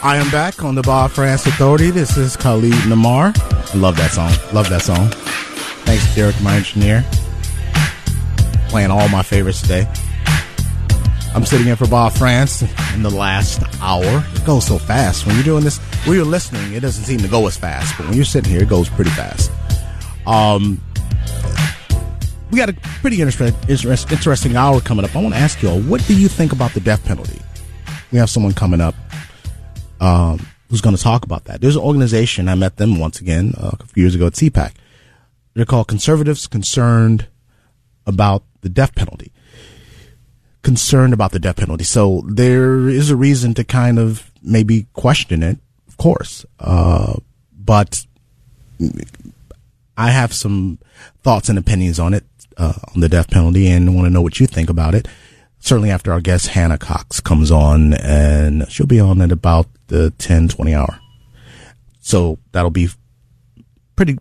I 0.00 0.16
am 0.16 0.30
back 0.30 0.62
on 0.62 0.76
the 0.76 0.82
Bob 0.82 1.10
Frantz 1.10 1.44
Authority. 1.44 1.90
This 1.90 2.16
is 2.16 2.36
Khalid 2.36 2.86
Namar. 2.88 3.32
I 3.34 3.72
love 3.74 3.96
that 3.96 4.12
song. 4.12 4.30
Love 4.54 4.68
that 4.68 4.82
song. 4.82 5.08
Thanks, 5.84 6.14
Derek, 6.14 6.40
my 6.40 6.54
engineer. 6.54 7.04
Playing 8.68 8.92
all 8.92 9.08
my 9.08 9.24
favorites 9.24 9.60
today. 9.60 9.88
I'm 11.34 11.44
sitting 11.44 11.66
in 11.66 11.74
for 11.74 11.88
Bob 11.88 12.12
Frantz 12.12 12.62
in 12.94 13.02
the 13.02 13.10
last 13.10 13.60
hour. 13.82 14.24
It 14.34 14.46
goes 14.46 14.66
so 14.66 14.78
fast. 14.78 15.26
When 15.26 15.34
you're 15.34 15.44
doing 15.44 15.64
this, 15.64 15.78
when 16.06 16.14
you're 16.14 16.24
listening, 16.24 16.74
it 16.74 16.80
doesn't 16.80 17.02
seem 17.02 17.18
to 17.18 17.28
go 17.28 17.48
as 17.48 17.56
fast. 17.56 17.96
But 17.96 18.06
when 18.06 18.14
you're 18.14 18.24
sitting 18.24 18.52
here, 18.52 18.62
it 18.62 18.68
goes 18.68 18.88
pretty 18.88 19.10
fast. 19.10 19.50
Um, 20.28 20.80
we 22.52 22.58
got 22.58 22.68
a 22.68 22.74
pretty 23.00 23.20
interesting, 23.20 23.52
interesting 23.68 24.54
hour 24.54 24.80
coming 24.80 25.04
up. 25.04 25.16
I 25.16 25.20
want 25.20 25.34
to 25.34 25.40
ask 25.40 25.60
you 25.60 25.70
all, 25.70 25.80
what 25.80 26.06
do 26.06 26.14
you 26.14 26.28
think 26.28 26.52
about 26.52 26.70
the 26.70 26.80
death 26.80 27.04
penalty? 27.04 27.40
We 28.12 28.18
have 28.18 28.30
someone 28.30 28.54
coming 28.54 28.80
up 28.80 28.94
um, 30.00 30.46
who's 30.68 30.80
going 30.80 30.96
to 30.96 31.02
talk 31.02 31.24
about 31.24 31.44
that. 31.44 31.60
There's 31.60 31.76
an 31.76 31.82
organization, 31.82 32.48
I 32.48 32.54
met 32.54 32.76
them 32.76 32.98
once 32.98 33.20
again 33.20 33.54
uh, 33.58 33.72
a 33.80 33.86
few 33.86 34.02
years 34.02 34.14
ago 34.14 34.26
at 34.26 34.34
CPAC. 34.34 34.72
They're 35.54 35.64
called 35.64 35.88
Conservatives 35.88 36.46
Concerned 36.46 37.26
About 38.06 38.44
the 38.60 38.68
Death 38.68 38.94
Penalty. 38.94 39.32
Concerned 40.62 41.12
about 41.12 41.32
the 41.32 41.38
death 41.38 41.56
penalty. 41.56 41.84
So 41.84 42.22
there 42.26 42.88
is 42.88 43.10
a 43.10 43.16
reason 43.16 43.54
to 43.54 43.64
kind 43.64 43.98
of 43.98 44.30
maybe 44.42 44.86
question 44.92 45.42
it, 45.42 45.58
of 45.86 45.96
course. 45.96 46.44
Uh, 46.58 47.14
but 47.52 48.04
I 49.96 50.10
have 50.10 50.34
some 50.34 50.78
thoughts 51.22 51.48
and 51.48 51.58
opinions 51.58 51.98
on 51.98 52.12
it, 52.12 52.24
uh, 52.56 52.74
on 52.94 53.00
the 53.00 53.08
death 53.08 53.30
penalty, 53.30 53.68
and 53.68 53.94
want 53.94 54.06
to 54.06 54.10
know 54.10 54.20
what 54.20 54.40
you 54.40 54.46
think 54.46 54.68
about 54.68 54.94
it 54.94 55.08
certainly 55.60 55.90
after 55.90 56.12
our 56.12 56.20
guest 56.20 56.48
Hannah 56.48 56.78
Cox 56.78 57.20
comes 57.20 57.50
on, 57.50 57.94
and 57.94 58.70
she'll 58.70 58.86
be 58.86 59.00
on 59.00 59.20
at 59.20 59.32
about 59.32 59.66
the 59.88 60.10
10, 60.12 60.48
20 60.48 60.74
hour. 60.74 60.98
So 62.00 62.38
that'll 62.52 62.70
be 62.70 62.88
pretty 63.96 64.18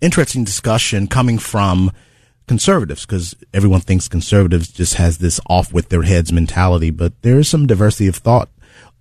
interesting 0.00 0.44
discussion 0.44 1.06
coming 1.08 1.38
from 1.38 1.90
conservatives 2.46 3.04
because 3.06 3.34
everyone 3.52 3.80
thinks 3.80 4.08
conservatives 4.08 4.68
just 4.68 4.94
has 4.94 5.18
this 5.18 5.40
off 5.48 5.72
with 5.72 5.88
their 5.88 6.02
heads 6.02 6.32
mentality, 6.32 6.90
but 6.90 7.20
there 7.22 7.38
is 7.38 7.48
some 7.48 7.66
diversity 7.66 8.08
of 8.08 8.16
thought 8.16 8.48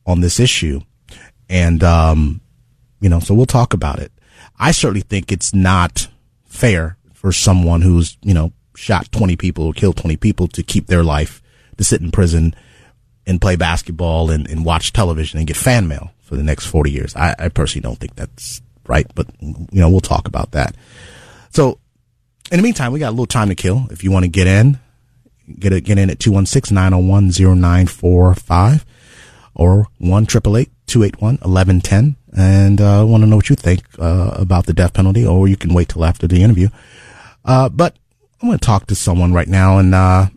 on 0.05 0.21
this 0.21 0.39
issue. 0.39 0.81
And, 1.49 1.83
um, 1.83 2.41
you 2.99 3.09
know, 3.09 3.19
so 3.19 3.33
we'll 3.33 3.45
talk 3.45 3.73
about 3.73 3.99
it. 3.99 4.11
I 4.59 4.71
certainly 4.71 5.01
think 5.01 5.31
it's 5.31 5.53
not 5.53 6.07
fair 6.45 6.97
for 7.13 7.31
someone 7.31 7.81
who's, 7.81 8.17
you 8.21 8.33
know, 8.33 8.51
shot 8.75 9.11
20 9.11 9.35
people 9.35 9.65
or 9.65 9.73
killed 9.73 9.97
20 9.97 10.17
people 10.17 10.47
to 10.49 10.63
keep 10.63 10.87
their 10.87 11.03
life 11.03 11.41
to 11.77 11.83
sit 11.83 12.01
in 12.01 12.11
prison 12.11 12.55
and 13.25 13.41
play 13.41 13.55
basketball 13.55 14.29
and, 14.31 14.49
and 14.49 14.65
watch 14.65 14.93
television 14.93 15.37
and 15.37 15.47
get 15.47 15.57
fan 15.57 15.87
mail 15.87 16.11
for 16.21 16.35
the 16.35 16.43
next 16.43 16.67
40 16.67 16.91
years. 16.91 17.15
I, 17.15 17.35
I 17.37 17.49
personally 17.49 17.83
don't 17.83 17.99
think 17.99 18.15
that's 18.15 18.61
right, 18.87 19.05
but 19.15 19.27
you 19.41 19.67
know, 19.71 19.89
we'll 19.89 19.99
talk 19.99 20.27
about 20.27 20.51
that. 20.51 20.75
So 21.51 21.79
in 22.51 22.57
the 22.57 22.63
meantime, 22.63 22.93
we 22.93 22.99
got 22.99 23.09
a 23.09 23.11
little 23.11 23.25
time 23.25 23.49
to 23.49 23.55
kill. 23.55 23.87
If 23.91 24.03
you 24.03 24.11
want 24.11 24.23
to 24.23 24.29
get 24.29 24.47
in, 24.47 24.79
get 25.59 25.73
it, 25.73 25.81
get 25.81 25.97
in 25.97 26.09
at 26.09 26.19
216-901-0945 26.19 28.85
or 29.55 29.87
1 29.97 30.25
281 30.27 31.37
1110 31.41 32.15
and 32.37 32.79
uh, 32.79 33.03
want 33.05 33.23
to 33.23 33.27
know 33.27 33.35
what 33.35 33.49
you 33.49 33.55
think 33.55 33.81
uh, 33.99 34.31
about 34.35 34.67
the 34.67 34.73
death 34.73 34.93
penalty, 34.93 35.25
or 35.25 35.47
you 35.47 35.57
can 35.57 35.73
wait 35.73 35.89
till 35.89 36.05
after 36.05 36.27
the 36.27 36.43
interview. 36.43 36.69
Uh, 37.43 37.67
but 37.67 37.95
I'm 38.41 38.49
going 38.49 38.59
to 38.59 38.65
talk 38.65 38.85
to 38.87 38.95
someone 38.95 39.33
right 39.33 39.47
now, 39.47 39.79
and 39.79 39.95
uh, 39.95 40.27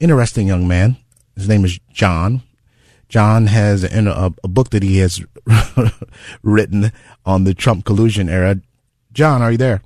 interesting 0.00 0.48
young 0.48 0.66
man. 0.66 0.96
His 1.36 1.48
name 1.48 1.64
is 1.64 1.78
John. 1.92 2.42
John 3.08 3.46
has 3.46 3.84
a, 3.84 4.06
a, 4.06 4.32
a 4.44 4.48
book 4.48 4.70
that 4.70 4.82
he 4.82 4.98
has 4.98 5.24
written 6.42 6.92
on 7.24 7.44
the 7.44 7.54
Trump 7.54 7.84
collusion 7.84 8.28
era. 8.28 8.60
John, 9.12 9.42
are 9.42 9.52
you 9.52 9.58
there? 9.58 9.82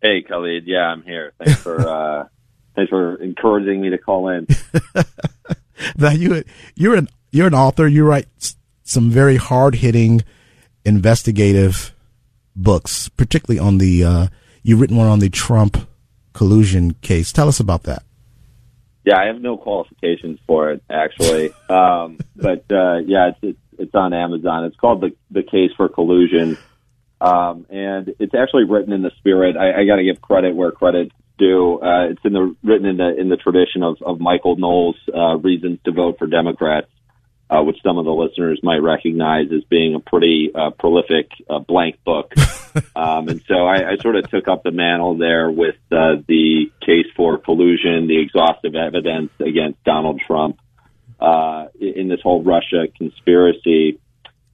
Hey, 0.00 0.22
Khalid. 0.22 0.64
Yeah, 0.66 0.86
I'm 0.86 1.02
here. 1.02 1.32
Thanks 1.38 1.60
for 1.60 1.80
uh, 1.88 2.26
thanks 2.74 2.90
for 2.90 3.16
encouraging 3.16 3.80
me 3.80 3.90
to 3.90 3.98
call 3.98 4.28
in. 4.28 4.46
now 5.96 6.10
you 6.10 6.42
you're 6.74 6.94
an 6.94 7.08
you're 7.30 7.46
an 7.46 7.54
author. 7.54 7.86
You 7.86 8.04
write 8.04 8.28
some 8.84 9.10
very 9.10 9.36
hard 9.36 9.76
hitting 9.76 10.22
investigative 10.84 11.94
books, 12.56 13.08
particularly 13.08 13.58
on 13.58 13.78
the 13.78 14.04
uh, 14.04 14.26
you've 14.62 14.80
written 14.80 14.96
one 14.96 15.08
on 15.08 15.18
the 15.18 15.30
Trump 15.30 15.88
collusion 16.32 16.94
case. 16.94 17.32
Tell 17.32 17.48
us 17.48 17.60
about 17.60 17.84
that. 17.84 18.02
Yeah, 19.04 19.18
I 19.18 19.26
have 19.26 19.40
no 19.40 19.56
qualifications 19.56 20.38
for 20.46 20.70
it 20.70 20.82
actually, 20.88 21.52
um, 21.68 22.18
but 22.36 22.64
uh, 22.70 22.98
yeah, 22.98 23.30
it's, 23.30 23.38
it's 23.42 23.58
it's 23.78 23.94
on 23.94 24.12
Amazon. 24.12 24.64
It's 24.64 24.76
called 24.76 25.00
the 25.00 25.14
the 25.30 25.42
case 25.42 25.70
for 25.76 25.88
collusion, 25.88 26.56
um, 27.20 27.66
and 27.68 28.14
it's 28.18 28.34
actually 28.34 28.64
written 28.64 28.92
in 28.92 29.02
the 29.02 29.10
spirit. 29.18 29.56
I, 29.56 29.80
I 29.80 29.86
got 29.86 29.96
to 29.96 30.04
give 30.04 30.20
credit 30.20 30.54
where 30.54 30.70
credit's 30.70 31.14
due. 31.38 31.80
Uh, 31.80 32.10
it's 32.10 32.20
in 32.24 32.32
the 32.32 32.54
written 32.62 32.86
in 32.86 32.96
the 32.98 33.20
in 33.20 33.28
the 33.28 33.36
tradition 33.36 33.82
of 33.82 33.96
of 34.02 34.20
Michael 34.20 34.56
Knowles' 34.56 34.96
uh, 35.12 35.36
reasons 35.36 35.80
to 35.84 35.92
vote 35.92 36.18
for 36.18 36.26
Democrats. 36.26 36.88
Uh, 37.50 37.62
which 37.62 37.76
some 37.82 37.98
of 37.98 38.04
the 38.04 38.12
listeners 38.12 38.60
might 38.62 38.82
recognize 38.82 39.46
as 39.52 39.62
being 39.64 39.94
a 39.94 40.00
pretty 40.00 40.50
uh, 40.54 40.70
prolific 40.70 41.30
uh, 41.50 41.58
blank 41.58 42.02
book. 42.04 42.32
um, 42.96 43.28
and 43.28 43.42
so 43.46 43.66
I, 43.66 43.92
I 43.92 43.96
sort 44.00 44.16
of 44.16 44.30
took 44.30 44.48
up 44.48 44.62
the 44.62 44.70
mantle 44.70 45.18
there 45.18 45.50
with 45.50 45.76
uh, 45.90 46.16
the 46.26 46.70
case 46.80 47.06
for 47.16 47.38
collusion, 47.38 48.06
the 48.06 48.20
exhaustive 48.20 48.74
evidence 48.74 49.30
against 49.38 49.82
Donald 49.84 50.20
Trump 50.26 50.58
uh, 51.20 51.66
in 51.78 52.08
this 52.08 52.20
whole 52.22 52.42
Russia 52.42 52.86
conspiracy. 52.96 54.00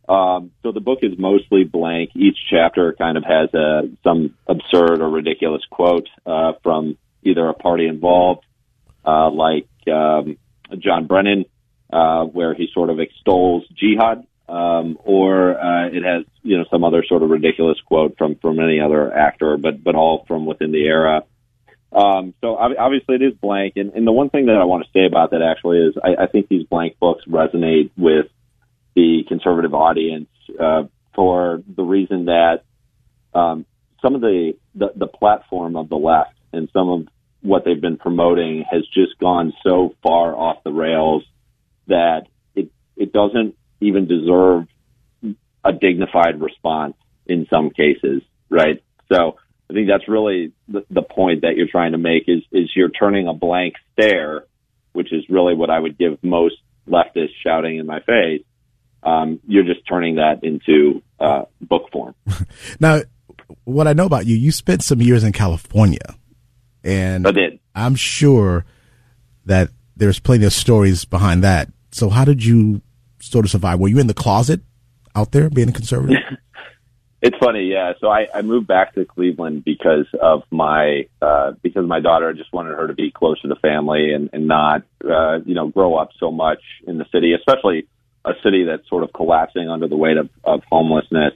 Um, 0.09 0.53
so 0.63 0.73
the 0.73 0.81
book 0.81 1.01
is 1.03 1.19
mostly 1.19 1.65
blank. 1.65 2.11
Each 2.15 2.39
chapter 2.51 2.95
kind 2.95 3.17
of 3.19 3.25
has 3.25 3.53
a, 3.55 3.91
some 4.03 4.35
absurd 4.47 5.01
or 5.01 5.11
ridiculous 5.11 5.63
quote 5.71 6.09
uh, 6.25 6.53
from 6.63 6.97
either 7.23 7.47
a 7.49 7.55
party 7.55 7.87
involved, 7.87 8.45
uh, 9.05 9.31
like 9.31 9.69
um, 9.87 10.39
John 10.79 11.07
Brennan, 11.07 11.45
uh, 11.93 12.25
where 12.25 12.55
he 12.55 12.69
sort 12.73 12.91
of 12.91 13.01
extols 13.01 13.65
jihad, 13.75 14.27
um, 14.49 14.99
or 15.05 15.59
uh, 15.59 15.89
it 15.89 16.03
has 16.05 16.25
you 16.43 16.59
know 16.59 16.65
some 16.71 16.85
other 16.85 17.05
sort 17.07 17.23
of 17.23 17.31
ridiculous 17.31 17.79
quote 17.87 18.17
from 18.19 18.37
from 18.37 18.59
any 18.61 18.81
other 18.81 19.13
actor, 19.13 19.57
but 19.57 19.83
but 19.83 19.95
all 19.95 20.25
from 20.27 20.47
within 20.47 20.73
the 20.73 20.85
era. 20.85 21.23
Um, 21.91 22.35
so 22.43 22.55
obviously 22.57 23.15
it 23.15 23.23
is 23.23 23.35
blank, 23.35 23.75
and, 23.77 23.93
and 23.95 24.07
the 24.07 24.13
one 24.13 24.29
thing 24.29 24.47
that 24.47 24.57
I 24.57 24.65
want 24.65 24.85
to 24.85 24.91
say 24.93 25.07
about 25.07 25.31
that 25.31 25.41
actually 25.41 25.79
is 25.79 25.95
I, 26.03 26.25
I 26.25 26.27
think 26.27 26.49
these 26.49 26.67
blank 26.67 26.99
books 26.99 27.25
resonate 27.27 27.91
with 27.97 28.27
the 28.95 29.23
conservative 29.27 29.73
audience 29.73 30.29
uh, 30.61 30.83
for 31.15 31.63
the 31.67 31.83
reason 31.83 32.27
that 32.27 32.65
um, 33.35 33.65
some 34.03 34.15
of 34.15 34.21
the, 34.21 34.55
the 34.75 34.93
the 34.95 35.07
platform 35.07 35.77
of 35.77 35.89
the 35.89 35.97
left 35.97 36.35
and 36.53 36.69
some 36.73 36.91
of 36.91 37.09
what 37.41 37.65
they've 37.65 37.81
been 37.81 37.97
promoting 37.97 38.65
has 38.71 38.83
just 38.93 39.19
gone 39.19 39.53
so 39.63 39.95
far 40.03 40.35
off 40.37 40.63
the 40.65 40.73
rails 40.73 41.25
that 41.89 42.27
it 42.55 42.71
it 42.97 43.13
doesn't 43.13 43.57
even 43.81 44.07
deserve 44.07 44.67
a 45.65 45.73
dignified 45.73 46.41
response 46.41 46.95
in 47.27 47.47
some 47.51 47.71
cases, 47.71 48.23
right? 48.49 48.83
So 49.13 49.37
I 49.71 49.75
think 49.75 49.89
that's 49.89 50.09
really 50.09 50.53
the, 50.69 50.85
the 50.91 51.03
point 51.03 51.43
that 51.43 51.57
you're 51.57 51.69
trying 51.69 51.93
to 51.93 51.99
make 51.99 52.25
is 52.29 52.43
is 52.53 52.71
you're 52.75 52.91
turning 52.91 53.29
a 53.29 53.35
blank 53.35 53.75
stare, 53.93 54.45
which 54.93 55.13
is 55.13 55.25
really 55.29 55.55
what 55.55 55.71
I 55.71 55.79
would 55.79 55.99
give 55.99 56.23
most 56.23 56.57
leftists 56.89 57.35
shouting 57.45 57.79
in 57.79 57.87
my 57.87 58.01
face, 58.01 58.45
um, 59.03 59.41
you're 59.47 59.65
just 59.65 59.87
turning 59.87 60.17
that 60.17 60.43
into 60.43 61.03
uh, 61.21 61.45
book 61.61 61.91
form. 61.93 62.15
now, 62.81 63.03
what 63.65 63.87
I 63.87 63.93
know 63.93 64.07
about 64.07 64.27
you, 64.27 64.37
you 64.37 64.53
spent 64.53 64.83
some 64.83 65.01
years 65.01 65.25
in 65.25 65.33
California, 65.33 66.17
and 66.83 67.27
I 67.27 67.33
did. 67.33 67.61
I'm 67.75 67.95
sure 67.95 68.65
that 69.47 69.71
there's 69.97 70.19
plenty 70.19 70.45
of 70.45 70.53
stories 70.53 71.05
behind 71.05 71.45
that. 71.45 71.69
So, 71.91 72.09
how 72.09 72.25
did 72.25 72.45
you 72.45 72.83
sort 73.21 73.45
of 73.45 73.51
survive? 73.51 73.81
Were 73.81 73.89
you 73.89 73.99
in 73.99 74.07
the 74.07 74.15
closet 74.15 74.61
out 75.15 75.33
there 75.33 75.51
being 75.51 75.69
a 75.69 75.73
conservative? 75.73 76.19
it's 77.23 77.37
funny, 77.39 77.65
yeah. 77.65 77.95
So 78.01 78.09
I, 78.09 78.27
I 78.33 78.43
moved 78.43 78.67
back 78.67 78.95
to 78.95 79.05
Cleveland 79.05 79.65
because 79.65 80.07
of 80.21 80.43
my 80.51 81.09
uh, 81.21 81.53
because 81.63 81.87
my 81.87 82.01
daughter. 82.01 82.29
I 82.29 82.33
just 82.33 82.53
wanted 82.53 82.75
her 82.77 82.87
to 82.87 82.95
be 82.95 83.11
close 83.11 83.41
to 83.43 83.49
the 83.49 83.57
family 83.57 84.13
and 84.13 84.31
and 84.33 84.47
not 84.47 84.83
uh, 85.05 85.41
you 85.45 85.55
know 85.55 85.69
grow 85.69 85.97
up 85.97 86.11
so 86.19 86.31
much 86.31 86.61
in 86.87 86.99
the 86.99 87.07
city, 87.13 87.35
especially 87.35 87.89
a 88.25 88.33
city 88.43 88.65
that's 88.65 88.89
sort 88.89 89.05
of 89.05 89.13
collapsing 89.13 89.69
under 89.69 89.89
the 89.89 89.97
weight 89.97 90.17
of, 90.17 90.29
of 90.45 90.63
homelessness 90.71 91.33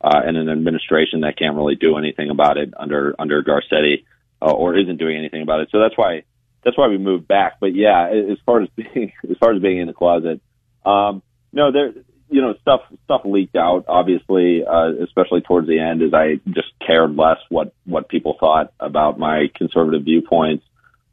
uh, 0.00 0.20
and 0.24 0.36
an 0.36 0.48
administration 0.48 1.20
that 1.20 1.38
can't 1.38 1.56
really 1.56 1.76
do 1.76 1.96
anything 1.96 2.30
about 2.30 2.56
it 2.56 2.74
under 2.76 3.14
under 3.18 3.42
Garcetti 3.42 4.04
uh, 4.42 4.50
or 4.50 4.76
isn't 4.76 4.98
doing 4.98 5.16
anything 5.16 5.42
about 5.42 5.60
it. 5.60 5.68
So 5.70 5.78
that's 5.78 5.96
why 5.96 6.24
that's 6.64 6.78
why 6.78 6.88
we 6.88 6.98
moved 6.98 7.28
back. 7.28 7.58
But 7.60 7.74
yeah, 7.74 8.08
as 8.08 8.38
far 8.44 8.62
as 8.62 8.68
being 8.76 9.12
as 9.28 9.36
far 9.38 9.54
as 9.54 9.62
being 9.62 9.78
in 9.78 9.86
the 9.86 9.92
closet, 9.92 10.40
um, 10.84 11.22
no, 11.52 11.72
there 11.72 11.92
you 12.28 12.40
know 12.40 12.54
stuff 12.60 12.80
stuff 13.04 13.22
leaked 13.24 13.56
out 13.56 13.84
obviously, 13.88 14.64
uh, 14.64 14.92
especially 15.04 15.42
towards 15.42 15.68
the 15.68 15.78
end, 15.78 16.02
as 16.02 16.14
I 16.14 16.40
just 16.46 16.68
cared 16.84 17.14
less 17.16 17.38
what 17.48 17.74
what 17.84 18.08
people 18.08 18.36
thought 18.38 18.72
about 18.80 19.18
my 19.18 19.48
conservative 19.54 20.04
viewpoints. 20.04 20.64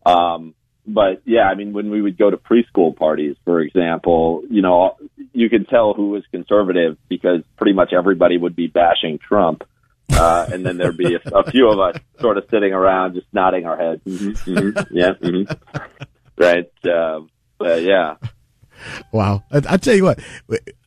Um, 0.06 0.56
but 0.88 1.22
yeah, 1.26 1.44
I 1.44 1.56
mean, 1.56 1.74
when 1.74 1.92
we 1.92 2.02
would 2.02 2.18
go 2.18 2.32
to 2.32 2.38
preschool 2.38 2.96
parties, 2.96 3.36
for 3.46 3.60
example, 3.62 4.42
you 4.50 4.62
know, 4.62 4.98
you 5.34 5.50
could 5.50 5.70
tell 5.70 5.94
who 5.94 6.10
was 6.10 6.24
conservative 6.32 6.98
because 7.08 7.42
pretty 7.58 7.74
much 7.74 7.94
everybody 7.94 8.38
would 8.38 8.56
be 8.56 8.68
bashing 8.68 9.20
Trump. 9.20 9.64
Uh, 10.12 10.48
and 10.52 10.66
then 10.66 10.78
there'd 10.78 10.98
be 10.98 11.16
a, 11.16 11.22
a, 11.34 11.50
few 11.52 11.70
of 11.70 11.80
us 11.80 12.02
sort 12.20 12.38
of 12.38 12.46
sitting 12.50 12.74
around 12.74 13.14
just 13.14 13.28
nodding 13.32 13.66
our 13.66 13.78
heads. 13.78 14.02
Mm-hmm, 14.06 14.52
mm-hmm, 14.52 14.98
yeah. 14.98 15.12
Mm-hmm. 15.14 15.84
Right. 16.38 16.72
Uh, 16.86 17.22
but 17.58 17.84
yeah. 17.84 18.16
Wow. 19.12 19.44
I, 19.52 19.62
I, 19.70 19.78
tell 19.78 19.96
you 19.96 20.06
what, 20.06 20.20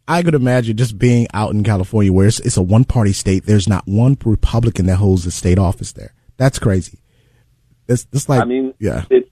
I 0.09 0.23
could 0.23 0.35
imagine 0.35 0.77
just 0.77 0.99
being 0.99 1.27
out 1.35 1.53
in 1.53 1.63
California 1.63 2.13
where 2.13 2.27
it's, 2.27 2.41
it's 2.41 2.57
a 2.57 2.63
one 2.63 2.85
party 2.85 3.13
state. 3.13 3.47
There's 3.47 3.69
not 3.69 3.85
one 3.87 4.17
Republican 4.25 4.87
that 4.87 4.97
holds 4.97 5.25
the 5.25 5.31
state 5.31 5.59
office 5.59 5.93
there. 5.93 6.15
That's 6.37 6.59
crazy. 6.59 6.99
It's, 7.89 8.07
it's 8.13 8.29
like, 8.29 8.41
I 8.41 8.45
mean, 8.45 8.75
yeah. 8.79 9.05
It's, 9.11 9.29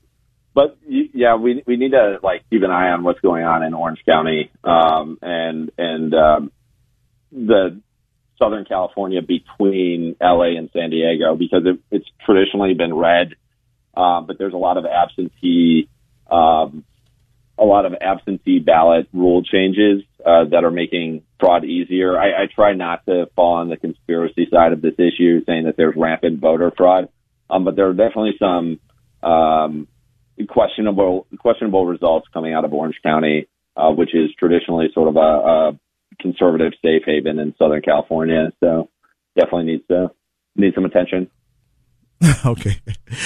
but 0.54 0.78
yeah, 0.87 1.37
we 1.37 1.62
we 1.66 1.76
need 1.76 1.92
to 1.92 2.19
like 2.22 2.42
keep 2.50 2.62
an 2.62 2.70
eye 2.70 2.90
on 2.90 3.04
what's 3.04 3.20
going 3.20 3.44
on 3.44 3.62
in 3.62 3.72
Orange 3.72 4.00
County 4.04 4.50
um, 4.64 5.19
and 5.22 5.70
and 5.78 6.14
um, 6.14 6.52
the 7.31 7.81
Southern 8.40 8.64
California 8.64 9.20
between 9.20 10.16
LA 10.20 10.56
and 10.58 10.70
San 10.72 10.90
Diego 10.90 11.37
because 11.37 11.62
it, 11.64 11.78
it's 11.90 12.06
traditionally 12.25 12.75
been 12.75 12.94
red, 12.94 13.34
uh, 13.96 14.20
but 14.22 14.38
there's 14.38 14.54
a 14.54 14.58
lot 14.58 14.76
of 14.76 14.84
absentee 14.87 15.88
um, 16.31 16.84
a 17.58 17.64
lot 17.64 17.84
of 17.84 17.94
absentee 18.00 18.58
ballot 18.58 19.06
rule 19.12 19.42
changes 19.42 20.02
uh, 20.25 20.44
that 20.50 20.64
are 20.64 20.70
making 20.70 21.22
fraud 21.38 21.64
easier. 21.64 22.19
I, 22.19 22.44
I 22.44 22.46
try 22.52 22.72
not 22.72 23.04
to 23.06 23.26
fall 23.37 23.56
on 23.56 23.69
the 23.69 23.76
conspiracy 23.76 24.48
side 24.50 24.72
of 24.72 24.81
this 24.81 24.94
issue, 24.94 25.44
saying 25.44 25.64
that 25.64 25.76
there's 25.76 25.94
rampant 25.96 26.40
voter 26.40 26.72
fraud, 26.75 27.08
um, 27.50 27.64
but 27.64 27.76
there 27.76 27.88
are 27.88 27.92
definitely 27.92 28.37
some 28.38 28.81
um, 29.22 29.88
questionable 30.48 31.26
questionable 31.38 31.84
results 31.84 32.26
coming 32.32 32.54
out 32.54 32.64
of 32.64 32.72
Orange 32.72 32.96
County, 33.02 33.46
uh, 33.76 33.90
which 33.90 34.14
is 34.14 34.31
traditionally 34.38 34.88
sort 34.94 35.08
of 35.08 35.16
a, 35.16 35.20
a 35.20 35.78
conservative 36.19 36.73
safe 36.83 37.03
haven 37.07 37.39
in 37.39 37.55
Southern 37.59 37.83
California. 37.83 38.53
So 38.61 38.91
definitely 39.37 39.73
needs 39.73 39.87
to 39.89 40.11
need 40.57 40.75
some 40.75 40.85
attention. 40.85 41.31
okay, 42.47 42.81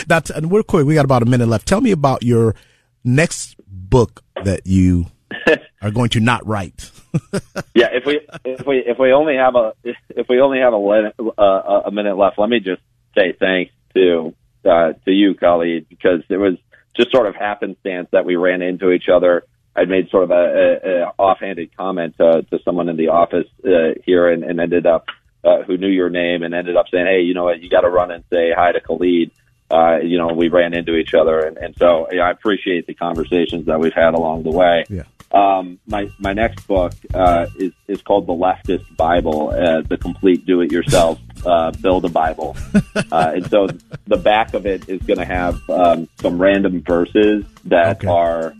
that's 0.06 0.30
and 0.30 0.50
we're 0.50 0.62
quick. 0.62 0.86
We 0.86 0.94
got 0.94 1.04
about 1.04 1.22
a 1.22 1.26
minute 1.26 1.48
left. 1.48 1.66
Tell 1.66 1.80
me 1.80 1.90
about 1.90 2.22
your 2.22 2.54
next 3.02 3.56
book 3.66 4.22
that 4.44 4.66
you 4.66 5.06
are 5.82 5.90
going 5.90 6.10
to 6.10 6.20
not 6.20 6.46
write. 6.46 6.90
yeah, 7.74 7.88
if 7.92 8.04
we 8.06 8.20
if 8.44 8.66
we 8.66 8.78
if 8.86 8.98
we 8.98 9.12
only 9.12 9.36
have 9.36 9.56
a 9.56 9.74
if 9.84 10.26
we 10.28 10.40
only 10.40 10.58
have 10.58 10.72
a 10.72 11.12
uh, 11.40 11.82
a 11.86 11.90
minute 11.90 12.16
left, 12.16 12.38
let 12.38 12.48
me 12.48 12.60
just 12.60 12.82
say 13.16 13.32
thanks 13.38 13.72
to 13.94 14.34
uh, 14.64 14.92
to 15.04 15.10
you, 15.10 15.34
Khalid, 15.34 15.88
because 15.88 16.22
it 16.28 16.36
was 16.36 16.54
just 16.96 17.10
sort 17.10 17.26
of 17.26 17.34
happenstance 17.34 18.08
that 18.12 18.24
we 18.24 18.36
ran 18.36 18.62
into 18.62 18.92
each 18.92 19.08
other. 19.12 19.44
I'd 19.76 19.88
made 19.88 20.08
sort 20.10 20.24
of 20.24 20.30
a, 20.30 20.34
a, 20.34 21.02
a 21.02 21.12
offhanded 21.18 21.76
comment 21.76 22.16
to, 22.18 22.42
to 22.50 22.58
someone 22.64 22.88
in 22.88 22.96
the 22.96 23.08
office 23.08 23.46
uh, 23.64 23.94
here, 24.04 24.28
and, 24.28 24.44
and 24.44 24.60
ended 24.60 24.86
up 24.86 25.06
uh, 25.44 25.62
who 25.62 25.76
knew 25.76 25.88
your 25.88 26.10
name, 26.10 26.42
and 26.42 26.54
ended 26.54 26.76
up 26.76 26.86
saying, 26.90 27.06
"Hey, 27.06 27.22
you 27.22 27.34
know 27.34 27.44
what? 27.44 27.60
You 27.60 27.68
got 27.68 27.82
to 27.82 27.90
run 27.90 28.10
and 28.10 28.24
say 28.32 28.52
hi 28.56 28.72
to 28.72 28.80
Khalid." 28.80 29.30
Uh, 29.70 29.98
you 30.02 30.18
know, 30.18 30.28
we 30.28 30.48
ran 30.48 30.74
into 30.74 30.94
each 30.94 31.14
other, 31.14 31.40
and, 31.40 31.56
and 31.56 31.74
so 31.76 32.06
yeah, 32.12 32.22
I 32.22 32.30
appreciate 32.30 32.86
the 32.86 32.94
conversations 32.94 33.66
that 33.66 33.80
we've 33.80 33.94
had 33.94 34.14
along 34.14 34.44
the 34.44 34.50
way. 34.50 34.84
Yeah. 34.88 35.04
Um, 35.32 35.80
my 35.86 36.08
my 36.20 36.32
next 36.32 36.66
book 36.68 36.92
uh, 37.12 37.46
is 37.58 37.72
is 37.88 38.00
called 38.02 38.28
The 38.28 38.32
Leftist 38.32 38.96
Bible, 38.96 39.50
uh, 39.50 39.82
the 39.82 39.98
complete 39.98 40.46
do-it-yourself 40.46 41.18
uh, 41.44 41.72
build 41.72 42.04
a 42.04 42.08
Bible, 42.08 42.56
uh, 42.94 43.32
and 43.34 43.50
so 43.50 43.66
the 44.06 44.16
back 44.16 44.54
of 44.54 44.64
it 44.64 44.88
is 44.88 45.02
going 45.02 45.18
to 45.18 45.24
have 45.24 45.58
um, 45.68 46.08
some 46.20 46.40
random 46.40 46.82
verses 46.82 47.44
that 47.64 47.96
okay. 47.96 48.06
are 48.06 48.54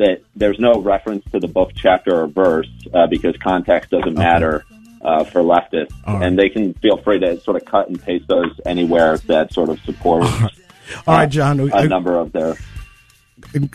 that 0.00 0.22
there's 0.34 0.58
no 0.58 0.80
reference 0.80 1.24
to 1.30 1.38
the 1.38 1.48
book 1.48 1.72
chapter 1.74 2.22
or 2.22 2.26
verse 2.26 2.68
uh, 2.92 3.06
because 3.06 3.36
context 3.36 3.90
doesn't 3.90 4.14
matter 4.14 4.64
uh, 5.02 5.24
for 5.24 5.42
leftists, 5.42 5.92
right. 6.06 6.22
and 6.22 6.38
they 6.38 6.48
can 6.48 6.74
feel 6.74 6.96
free 6.96 7.18
to 7.18 7.40
sort 7.40 7.56
of 7.56 7.64
cut 7.64 7.88
and 7.88 8.02
paste 8.02 8.26
those 8.28 8.60
anywhere 8.66 9.16
that 9.18 9.52
sort 9.52 9.68
of 9.68 9.78
supports. 9.80 10.30
All 11.06 11.16
right, 11.16 11.28
John. 11.28 11.60
A 11.60 11.86
number 11.86 12.18
of 12.18 12.32
their 12.32 12.56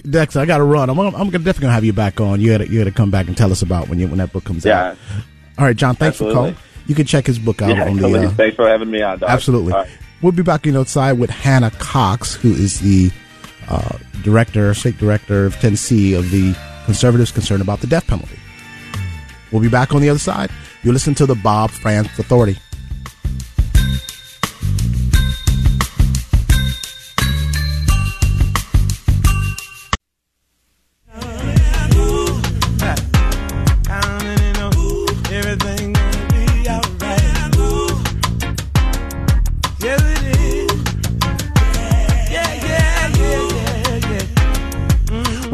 Dex, 0.09 0.35
I 0.35 0.45
got 0.45 0.57
to 0.57 0.63
run. 0.63 0.89
I'm, 0.89 0.99
I'm 0.99 1.29
definitely 1.29 1.61
gonna 1.61 1.73
have 1.73 1.83
you 1.83 1.93
back 1.93 2.21
on. 2.21 2.39
You 2.39 2.51
got 2.51 2.65
to 2.65 2.71
you 2.71 2.79
got 2.79 2.85
to 2.85 2.91
come 2.91 3.11
back 3.11 3.27
and 3.27 3.35
tell 3.35 3.51
us 3.51 3.61
about 3.61 3.89
when 3.89 3.99
you 3.99 4.07
when 4.07 4.19
that 4.19 4.31
book 4.31 4.43
comes 4.43 4.65
yeah. 4.65 4.89
out. 4.89 4.97
All 5.57 5.65
right, 5.65 5.75
John. 5.75 5.95
Thanks 5.95 6.15
Absolutely. 6.15 6.33
for 6.33 6.39
calling. 6.39 6.55
You 6.87 6.95
can 6.95 7.05
check 7.05 7.25
his 7.25 7.39
book 7.39 7.61
out 7.61 7.75
yeah, 7.75 7.87
on 7.87 7.97
the. 7.97 8.27
Uh, 8.27 8.29
thanks 8.31 8.55
for 8.55 8.67
having 8.67 8.91
me 8.91 9.01
on. 9.01 9.19
Dog. 9.19 9.29
Absolutely. 9.29 9.73
Right. 9.73 9.89
We'll 10.21 10.31
be 10.31 10.43
back 10.43 10.65
on 10.67 10.77
outside 10.77 11.13
with 11.13 11.29
Hannah 11.29 11.71
Cox, 11.71 12.35
who 12.35 12.51
is 12.51 12.79
the 12.79 13.11
uh, 13.69 13.97
director, 14.23 14.73
state 14.73 14.97
director 14.97 15.45
of 15.45 15.55
Tennessee 15.55 16.13
of 16.13 16.29
the 16.31 16.55
conservatives 16.85 17.31
concerned 17.31 17.61
about 17.61 17.81
the 17.81 17.87
death 17.87 18.07
penalty. 18.07 18.39
We'll 19.51 19.61
be 19.61 19.69
back 19.69 19.93
on 19.93 20.01
the 20.01 20.09
other 20.09 20.19
side. 20.19 20.51
You 20.83 20.91
listen 20.91 21.15
to 21.15 21.25
the 21.25 21.35
Bob 21.35 21.71
Frantz 21.71 22.17
Authority. 22.19 22.57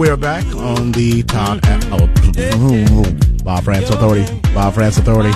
We're 0.02 0.18
back 0.18 0.48
on 0.56 0.94
the 0.94 1.22
Todd 1.22 1.60
oh, 1.64 2.04
Bob 3.44 3.64
Frantz 3.64 3.92
Authority. 3.92 4.26
Bob 4.52 4.74
Frantz 4.74 4.98
Authority. 4.98 5.30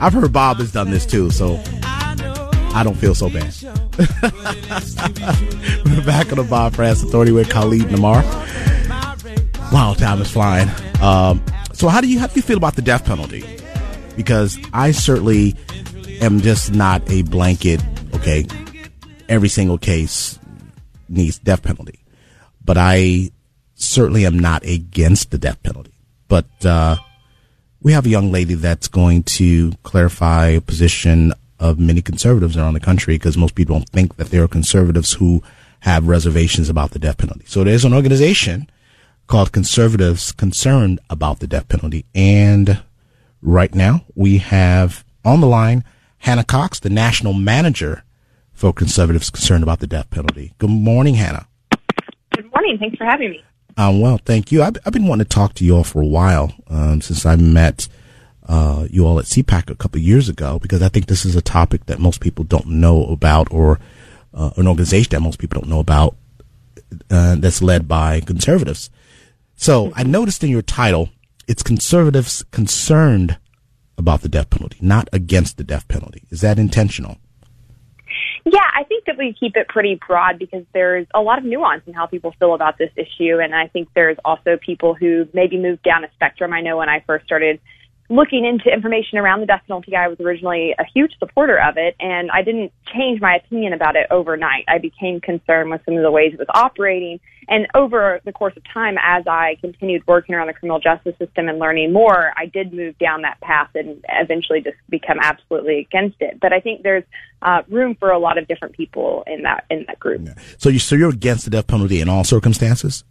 I've 0.00 0.14
heard 0.14 0.32
Bob 0.32 0.56
has 0.56 0.72
done 0.72 0.90
this 0.90 1.04
too, 1.04 1.30
so 1.30 1.60
I 1.82 2.80
don't 2.82 2.96
feel 2.96 3.14
so 3.14 3.28
bad. 3.28 3.54
We're 5.84 6.06
back 6.06 6.32
on 6.32 6.38
the 6.38 6.46
Bob 6.48 6.74
Frantz 6.74 7.02
Authority 7.02 7.32
with 7.32 7.50
Khalid 7.50 7.92
Namar. 7.92 8.22
Wow, 9.70 9.94
time 9.98 10.22
is 10.22 10.30
flying. 10.30 10.70
Um, 11.02 11.44
so 11.74 11.88
how 11.88 12.00
do 12.00 12.08
you 12.08 12.18
how 12.18 12.28
do 12.28 12.32
you 12.36 12.42
feel 12.42 12.56
about 12.56 12.76
the 12.76 12.82
death 12.82 13.04
penalty? 13.04 13.44
Because 14.16 14.58
I 14.72 14.92
certainly 14.92 15.54
am 16.22 16.40
just 16.40 16.72
not 16.72 17.02
a 17.10 17.20
blanket. 17.24 17.82
Okay, 18.14 18.46
every 19.28 19.50
single 19.50 19.76
case 19.76 20.38
needs 21.10 21.38
death 21.38 21.62
penalty, 21.62 22.00
but 22.68 22.76
I 22.76 23.30
certainly 23.76 24.26
am 24.26 24.38
not 24.38 24.62
against 24.62 25.30
the 25.30 25.38
death 25.38 25.62
penalty. 25.62 25.94
But 26.28 26.66
uh, 26.66 26.96
we 27.80 27.94
have 27.94 28.04
a 28.04 28.10
young 28.10 28.30
lady 28.30 28.52
that's 28.52 28.88
going 28.88 29.22
to 29.38 29.72
clarify 29.84 30.48
a 30.48 30.60
position 30.60 31.32
of 31.58 31.78
many 31.78 32.02
conservatives 32.02 32.58
around 32.58 32.74
the 32.74 32.80
country 32.80 33.14
because 33.14 33.38
most 33.38 33.54
people 33.54 33.76
don't 33.76 33.88
think 33.88 34.16
that 34.16 34.28
there 34.28 34.42
are 34.42 34.48
conservatives 34.48 35.14
who 35.14 35.42
have 35.80 36.08
reservations 36.08 36.68
about 36.68 36.90
the 36.90 36.98
death 36.98 37.16
penalty. 37.16 37.46
So 37.46 37.64
there's 37.64 37.86
an 37.86 37.94
organization 37.94 38.68
called 39.28 39.50
Conservatives 39.50 40.30
Concerned 40.30 41.00
About 41.08 41.40
the 41.40 41.46
Death 41.46 41.70
Penalty. 41.70 42.04
And 42.14 42.82
right 43.40 43.74
now 43.74 44.04
we 44.14 44.38
have 44.38 45.06
on 45.24 45.40
the 45.40 45.46
line 45.46 45.84
Hannah 46.18 46.44
Cox, 46.44 46.80
the 46.80 46.90
national 46.90 47.32
manager 47.32 48.04
for 48.52 48.74
Conservatives 48.74 49.30
Concerned 49.30 49.62
About 49.62 49.80
the 49.80 49.86
Death 49.86 50.10
Penalty. 50.10 50.52
Good 50.58 50.68
morning, 50.68 51.14
Hannah. 51.14 51.48
Thanks 52.78 52.96
for 52.96 53.04
having 53.04 53.30
me. 53.30 53.44
Um, 53.76 54.00
well, 54.00 54.18
thank 54.24 54.50
you. 54.50 54.62
I've, 54.62 54.76
I've, 54.84 54.92
been 54.92 55.06
wanting 55.06 55.24
to 55.24 55.28
talk 55.28 55.54
to 55.54 55.64
you 55.64 55.76
all 55.76 55.84
for 55.84 56.02
a 56.02 56.06
while 56.06 56.52
um, 56.66 57.00
since 57.00 57.24
I 57.24 57.36
met 57.36 57.86
uh, 58.48 58.86
you 58.90 59.06
all 59.06 59.18
at 59.20 59.26
CPAC 59.26 59.70
a 59.70 59.76
couple 59.76 60.00
years 60.00 60.28
ago 60.28 60.58
because 60.58 60.82
I 60.82 60.88
think 60.88 61.06
this 61.06 61.24
is 61.24 61.36
a 61.36 61.42
topic 61.42 61.86
that 61.86 62.00
most 62.00 62.20
people 62.20 62.44
don't 62.44 62.66
know 62.66 63.04
about 63.06 63.46
or 63.52 63.78
uh, 64.34 64.50
an 64.56 64.66
organization 64.66 65.10
that 65.10 65.20
most 65.20 65.38
people 65.38 65.60
don't 65.60 65.70
know 65.70 65.80
about 65.80 66.16
uh, 67.10 67.36
that's 67.36 67.62
led 67.62 67.86
by 67.86 68.20
conservatives. 68.20 68.90
So 69.54 69.92
I 69.94 70.02
noticed 70.02 70.42
in 70.42 70.50
your 70.50 70.62
title, 70.62 71.10
it's 71.46 71.62
conservatives 71.62 72.44
concerned 72.50 73.38
about 73.96 74.22
the 74.22 74.28
death 74.28 74.50
penalty, 74.50 74.78
not 74.80 75.08
against 75.12 75.56
the 75.56 75.64
death 75.64 75.86
penalty. 75.88 76.24
Is 76.30 76.40
that 76.40 76.58
intentional? 76.58 77.18
Yeah, 78.50 78.60
I 78.74 78.84
think 78.84 79.04
that 79.04 79.18
we 79.18 79.34
keep 79.38 79.56
it 79.56 79.68
pretty 79.68 80.00
broad 80.06 80.38
because 80.38 80.64
there's 80.72 81.06
a 81.14 81.20
lot 81.20 81.38
of 81.38 81.44
nuance 81.44 81.82
in 81.86 81.92
how 81.92 82.06
people 82.06 82.32
feel 82.38 82.54
about 82.54 82.78
this 82.78 82.90
issue. 82.96 83.40
And 83.40 83.54
I 83.54 83.66
think 83.68 83.88
there's 83.94 84.16
also 84.24 84.56
people 84.56 84.94
who 84.94 85.28
maybe 85.34 85.58
move 85.58 85.82
down 85.82 86.02
a 86.04 86.08
spectrum. 86.14 86.54
I 86.54 86.62
know 86.62 86.78
when 86.78 86.88
I 86.88 87.04
first 87.06 87.26
started 87.26 87.60
looking 88.08 88.44
into 88.44 88.72
information 88.72 89.18
around 89.18 89.40
the 89.40 89.46
death 89.46 89.62
penalty, 89.66 89.94
I 89.94 90.08
was 90.08 90.18
originally 90.20 90.74
a 90.78 90.84
huge 90.94 91.12
supporter 91.18 91.60
of 91.60 91.76
it, 91.76 91.94
and 92.00 92.30
I 92.30 92.42
didn't 92.42 92.72
change 92.94 93.20
my 93.20 93.36
opinion 93.36 93.72
about 93.72 93.96
it 93.96 94.06
overnight. 94.10 94.64
I 94.66 94.78
became 94.78 95.20
concerned 95.20 95.70
with 95.70 95.82
some 95.84 95.96
of 95.96 96.02
the 96.02 96.10
ways 96.10 96.32
it 96.32 96.38
was 96.38 96.48
operating. 96.54 97.20
And 97.48 97.66
over 97.74 98.20
the 98.24 98.32
course 98.32 98.54
of 98.56 98.62
time, 98.72 98.96
as 99.02 99.26
I 99.26 99.56
continued 99.60 100.06
working 100.06 100.34
around 100.34 100.48
the 100.48 100.52
criminal 100.52 100.80
justice 100.80 101.16
system 101.18 101.48
and 101.48 101.58
learning 101.58 101.92
more, 101.92 102.32
I 102.36 102.46
did 102.46 102.72
move 102.72 102.98
down 102.98 103.22
that 103.22 103.40
path 103.40 103.70
and 103.74 104.04
eventually 104.08 104.60
just 104.60 104.76
become 104.88 105.18
absolutely 105.20 105.78
against 105.78 106.16
it. 106.20 106.38
But 106.40 106.52
I 106.52 106.60
think 106.60 106.82
there's 106.82 107.04
uh, 107.40 107.62
room 107.68 107.94
for 107.94 108.10
a 108.10 108.18
lot 108.18 108.36
of 108.36 108.48
different 108.48 108.74
people 108.74 109.24
in 109.26 109.42
that 109.42 109.64
in 109.70 109.84
that 109.86 109.98
group. 109.98 110.22
Yeah. 110.24 110.34
So 110.58 110.68
you 110.68 110.78
so 110.78 110.94
you're 110.94 111.10
against 111.10 111.44
the 111.44 111.50
death 111.50 111.66
penalty 111.66 112.00
in 112.00 112.08
all 112.08 112.24
circumstances? 112.24 113.04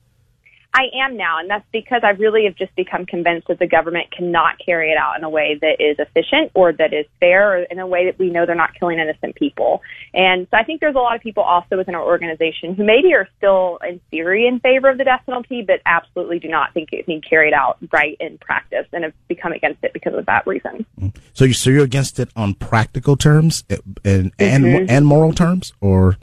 I 0.77 0.91
am 1.03 1.17
now, 1.17 1.39
and 1.39 1.49
that's 1.49 1.65
because 1.71 2.01
I 2.03 2.11
really 2.11 2.45
have 2.45 2.55
just 2.55 2.75
become 2.75 3.07
convinced 3.07 3.47
that 3.47 3.57
the 3.57 3.65
government 3.65 4.11
cannot 4.15 4.59
carry 4.63 4.91
it 4.91 4.97
out 4.97 5.17
in 5.17 5.23
a 5.23 5.29
way 5.29 5.57
that 5.59 5.77
is 5.79 5.97
efficient 5.97 6.51
or 6.53 6.71
that 6.71 6.93
is 6.93 7.07
fair 7.19 7.51
or 7.51 7.63
in 7.63 7.79
a 7.79 7.87
way 7.87 8.05
that 8.05 8.19
we 8.19 8.29
know 8.29 8.45
they're 8.45 8.53
not 8.53 8.75
killing 8.79 8.99
innocent 8.99 9.35
people. 9.35 9.81
And 10.13 10.45
so 10.51 10.57
I 10.57 10.63
think 10.63 10.79
there's 10.79 10.93
a 10.93 10.99
lot 10.99 11.15
of 11.15 11.23
people 11.23 11.41
also 11.41 11.77
within 11.77 11.95
our 11.95 12.03
organization 12.03 12.75
who 12.75 12.83
maybe 12.83 13.11
are 13.15 13.27
still 13.37 13.79
in 13.89 13.99
theory 14.11 14.45
in 14.45 14.59
favor 14.59 14.87
of 14.87 14.99
the 14.99 15.03
death 15.03 15.23
penalty, 15.25 15.63
but 15.65 15.81
absolutely 15.87 16.37
do 16.37 16.47
not 16.47 16.75
think 16.75 16.89
it 16.93 17.07
being 17.07 17.21
carried 17.21 17.53
out 17.53 17.79
right 17.91 18.15
in 18.19 18.37
practice 18.37 18.85
and 18.93 19.03
have 19.03 19.13
become 19.27 19.53
against 19.53 19.83
it 19.83 19.93
because 19.93 20.13
of 20.13 20.27
that 20.27 20.45
reason. 20.45 20.85
So, 21.33 21.45
you, 21.45 21.53
so 21.53 21.71
you're 21.71 21.85
against 21.85 22.19
it 22.19 22.29
on 22.35 22.53
practical 22.53 23.17
terms 23.17 23.63
and 24.05 24.31
and, 24.37 24.63
mm-hmm. 24.63 24.85
and 24.89 25.07
moral 25.07 25.33
terms, 25.33 25.73
or 25.81 26.17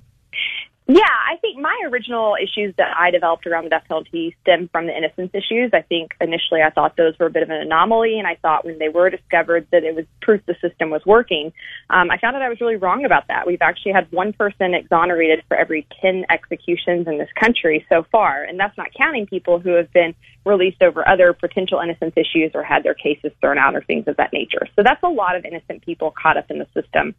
yeah, 0.87 1.01
I 1.01 1.37
think 1.41 1.44
my 1.65 1.89
original 1.91 2.37
issues 2.37 2.75
that 2.77 2.95
I 2.95 3.11
developed 3.11 3.47
around 3.47 3.65
the 3.65 3.71
death 3.71 3.85
penalty 3.89 4.37
stem 4.43 4.69
from 4.71 4.87
the 4.87 4.95
innocence 4.95 5.31
issues. 5.33 5.71
I 5.73 5.81
think 5.81 6.13
initially 6.21 6.61
I 6.61 6.69
thought 6.69 6.95
those 6.99 7.19
were 7.19 7.25
a 7.25 7.31
bit 7.31 7.43
of 7.43 7.49
an 7.49 7.57
anomaly, 7.57 8.19
and 8.19 8.29
I 8.29 8.35
thought 8.35 8.67
when 8.67 8.79
they 8.79 8.91
were 8.91 9.09
discovered 9.09 9.67
that 9.73 9.83
it 9.83 9.95
was 9.95 10.05
proof 10.21 10.43
the 10.45 10.57
system 10.61 10.91
was 10.91 11.01
working. 11.07 11.55
Um, 11.89 12.11
I 12.11 12.19
found 12.19 12.37
out 12.37 12.43
I 12.43 12.51
was 12.51 12.61
really 12.61 12.77
wrong 12.77 13.07
about 13.07 13.29
that. 13.29 13.47
We've 13.47 13.63
actually 13.63 13.93
had 13.93 14.13
one 14.13 14.35
person 14.35 14.75
exonerated 14.75 15.43
for 15.49 15.57
every 15.57 15.87
10 16.03 16.27
executions 16.29 17.09
in 17.09 17.17
this 17.17 17.31
country 17.41 17.87
so 17.89 18.05
far, 18.13 18.45
and 18.45 18.61
that's 18.61 18.77
not 18.77 18.89
counting 18.95 19.27
people 19.27 19.59
who 19.59 19.71
have 19.71 19.91
been 19.91 20.15
released 20.45 20.83
over 20.83 21.09
other 21.09 21.33
potential 21.33 21.81
innocence 21.81 22.13
issues 22.17 22.51
or 22.55 22.63
had 22.63 22.83
their 22.83 22.93
cases 22.93 23.33
thrown 23.41 23.57
out 23.57 23.75
or 23.75 23.83
things 23.83 24.07
of 24.07 24.19
that 24.19 24.35
nature. 24.35 24.69
So 24.77 24.83
that's 24.85 25.03
a 25.03 25.09
lot 25.09 25.37
of 25.37 25.47
innocent 25.47 25.83
people 25.83 26.13
caught 26.13 26.37
up 26.37 26.51
in 26.51 26.59
the 26.59 26.67
system. 26.75 27.15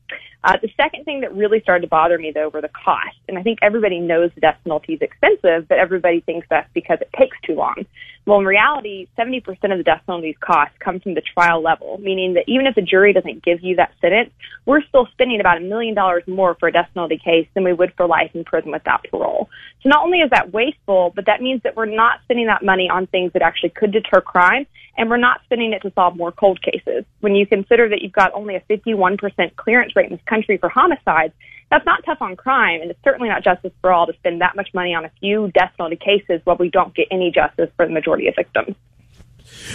Uh, 0.46 0.58
the 0.62 0.70
second 0.78 1.06
thing 1.06 1.22
that 1.22 1.36
really 1.36 1.60
started 1.62 1.82
to 1.82 1.88
bother 1.88 2.20
me, 2.20 2.32
though, 2.32 2.50
were 2.50 2.62
the 2.62 2.70
costs. 2.70 3.20
And 3.28 3.38
I 3.38 3.42
think 3.42 3.60
everybody 3.64 4.00
knows 4.00 4.30
the 4.36 4.42
death 4.42 4.60
penalty 4.64 4.94
is 4.94 5.02
expensive, 5.02 5.68
but 5.68 5.80
everybody 5.80 6.22
thinks 6.22 6.46
that's 6.52 6.70
because 6.74 7.00
it 7.02 7.10
takes 7.18 7.36
too 7.46 7.56
long. 7.56 7.86
Well, 8.26 8.40
in 8.40 8.46
reality, 8.46 9.08
70% 9.18 9.48
of 9.72 9.78
the 9.78 9.84
death 9.84 10.02
penalty's 10.08 10.36
costs 10.40 10.76
come 10.80 11.00
from 11.00 11.14
the 11.14 11.22
trial 11.22 11.62
level, 11.62 12.00
meaning 12.00 12.34
that 12.34 12.46
even 12.48 12.66
if 12.66 12.74
the 12.74 12.82
jury 12.82 13.14
doesn't 13.14 13.44
give 13.44 13.62
you 13.62 13.76
that 13.76 13.92
sentence, 14.02 14.32
we're 14.66 14.82
still 14.82 15.08
spending 15.12 15.40
about 15.40 15.58
a 15.58 15.62
million 15.62 15.94
dollars 15.94 16.24
more 16.28 16.56
for 16.56 16.68
a 16.68 16.72
death 16.72 16.90
penalty 16.96 17.20
case 17.24 17.48
than 17.54 17.64
we 17.64 17.72
would 17.72 17.94
for 17.96 18.08
life 18.08 18.32
in 18.34 18.44
prison 18.44 18.72
without 18.72 19.06
parole. 19.12 19.48
So 19.84 19.90
not 19.90 20.04
only 20.04 20.20
is 20.22 20.32
that 20.32 20.52
wasteful, 20.52 21.14
but 21.16 21.28
that 21.28 21.40
means 21.40 21.62
that 21.64 21.76
we're 21.76 21.86
not 21.86 22.20
spending 22.24 22.48
that 22.48 22.66
money 22.66 22.90
on 22.90 23.06
things 23.06 23.32
that 23.34 23.44
actually 23.44 23.70
could 23.70 23.92
deter 23.92 24.22
crime, 24.22 24.66
and 24.98 25.08
we're 25.08 25.18
not 25.18 25.42
spending 25.46 25.74
it 25.74 25.84
to 25.84 25.92
solve 25.94 26.16
more 26.16 26.32
cold 26.32 26.60
cases. 26.64 27.06
When 27.20 27.36
you 27.36 27.46
consider 27.46 27.88
that 27.90 28.02
you've 28.02 28.12
got 28.12 28.34
only 28.34 28.56
a 28.56 28.62
51% 28.62 29.56
clearance 29.56 29.96
rate 29.96 30.10
in 30.10 30.14
this 30.14 30.26
country 30.26 30.58
for 30.58 30.68
homicides, 30.70 31.34
that's 31.72 31.86
not 31.86 32.04
tough 32.06 32.22
on 32.22 32.36
crime, 32.36 32.82
and 32.82 32.92
it's 32.92 33.00
certainly 33.04 33.30
not 33.30 33.44
justice 33.44 33.72
for 33.82 33.92
all 33.92 34.06
to 34.06 34.14
spend 34.14 34.42
that 34.42 34.56
much 34.56 34.70
money 34.74 34.94
on 34.94 35.06
a 35.06 35.12
few 35.20 35.52
death 35.54 35.72
penalty 35.78 35.98
cases 35.98 36.42
while 36.44 36.58
we 36.58 36.70
don't 36.70 36.94
get 36.96 37.08
any 37.12 37.32
justice 37.32 37.70
for 37.76 37.86
the 37.86 37.94
majority 37.94 38.28
of 38.28 38.36
victims. 38.36 38.76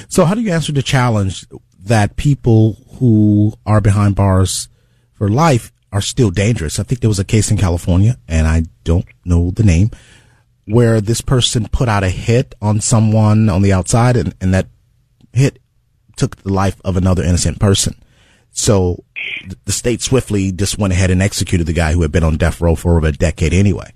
So, 0.09 0.25
how 0.25 0.35
do 0.35 0.41
you 0.41 0.53
answer 0.53 0.73
the 0.73 0.83
challenge 0.83 1.47
that 1.85 2.17
people 2.17 2.77
who 2.99 3.55
are 3.67 3.81
behind 3.81 4.15
bars 4.15 4.69
for 5.15 5.29
life 5.29 5.73
are 5.93 6.01
still 6.01 6.31
dangerous? 6.31 6.79
I 6.79 6.85
think 6.85 7.01
there 7.01 7.11
was 7.11 7.19
a 7.19 7.25
case 7.25 7.51
in 7.51 7.57
California, 7.57 8.17
and 8.29 8.47
I 8.47 8.65
don't 8.85 9.07
know 9.25 9.51
the 9.51 9.65
name, 9.65 9.91
where 10.67 11.01
this 11.01 11.21
person 11.21 11.69
put 11.69 11.89
out 11.89 12.05
a 12.05 12.11
hit 12.11 12.55
on 12.63 12.81
someone 12.81 13.49
on 13.49 13.63
the 13.63 13.73
outside, 13.73 14.17
and, 14.17 14.35
and 14.41 14.55
that 14.55 14.69
hit 15.33 15.59
took 16.17 16.37
the 16.37 16.53
life 16.53 16.81
of 16.85 16.97
another 16.97 17.23
innocent 17.23 17.59
person. 17.59 17.95
So 18.53 19.05
the 19.65 19.73
state 19.73 20.03
swiftly 20.03 20.53
just 20.53 20.79
went 20.79 20.93
ahead 20.93 21.11
and 21.11 21.23
executed 21.23 21.67
the 21.67 21.73
guy 21.73 21.93
who 21.93 22.03
had 22.03 22.13
been 22.13 22.25
on 22.25 22.37
death 22.37 22.61
row 22.61 22.75
for 22.75 22.97
over 22.97 23.07
a 23.07 23.13
decade 23.13 23.53
anyway. 23.53 23.93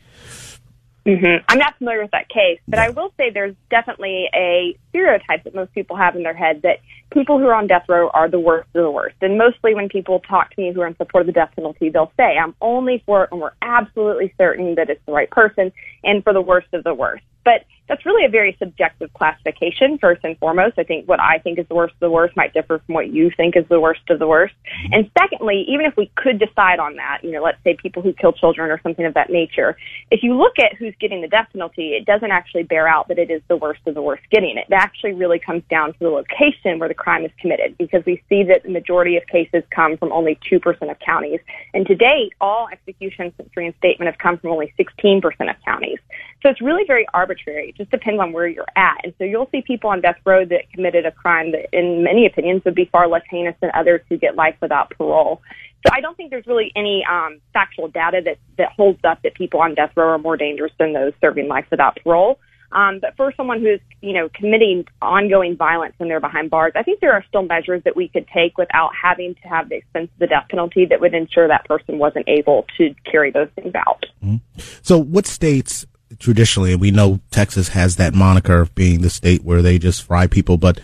Mm-hmm. 1.06 1.44
I'm 1.48 1.58
not 1.58 1.76
familiar 1.76 2.00
with 2.00 2.12
that 2.12 2.30
case, 2.30 2.58
but 2.66 2.78
yeah. 2.78 2.84
I 2.84 2.90
will 2.90 3.12
say 3.18 3.28
there's 3.28 3.54
definitely 3.68 4.30
a 4.34 4.78
stereotype 4.88 5.44
that 5.44 5.54
most 5.54 5.72
people 5.74 5.96
have 5.96 6.16
in 6.16 6.22
their 6.22 6.34
head 6.34 6.62
that 6.62 6.78
people 7.12 7.38
who 7.38 7.46
are 7.46 7.54
on 7.54 7.66
death 7.66 7.84
row 7.88 8.08
are 8.14 8.28
the 8.28 8.40
worst 8.40 8.68
of 8.74 8.82
the 8.82 8.90
worst. 8.90 9.16
And 9.20 9.36
mostly 9.36 9.74
when 9.74 9.90
people 9.90 10.20
talk 10.20 10.54
to 10.54 10.60
me 10.60 10.72
who 10.72 10.80
are 10.80 10.86
in 10.86 10.96
support 10.96 11.22
of 11.22 11.26
the 11.26 11.32
death 11.32 11.52
penalty, 11.54 11.90
they'll 11.90 12.12
say, 12.16 12.38
I'm 12.38 12.54
only 12.62 13.02
for 13.04 13.24
it 13.24 13.30
and 13.32 13.40
we're 13.40 13.52
absolutely 13.60 14.32
certain 14.38 14.76
that 14.76 14.88
it's 14.88 15.04
the 15.04 15.12
right 15.12 15.30
person 15.30 15.72
and 16.02 16.24
for 16.24 16.32
the 16.32 16.40
worst 16.40 16.68
of 16.72 16.84
the 16.84 16.94
worst. 16.94 17.24
But 17.44 17.66
that's 17.88 18.06
really 18.06 18.24
a 18.24 18.28
very 18.28 18.56
subjective 18.58 19.12
classification, 19.14 19.98
first 19.98 20.22
and 20.24 20.38
foremost. 20.38 20.78
I 20.78 20.84
think 20.84 21.08
what 21.08 21.20
I 21.20 21.38
think 21.38 21.58
is 21.58 21.66
the 21.68 21.74
worst 21.74 21.94
of 21.94 22.00
the 22.00 22.10
worst 22.10 22.36
might 22.36 22.54
differ 22.54 22.80
from 22.84 22.94
what 22.94 23.12
you 23.12 23.30
think 23.36 23.56
is 23.56 23.64
the 23.68 23.80
worst 23.80 24.00
of 24.08 24.18
the 24.18 24.26
worst. 24.26 24.54
Mm-hmm. 24.54 24.94
And 24.94 25.10
secondly, 25.18 25.64
even 25.68 25.86
if 25.86 25.96
we 25.96 26.10
could 26.16 26.38
decide 26.38 26.78
on 26.78 26.96
that, 26.96 27.18
you 27.22 27.32
know, 27.32 27.42
let's 27.42 27.62
say 27.64 27.76
people 27.80 28.02
who 28.02 28.12
kill 28.12 28.32
children 28.32 28.70
or 28.70 28.80
something 28.82 29.04
of 29.04 29.14
that 29.14 29.30
nature, 29.30 29.76
if 30.10 30.22
you 30.22 30.34
look 30.34 30.58
at 30.58 30.76
who's 30.76 30.94
getting 31.00 31.20
the 31.20 31.28
death 31.28 31.48
penalty, 31.52 31.90
it 31.90 32.06
doesn't 32.06 32.30
actually 32.30 32.62
bear 32.62 32.88
out 32.88 33.08
that 33.08 33.18
it 33.18 33.30
is 33.30 33.42
the 33.48 33.56
worst 33.56 33.80
of 33.86 33.94
the 33.94 34.02
worst 34.02 34.22
getting 34.30 34.56
it. 34.56 34.66
It 34.68 34.74
actually 34.74 35.12
really 35.12 35.38
comes 35.38 35.62
down 35.70 35.92
to 35.92 35.98
the 35.98 36.08
location 36.08 36.78
where 36.78 36.88
the 36.88 36.94
crime 36.94 37.24
is 37.24 37.32
committed 37.38 37.76
because 37.78 38.02
we 38.06 38.22
see 38.28 38.42
that 38.44 38.62
the 38.62 38.70
majority 38.70 39.16
of 39.16 39.26
cases 39.26 39.62
come 39.70 39.96
from 39.98 40.12
only 40.12 40.38
2% 40.50 40.90
of 40.90 40.98
counties. 41.00 41.40
And 41.74 41.86
to 41.86 41.94
date, 41.94 42.32
all 42.40 42.68
executions 42.72 43.32
since 43.36 43.50
reinstatement 43.54 44.10
have 44.10 44.18
come 44.18 44.38
from 44.38 44.50
only 44.50 44.72
16% 44.78 45.22
of 45.50 45.56
counties. 45.64 45.98
So 46.42 46.50
it's 46.50 46.60
really 46.60 46.84
very 46.86 47.06
arbitrary. 47.14 47.73
It 47.74 47.78
just 47.78 47.90
depends 47.90 48.20
on 48.20 48.32
where 48.32 48.46
you're 48.46 48.66
at. 48.76 49.00
And 49.02 49.12
so 49.18 49.24
you'll 49.24 49.48
see 49.50 49.62
people 49.62 49.90
on 49.90 50.00
death 50.00 50.18
row 50.24 50.44
that 50.44 50.70
committed 50.72 51.06
a 51.06 51.10
crime 51.10 51.52
that, 51.52 51.68
in 51.72 52.04
many 52.04 52.26
opinions, 52.26 52.62
would 52.64 52.74
be 52.74 52.84
far 52.86 53.08
less 53.08 53.22
heinous 53.28 53.56
than 53.60 53.70
others 53.74 54.00
who 54.08 54.16
get 54.16 54.36
life 54.36 54.56
without 54.60 54.90
parole. 54.90 55.42
So 55.86 55.92
I 55.92 56.00
don't 56.00 56.16
think 56.16 56.30
there's 56.30 56.46
really 56.46 56.72
any 56.76 57.04
um, 57.10 57.40
factual 57.52 57.88
data 57.88 58.20
that, 58.24 58.38
that 58.56 58.72
holds 58.72 59.00
up 59.04 59.22
that 59.22 59.34
people 59.34 59.60
on 59.60 59.74
death 59.74 59.92
row 59.96 60.10
are 60.10 60.18
more 60.18 60.36
dangerous 60.36 60.72
than 60.78 60.92
those 60.92 61.12
serving 61.20 61.48
life 61.48 61.66
without 61.70 61.98
parole. 62.02 62.38
Um, 62.72 62.98
but 63.00 63.16
for 63.16 63.32
someone 63.36 63.60
who's, 63.60 63.80
you 64.00 64.12
know, 64.12 64.28
committing 64.34 64.86
ongoing 65.00 65.56
violence 65.56 65.94
when 65.98 66.08
they're 66.08 66.20
behind 66.20 66.50
bars, 66.50 66.72
I 66.74 66.82
think 66.82 67.00
there 67.00 67.12
are 67.12 67.24
still 67.28 67.42
measures 67.42 67.82
that 67.84 67.94
we 67.94 68.08
could 68.08 68.26
take 68.34 68.58
without 68.58 68.90
having 69.00 69.34
to 69.36 69.48
have 69.48 69.68
the 69.68 69.76
expense 69.76 70.10
of 70.12 70.18
the 70.18 70.26
death 70.26 70.46
penalty 70.50 70.86
that 70.86 71.00
would 71.00 71.14
ensure 71.14 71.46
that 71.46 71.66
person 71.66 71.98
wasn't 71.98 72.28
able 72.28 72.66
to 72.78 72.94
carry 73.10 73.30
those 73.30 73.48
things 73.54 73.74
out. 73.74 74.06
Mm-hmm. 74.24 74.60
So, 74.82 74.98
what 74.98 75.26
states 75.26 75.86
traditionally, 76.18 76.74
we 76.74 76.90
know 76.90 77.20
Texas 77.30 77.68
has 77.68 77.96
that 77.96 78.14
moniker 78.14 78.60
of 78.60 78.74
being 78.74 79.02
the 79.02 79.10
state 79.10 79.44
where 79.44 79.62
they 79.62 79.78
just 79.78 80.02
fry 80.02 80.26
people, 80.26 80.56
but 80.56 80.80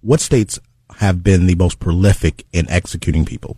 what 0.00 0.20
states 0.20 0.58
have 0.96 1.22
been 1.22 1.46
the 1.46 1.54
most 1.54 1.78
prolific 1.78 2.44
in 2.52 2.68
executing 2.70 3.24
people? 3.24 3.56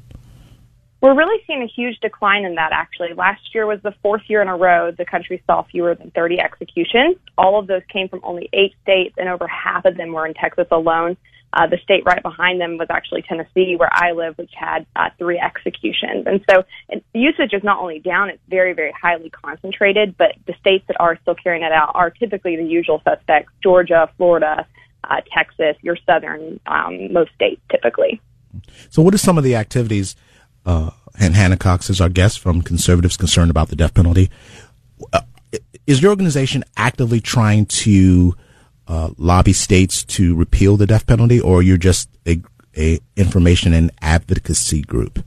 We're 1.00 1.17
really 1.17 1.43
seeing 1.49 1.62
a 1.62 1.67
huge 1.67 1.99
decline 2.00 2.45
in 2.45 2.55
that 2.55 2.71
actually. 2.73 3.12
Last 3.14 3.41
year 3.52 3.67
was 3.67 3.81
the 3.83 3.93
fourth 4.02 4.23
year 4.29 4.41
in 4.41 4.47
a 4.47 4.57
row 4.57 4.93
the 4.93 5.05
country 5.05 5.43
saw 5.47 5.64
fewer 5.64 5.97
than 5.97 6.12
30 6.12 6.38
executions. 6.41 7.17
All 7.37 7.59
of 7.59 7.67
those 7.67 7.83
came 7.93 8.09
from 8.09 8.21
only 8.23 8.49
eight 8.52 8.73
states, 8.83 9.17
and 9.19 9.29
over 9.29 9.49
half 9.49 9.85
of 9.85 9.97
them 9.97 10.12
were 10.12 10.26
in 10.26 10.35
Texas 10.35 10.69
alone. 10.71 11.17
Uh, 11.52 11.66
the 11.66 11.78
state 11.82 12.02
right 12.04 12.23
behind 12.23 12.61
them 12.61 12.78
was 12.78 12.88
actually 12.90 13.23
Tennessee, 13.23 13.76
where 13.76 13.90
I 13.92 14.12
live, 14.12 14.38
which 14.38 14.52
had 14.56 14.87
uh, 14.97 15.11
three 15.18 15.38
executions. 15.38 16.26
And 16.26 16.44
so 16.50 16.64
usage 17.12 17.52
is 17.52 17.62
not 17.62 17.78
only 17.78 17.99
down, 17.99 18.30
it's 18.30 18.42
very, 18.49 18.73
very 18.73 18.92
highly 19.00 19.30
concentrated, 19.30 20.16
but 20.16 20.35
the 20.47 20.54
states 20.61 20.85
that 20.88 20.97
are 20.99 21.18
still 21.23 21.35
carrying 21.35 21.62
it 21.62 21.73
out 21.73 21.92
are 21.94 22.11
typically 22.11 22.56
the 22.56 22.64
usual 22.64 23.02
suspects 23.04 23.52
Georgia, 23.62 24.11
Florida, 24.16 24.66
uh, 25.04 25.21
Texas, 25.35 25.76
your 25.82 25.97
southern 26.06 26.61
um, 26.66 27.12
most 27.12 27.32
states 27.35 27.61
typically. 27.71 28.21
So, 28.90 29.02
what 29.02 29.14
are 29.14 29.18
some 29.18 29.38
of 29.38 29.44
the 29.44 29.56
activities? 29.56 30.16
uh, 30.64 30.90
and 31.18 31.35
Hannah 31.35 31.56
Cox 31.56 31.90
is 31.90 32.00
our 32.00 32.09
guest 32.09 32.38
from 32.38 32.62
Conservatives 32.62 33.16
Concerned 33.16 33.50
About 33.50 33.68
the 33.68 33.76
Death 33.76 33.94
Penalty. 33.94 34.30
Uh, 35.12 35.21
is 35.87 36.00
your 36.00 36.11
organization 36.11 36.64
actively 36.76 37.21
trying 37.21 37.66
to 37.66 38.35
uh, 38.92 39.08
lobby 39.16 39.54
states 39.54 40.04
to 40.04 40.34
repeal 40.37 40.76
the 40.76 40.87
death 40.87 41.06
penalty, 41.06 41.40
or 41.40 41.62
you're 41.62 41.78
just 41.78 42.11
a, 42.26 42.42
a 42.76 42.99
information 43.16 43.72
and 43.72 43.90
advocacy 44.02 44.82
group? 44.82 45.25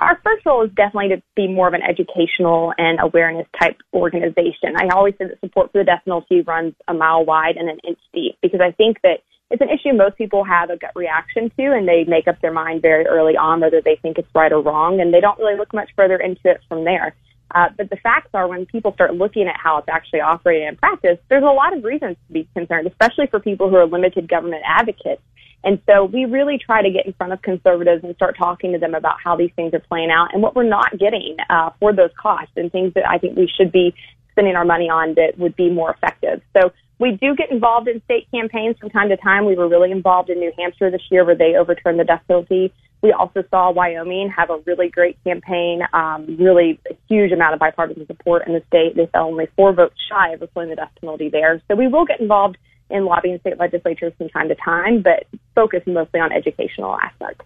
Our 0.00 0.20
first 0.22 0.44
role 0.44 0.62
is 0.64 0.70
definitely 0.76 1.16
to 1.16 1.22
be 1.34 1.48
more 1.48 1.66
of 1.66 1.72
an 1.72 1.80
educational 1.82 2.74
and 2.76 3.00
awareness 3.00 3.46
type 3.58 3.78
organization. 3.94 4.76
I 4.76 4.88
always 4.94 5.14
say 5.16 5.24
that 5.28 5.40
support 5.40 5.72
for 5.72 5.78
the 5.78 5.84
death 5.84 6.02
penalty 6.04 6.42
runs 6.42 6.74
a 6.86 6.92
mile 6.94 7.24
wide 7.24 7.56
and 7.56 7.70
an 7.70 7.78
inch 7.88 7.98
deep 8.12 8.36
because 8.42 8.60
I 8.60 8.72
think 8.72 8.98
that 9.02 9.20
it's 9.50 9.62
an 9.62 9.70
issue 9.70 9.96
most 9.96 10.18
people 10.18 10.44
have 10.44 10.68
a 10.68 10.76
gut 10.76 10.92
reaction 10.94 11.50
to, 11.58 11.72
and 11.72 11.88
they 11.88 12.04
make 12.04 12.28
up 12.28 12.38
their 12.42 12.52
mind 12.52 12.82
very 12.82 13.06
early 13.06 13.34
on 13.34 13.60
whether 13.60 13.80
they 13.80 13.96
think 14.02 14.18
it's 14.18 14.28
right 14.34 14.52
or 14.52 14.60
wrong, 14.60 15.00
and 15.00 15.12
they 15.12 15.20
don't 15.20 15.38
really 15.38 15.56
look 15.56 15.72
much 15.72 15.88
further 15.96 16.16
into 16.16 16.42
it 16.44 16.60
from 16.68 16.84
there. 16.84 17.16
Uh, 17.54 17.68
but 17.76 17.88
the 17.90 17.96
facts 17.96 18.30
are, 18.34 18.46
when 18.46 18.66
people 18.66 18.92
start 18.92 19.14
looking 19.14 19.48
at 19.48 19.56
how 19.56 19.78
it's 19.78 19.88
actually 19.88 20.20
operating 20.20 20.68
in 20.68 20.76
practice, 20.76 21.18
there's 21.28 21.42
a 21.42 21.46
lot 21.46 21.76
of 21.76 21.82
reasons 21.84 22.16
to 22.26 22.32
be 22.32 22.48
concerned, 22.54 22.86
especially 22.86 23.26
for 23.26 23.40
people 23.40 23.70
who 23.70 23.76
are 23.76 23.86
limited 23.86 24.28
government 24.28 24.62
advocates. 24.66 25.22
And 25.64 25.80
so 25.86 26.04
we 26.04 26.24
really 26.24 26.58
try 26.58 26.82
to 26.82 26.90
get 26.90 27.06
in 27.06 27.12
front 27.14 27.32
of 27.32 27.42
conservatives 27.42 28.04
and 28.04 28.14
start 28.14 28.36
talking 28.38 28.72
to 28.72 28.78
them 28.78 28.94
about 28.94 29.16
how 29.22 29.36
these 29.36 29.50
things 29.56 29.74
are 29.74 29.80
playing 29.80 30.10
out 30.10 30.28
and 30.32 30.42
what 30.42 30.54
we're 30.54 30.62
not 30.62 30.96
getting 30.98 31.36
uh, 31.50 31.70
for 31.80 31.92
those 31.92 32.10
costs 32.20 32.52
and 32.56 32.70
things 32.70 32.94
that 32.94 33.08
I 33.08 33.18
think 33.18 33.36
we 33.36 33.50
should 33.56 33.72
be 33.72 33.94
spending 34.32 34.54
our 34.54 34.64
money 34.64 34.88
on 34.88 35.14
that 35.14 35.36
would 35.36 35.56
be 35.56 35.68
more 35.68 35.90
effective. 35.90 36.42
So 36.56 36.72
we 36.98 37.12
do 37.12 37.34
get 37.34 37.50
involved 37.50 37.88
in 37.88 38.02
state 38.04 38.28
campaigns 38.30 38.76
from 38.78 38.90
time 38.90 39.08
to 39.08 39.16
time. 39.16 39.44
We 39.44 39.54
were 39.54 39.68
really 39.68 39.92
involved 39.92 40.30
in 40.30 40.38
New 40.38 40.52
Hampshire 40.58 40.90
this 40.90 41.02
year 41.10 41.24
where 41.24 41.36
they 41.36 41.54
overturned 41.56 41.98
the 41.98 42.04
death 42.04 42.22
penalty. 42.26 42.72
We 43.00 43.12
also 43.12 43.44
saw 43.50 43.70
Wyoming 43.70 44.30
have 44.36 44.50
a 44.50 44.58
really 44.66 44.88
great 44.88 45.22
campaign, 45.22 45.82
um, 45.92 46.36
really 46.38 46.80
a 46.90 46.96
huge 47.08 47.30
amount 47.30 47.54
of 47.54 47.60
bipartisan 47.60 48.06
support 48.06 48.46
in 48.46 48.54
the 48.54 48.62
state. 48.66 48.96
They 48.96 49.06
fell 49.06 49.26
only 49.26 49.46
four 49.54 49.72
votes 49.72 49.94
shy 50.10 50.32
of 50.32 50.40
repealing 50.40 50.70
the 50.70 50.76
death 50.76 50.90
penalty 51.00 51.28
there. 51.28 51.62
So 51.68 51.76
we 51.76 51.86
will 51.86 52.04
get 52.04 52.20
involved 52.20 52.58
in 52.90 53.04
lobbying 53.04 53.38
state 53.40 53.58
legislatures 53.58 54.12
from 54.18 54.28
time 54.30 54.48
to 54.48 54.56
time, 54.56 55.02
but 55.02 55.26
focus 55.54 55.82
mostly 55.86 56.18
on 56.18 56.32
educational 56.32 56.98
aspects. 56.98 57.44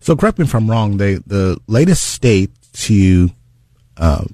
So 0.00 0.14
correct 0.14 0.38
me 0.38 0.44
if 0.44 0.54
I'm 0.54 0.70
wrong. 0.70 0.98
The 0.98 1.22
the 1.26 1.58
latest 1.66 2.04
state 2.04 2.50
to 2.72 3.30
uh, 3.96 4.24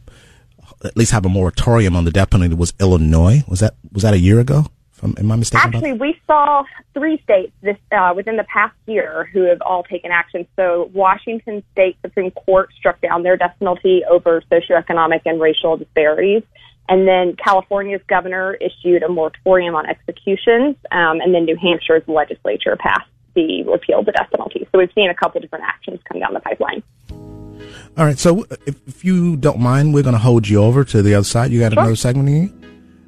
at 0.85 0.97
least 0.97 1.13
have 1.13 1.25
a 1.25 1.29
moratorium 1.29 1.97
on 1.97 2.05
the 2.05 2.11
death 2.11 2.31
penalty 2.31 2.55
was 2.55 2.73
Illinois. 2.81 3.43
Was 3.49 3.61
that 3.61 3.75
was 3.93 4.03
that 4.03 4.15
a 4.15 4.19
year 4.19 4.41
ago? 4.41 4.67
From, 4.93 5.17
am 5.19 5.33
I 5.33 5.37
mistaken? 5.37 5.75
Actually, 5.75 5.95
we 5.95 6.21
saw 6.29 6.63
three 6.95 7.21
states 7.25 7.53
this 7.61 7.77
uh, 7.91 8.13
within 8.15 8.37
the 8.37 8.45
past 8.45 8.77
year 8.87 9.29
who 9.33 9.43
have 9.43 9.61
all 9.63 9.83
taken 9.83 10.13
action. 10.13 10.47
So 10.55 10.91
Washington 10.93 11.65
State 11.73 11.97
Supreme 12.03 12.31
Court 12.31 12.71
struck 12.79 13.01
down 13.01 13.25
their 13.25 13.37
death 13.37 13.57
penalty 13.59 14.03
over 14.09 14.43
socioeconomic 14.43 15.23
and 15.25 15.41
racial 15.41 15.77
disparities. 15.77 16.45
And 16.89 17.07
then 17.07 17.37
California's 17.37 18.03
governor 18.09 18.55
issued 18.55 19.03
a 19.03 19.09
moratorium 19.09 19.75
on 19.75 19.87
executions, 19.87 20.77
um, 20.91 21.21
and 21.21 21.35
then 21.35 21.45
New 21.45 21.57
Hampshire's 21.57 22.07
legislature 22.07 22.77
passed 22.77 23.09
the 23.35 23.63
repeal 23.63 24.01
of 24.01 24.07
the 24.07 24.13
death 24.13 24.29
penalty. 24.31 24.69
So 24.71 24.79
we've 24.79 24.93
seen 24.95 25.09
a 25.09 25.15
couple 25.15 25.41
different 25.41 25.65
actions 25.65 26.01
come 26.05 26.21
down 26.21 26.35
the 26.35 26.41
pipeline. 26.41 26.83
All 27.97 28.05
right. 28.05 28.19
So 28.19 28.45
if, 28.67 28.77
if 28.87 29.05
you 29.05 29.37
don't 29.37 29.61
mind, 29.61 29.95
we're 29.95 30.03
going 30.03 30.15
to 30.15 30.19
hold 30.19 30.49
you 30.49 30.63
over 30.63 30.85
to 30.85 31.03
the 31.03 31.15
other 31.15 31.25
side. 31.25 31.51
You 31.51 31.61
got 31.61 31.73
sure. 31.73 31.81
another 31.81 31.97
segment 31.97 32.29
here? 32.29 32.51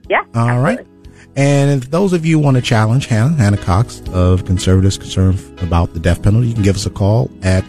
Yeah. 0.09 0.25
All 0.35 0.49
absolutely. 0.49 0.77
right. 0.77 0.87
And 1.37 1.83
if 1.83 1.91
those 1.91 2.13
of 2.13 2.25
you 2.25 2.39
want 2.39 2.57
to 2.57 2.63
challenge 2.63 3.07
Hannah, 3.07 3.35
Hannah 3.37 3.57
Cox 3.57 4.01
of 4.13 4.45
Conservatives 4.45 4.97
Concerned 4.97 5.41
about 5.61 5.93
the 5.95 6.01
death 6.01 6.23
penalty, 6.23 6.47
you 6.49 6.55
can 6.55 6.63
give 6.63 6.77
us 6.77 6.87
a 6.87 6.91
call 6.91 7.29
at 7.43 7.65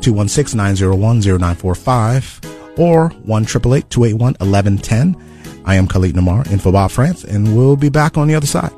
216-901-0945 0.00 2.78
or 2.78 3.10
1-888-281-1110. 3.10 5.20
I 5.64 5.74
am 5.74 5.88
Khalid 5.88 6.14
Namar 6.14 6.44
in 6.50 6.60
for 6.60 6.70
Bob 6.70 6.92
Frantz, 6.92 7.24
and 7.24 7.56
we'll 7.56 7.74
be 7.76 7.88
back 7.88 8.16
on 8.16 8.28
the 8.28 8.36
other 8.36 8.46
side. 8.46 8.70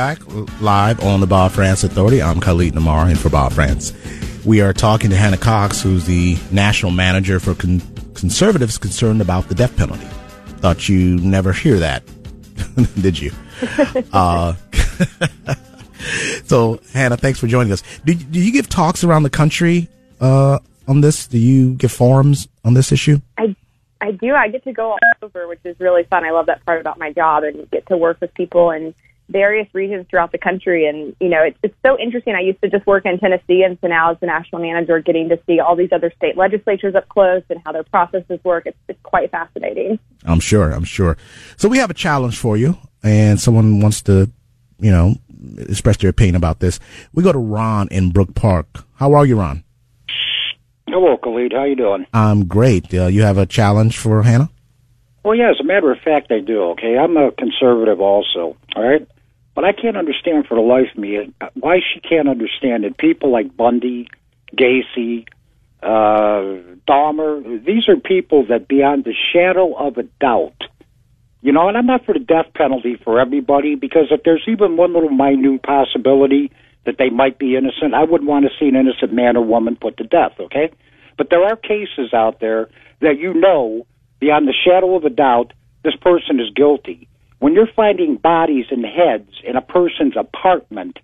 Back 0.00 0.20
live 0.62 1.04
on 1.04 1.20
the 1.20 1.26
Bob 1.26 1.52
Frantz 1.52 1.84
Authority. 1.84 2.22
I'm 2.22 2.40
Khalid 2.40 2.74
Namar 2.74 3.08
and 3.08 3.18
for 3.18 3.28
Bob 3.28 3.52
Frantz. 3.52 3.92
We 4.46 4.62
are 4.62 4.72
talking 4.72 5.10
to 5.10 5.16
Hannah 5.16 5.36
Cox, 5.36 5.82
who's 5.82 6.06
the 6.06 6.38
national 6.50 6.92
manager 6.92 7.38
for 7.38 7.54
con- 7.54 7.82
conservatives 8.14 8.78
concerned 8.78 9.20
about 9.20 9.50
the 9.50 9.54
death 9.54 9.76
penalty. 9.76 10.06
Thought 10.62 10.88
you 10.88 11.18
never 11.18 11.52
hear 11.52 11.78
that, 11.80 12.02
did 13.02 13.20
you? 13.20 13.30
uh, 14.14 14.54
so, 16.46 16.80
Hannah, 16.94 17.18
thanks 17.18 17.38
for 17.38 17.46
joining 17.46 17.70
us. 17.70 17.82
Do, 18.06 18.14
do 18.14 18.40
you 18.40 18.52
give 18.52 18.70
talks 18.70 19.04
around 19.04 19.24
the 19.24 19.28
country 19.28 19.90
uh, 20.18 20.60
on 20.88 21.02
this? 21.02 21.26
Do 21.26 21.36
you 21.36 21.74
give 21.74 21.92
forums 21.92 22.48
on 22.64 22.72
this 22.72 22.90
issue? 22.90 23.20
I 23.36 23.54
I 24.00 24.12
do. 24.12 24.34
I 24.34 24.48
get 24.48 24.64
to 24.64 24.72
go 24.72 24.92
all 24.92 24.98
over, 25.20 25.46
which 25.46 25.60
is 25.64 25.78
really 25.78 26.04
fun. 26.04 26.24
I 26.24 26.30
love 26.30 26.46
that 26.46 26.64
part 26.64 26.80
about 26.80 26.98
my 26.98 27.12
job 27.12 27.42
and 27.42 27.70
get 27.70 27.86
to 27.88 27.98
work 27.98 28.18
with 28.22 28.32
people 28.32 28.70
and 28.70 28.94
various 29.30 29.68
regions 29.72 30.06
throughout 30.10 30.32
the 30.32 30.38
country. 30.38 30.86
And, 30.86 31.14
you 31.20 31.28
know, 31.28 31.42
it's, 31.42 31.58
it's 31.62 31.74
so 31.84 31.98
interesting. 31.98 32.34
I 32.34 32.40
used 32.40 32.60
to 32.62 32.68
just 32.68 32.86
work 32.86 33.06
in 33.06 33.18
Tennessee, 33.18 33.62
and 33.62 33.78
so 33.80 33.86
now 33.86 34.12
as 34.12 34.18
the 34.20 34.26
national 34.26 34.60
manager, 34.60 35.00
getting 35.00 35.28
to 35.30 35.38
see 35.46 35.60
all 35.60 35.76
these 35.76 35.92
other 35.92 36.12
state 36.16 36.36
legislatures 36.36 36.94
up 36.94 37.08
close 37.08 37.42
and 37.48 37.60
how 37.64 37.72
their 37.72 37.84
processes 37.84 38.40
work, 38.44 38.66
it's, 38.66 38.76
it's 38.88 39.00
quite 39.02 39.30
fascinating. 39.30 39.98
I'm 40.24 40.40
sure. 40.40 40.70
I'm 40.70 40.84
sure. 40.84 41.16
So 41.56 41.68
we 41.68 41.78
have 41.78 41.90
a 41.90 41.94
challenge 41.94 42.38
for 42.38 42.56
you, 42.56 42.76
and 43.02 43.40
someone 43.40 43.80
wants 43.80 44.02
to, 44.02 44.30
you 44.78 44.90
know, 44.90 45.14
express 45.58 45.96
their 45.98 46.10
opinion 46.10 46.36
about 46.36 46.60
this. 46.60 46.80
We 47.14 47.22
go 47.22 47.32
to 47.32 47.38
Ron 47.38 47.88
in 47.90 48.10
Brook 48.10 48.34
Park. 48.34 48.84
How 48.96 49.14
are 49.14 49.24
you, 49.24 49.38
Ron? 49.38 49.64
Hello, 50.88 51.16
Khalid. 51.16 51.52
How 51.52 51.64
you 51.64 51.76
doing? 51.76 52.06
I'm 52.12 52.46
great. 52.46 52.92
Uh, 52.92 53.06
you 53.06 53.22
have 53.22 53.38
a 53.38 53.46
challenge 53.46 53.96
for 53.96 54.22
Hannah? 54.22 54.50
Well, 55.22 55.34
yeah, 55.34 55.50
as 55.50 55.60
a 55.60 55.64
matter 55.64 55.92
of 55.92 55.98
fact, 56.00 56.32
I 56.32 56.40
do. 56.40 56.70
Okay, 56.70 56.96
I'm 56.98 57.16
a 57.16 57.30
conservative 57.30 58.00
also. 58.00 58.56
All 58.74 58.82
right, 58.82 59.06
but 59.54 59.64
I 59.64 59.72
can't 59.72 59.96
understand 59.96 60.46
for 60.46 60.54
the 60.54 60.60
life 60.60 60.88
of 60.94 60.98
me 60.98 61.32
why 61.54 61.80
she 61.92 62.00
can't 62.00 62.28
understand 62.28 62.84
that 62.84 62.98
people 62.98 63.30
like 63.32 63.56
Bundy, 63.56 64.08
Gacy, 64.56 65.26
uh, 65.82 66.62
Dahmer, 66.88 67.64
these 67.64 67.88
are 67.88 67.96
people 67.96 68.46
that 68.46 68.68
beyond 68.68 69.04
the 69.04 69.14
shadow 69.32 69.74
of 69.74 69.98
a 69.98 70.04
doubt, 70.20 70.56
you 71.42 71.52
know, 71.52 71.68
and 71.68 71.76
I'm 71.76 71.86
not 71.86 72.04
for 72.04 72.12
the 72.12 72.20
death 72.20 72.46
penalty 72.54 72.96
for 73.02 73.18
everybody 73.18 73.74
because 73.74 74.08
if 74.10 74.22
there's 74.24 74.44
even 74.46 74.76
one 74.76 74.92
little 74.92 75.10
minute 75.10 75.62
possibility 75.62 76.50
that 76.84 76.96
they 76.98 77.10
might 77.10 77.38
be 77.38 77.56
innocent, 77.56 77.94
I 77.94 78.04
wouldn't 78.04 78.28
want 78.28 78.44
to 78.44 78.50
see 78.58 78.68
an 78.68 78.76
innocent 78.76 79.12
man 79.12 79.36
or 79.36 79.44
woman 79.44 79.76
put 79.76 79.96
to 79.98 80.04
death, 80.04 80.32
okay? 80.38 80.70
but 81.20 81.28
there 81.28 81.44
are 81.44 81.54
cases 81.54 82.14
out 82.14 82.40
there 82.40 82.70
that 83.00 83.18
you 83.18 83.34
know 83.34 83.86
beyond 84.20 84.48
the 84.48 84.54
shadow 84.54 84.96
of 84.96 85.04
a 85.04 85.10
doubt 85.10 85.52
this 85.84 85.94
person 85.96 86.40
is 86.40 86.48
guilty. 86.56 87.09
When 87.40 87.54
you're 87.54 87.68
finding 87.74 88.16
bodies 88.16 88.66
and 88.70 88.84
heads 88.84 89.40
in 89.44 89.56
a 89.56 89.62
person's 89.62 90.16
apartment, 90.16 90.98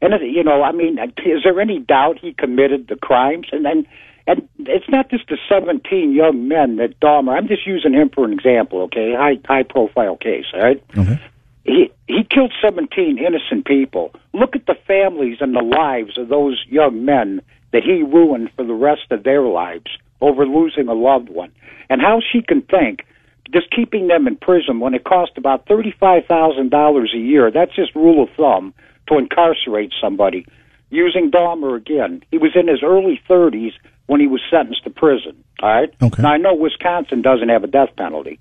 and 0.00 0.14
you 0.22 0.42
know, 0.42 0.62
I 0.62 0.72
mean, 0.72 0.98
is 0.98 1.42
there 1.44 1.60
any 1.60 1.80
doubt 1.80 2.18
he 2.18 2.32
committed 2.32 2.88
the 2.88 2.96
crimes? 2.96 3.48
And 3.52 3.64
then, 3.64 3.86
and 4.26 4.48
it's 4.60 4.88
not 4.88 5.10
just 5.10 5.28
the 5.28 5.36
17 5.48 6.12
young 6.12 6.48
men 6.48 6.76
that 6.76 6.98
Dahmer. 7.00 7.36
I'm 7.36 7.48
just 7.48 7.66
using 7.66 7.92
him 7.92 8.08
for 8.08 8.24
an 8.24 8.32
example, 8.32 8.82
okay? 8.82 9.14
High 9.14 9.38
high 9.44 9.64
profile 9.64 10.16
case, 10.16 10.46
all 10.54 10.60
right? 10.60 10.82
Okay. 10.96 11.20
He 11.64 11.90
he 12.06 12.24
killed 12.24 12.52
17 12.64 13.18
innocent 13.18 13.66
people. 13.66 14.12
Look 14.32 14.54
at 14.54 14.66
the 14.66 14.76
families 14.86 15.38
and 15.40 15.54
the 15.54 15.62
lives 15.62 16.16
of 16.16 16.28
those 16.28 16.64
young 16.68 17.04
men 17.04 17.42
that 17.72 17.82
he 17.82 18.02
ruined 18.02 18.50
for 18.56 18.64
the 18.64 18.74
rest 18.74 19.10
of 19.10 19.24
their 19.24 19.42
lives 19.42 19.90
over 20.20 20.46
losing 20.46 20.88
a 20.88 20.94
loved 20.94 21.28
one. 21.28 21.50
And 21.88 22.00
how 22.00 22.20
she 22.20 22.42
can 22.42 22.62
think 22.62 23.04
just 23.52 23.70
keeping 23.70 24.08
them 24.08 24.26
in 24.26 24.36
prison 24.36 24.80
when 24.80 24.94
it 24.94 25.04
costs 25.04 25.34
about 25.36 25.66
$35,000 25.66 27.14
a 27.14 27.18
year, 27.18 27.50
that's 27.50 27.74
just 27.74 27.94
rule 27.94 28.22
of 28.22 28.30
thumb 28.36 28.74
to 29.08 29.18
incarcerate 29.18 29.92
somebody. 30.00 30.46
Using 30.90 31.30
Dahmer 31.30 31.76
again, 31.76 32.22
he 32.30 32.38
was 32.38 32.52
in 32.54 32.68
his 32.68 32.82
early 32.82 33.20
30s 33.28 33.72
when 34.06 34.20
he 34.20 34.26
was 34.26 34.40
sentenced 34.50 34.84
to 34.84 34.90
prison. 34.90 35.44
All 35.62 35.68
right. 35.68 35.94
Okay. 36.02 36.22
Now 36.22 36.32
I 36.32 36.36
know 36.38 36.54
Wisconsin 36.54 37.22
doesn't 37.22 37.48
have 37.48 37.62
a 37.62 37.68
death 37.68 37.90
penalty. 37.96 38.40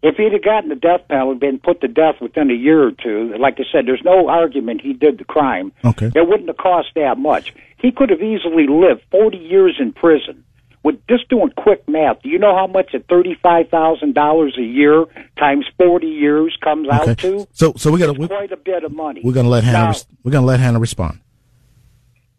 If 0.00 0.16
he'd 0.16 0.32
have 0.32 0.44
gotten 0.44 0.68
the 0.68 0.76
death 0.76 1.08
penalty, 1.08 1.40
been 1.40 1.58
put 1.58 1.80
to 1.80 1.88
death 1.88 2.20
within 2.20 2.52
a 2.52 2.54
year 2.54 2.86
or 2.86 2.92
two, 2.92 3.34
like 3.36 3.54
I 3.58 3.64
said, 3.72 3.86
there's 3.86 4.04
no 4.04 4.28
argument 4.28 4.80
he 4.80 4.92
did 4.92 5.18
the 5.18 5.24
crime. 5.24 5.72
Okay. 5.84 6.06
It 6.14 6.28
wouldn't 6.28 6.48
have 6.48 6.56
cost 6.56 6.88
that 6.94 7.18
much. 7.18 7.52
He 7.78 7.90
could 7.90 8.10
have 8.10 8.22
easily 8.22 8.68
lived 8.68 9.02
40 9.10 9.36
years 9.38 9.76
in 9.80 9.92
prison. 9.92 10.44
With 10.84 11.04
just 11.08 11.28
doing 11.28 11.50
quick 11.56 11.86
math, 11.88 12.22
do 12.22 12.28
you 12.28 12.38
know 12.38 12.54
how 12.54 12.66
much 12.68 12.94
at 12.94 13.06
thirty-five 13.08 13.68
thousand 13.68 14.14
dollars 14.14 14.56
a 14.58 14.62
year 14.62 15.04
times 15.38 15.66
forty 15.76 16.06
years 16.06 16.56
comes 16.62 16.88
Okay. 16.88 17.10
out 17.10 17.18
to? 17.18 17.46
So 17.52 17.72
so 17.76 17.90
we 17.90 17.98
got 17.98 18.10
It's 18.10 18.18
to 18.20 18.28
quite 18.28 18.52
a 18.52 18.56
bit 18.56 18.84
of 18.84 18.92
money. 18.92 19.20
we're 19.24 19.32
gonna 19.32 19.48
let 19.48 19.64
Hannah 19.64 19.88
Now- 19.92 19.94
we're 20.22 20.30
gonna 20.32 20.46
let 20.46 20.60
Hannah 20.60 20.78
respond. 20.78 21.18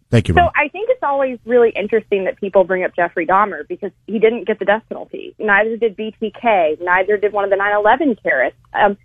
Thank 0.09 0.27
you. 0.27 0.33
So 0.33 0.41
Ron. 0.41 0.51
I 0.55 0.69
think 0.69 0.89
it's 0.89 1.03
always 1.03 1.37
really 1.45 1.69
interesting 1.75 2.23
that 2.23 2.37
people 2.39 2.63
bring 2.63 2.83
up 2.83 2.95
Jeffrey 2.95 3.27
Dahmer 3.27 3.67
because 3.67 3.91
he 4.07 4.17
didn't 4.17 4.45
get 4.47 4.57
the 4.57 4.65
death 4.65 4.81
penalty. 4.89 5.35
Neither 5.37 5.77
did 5.77 5.95
BTK. 5.95 6.77
Neither 6.81 7.17
did 7.17 7.31
one 7.31 7.43
of 7.43 7.51
the 7.51 7.57
9/11 7.57 8.17
terrorists. 8.23 8.59
Um, 8.73 8.97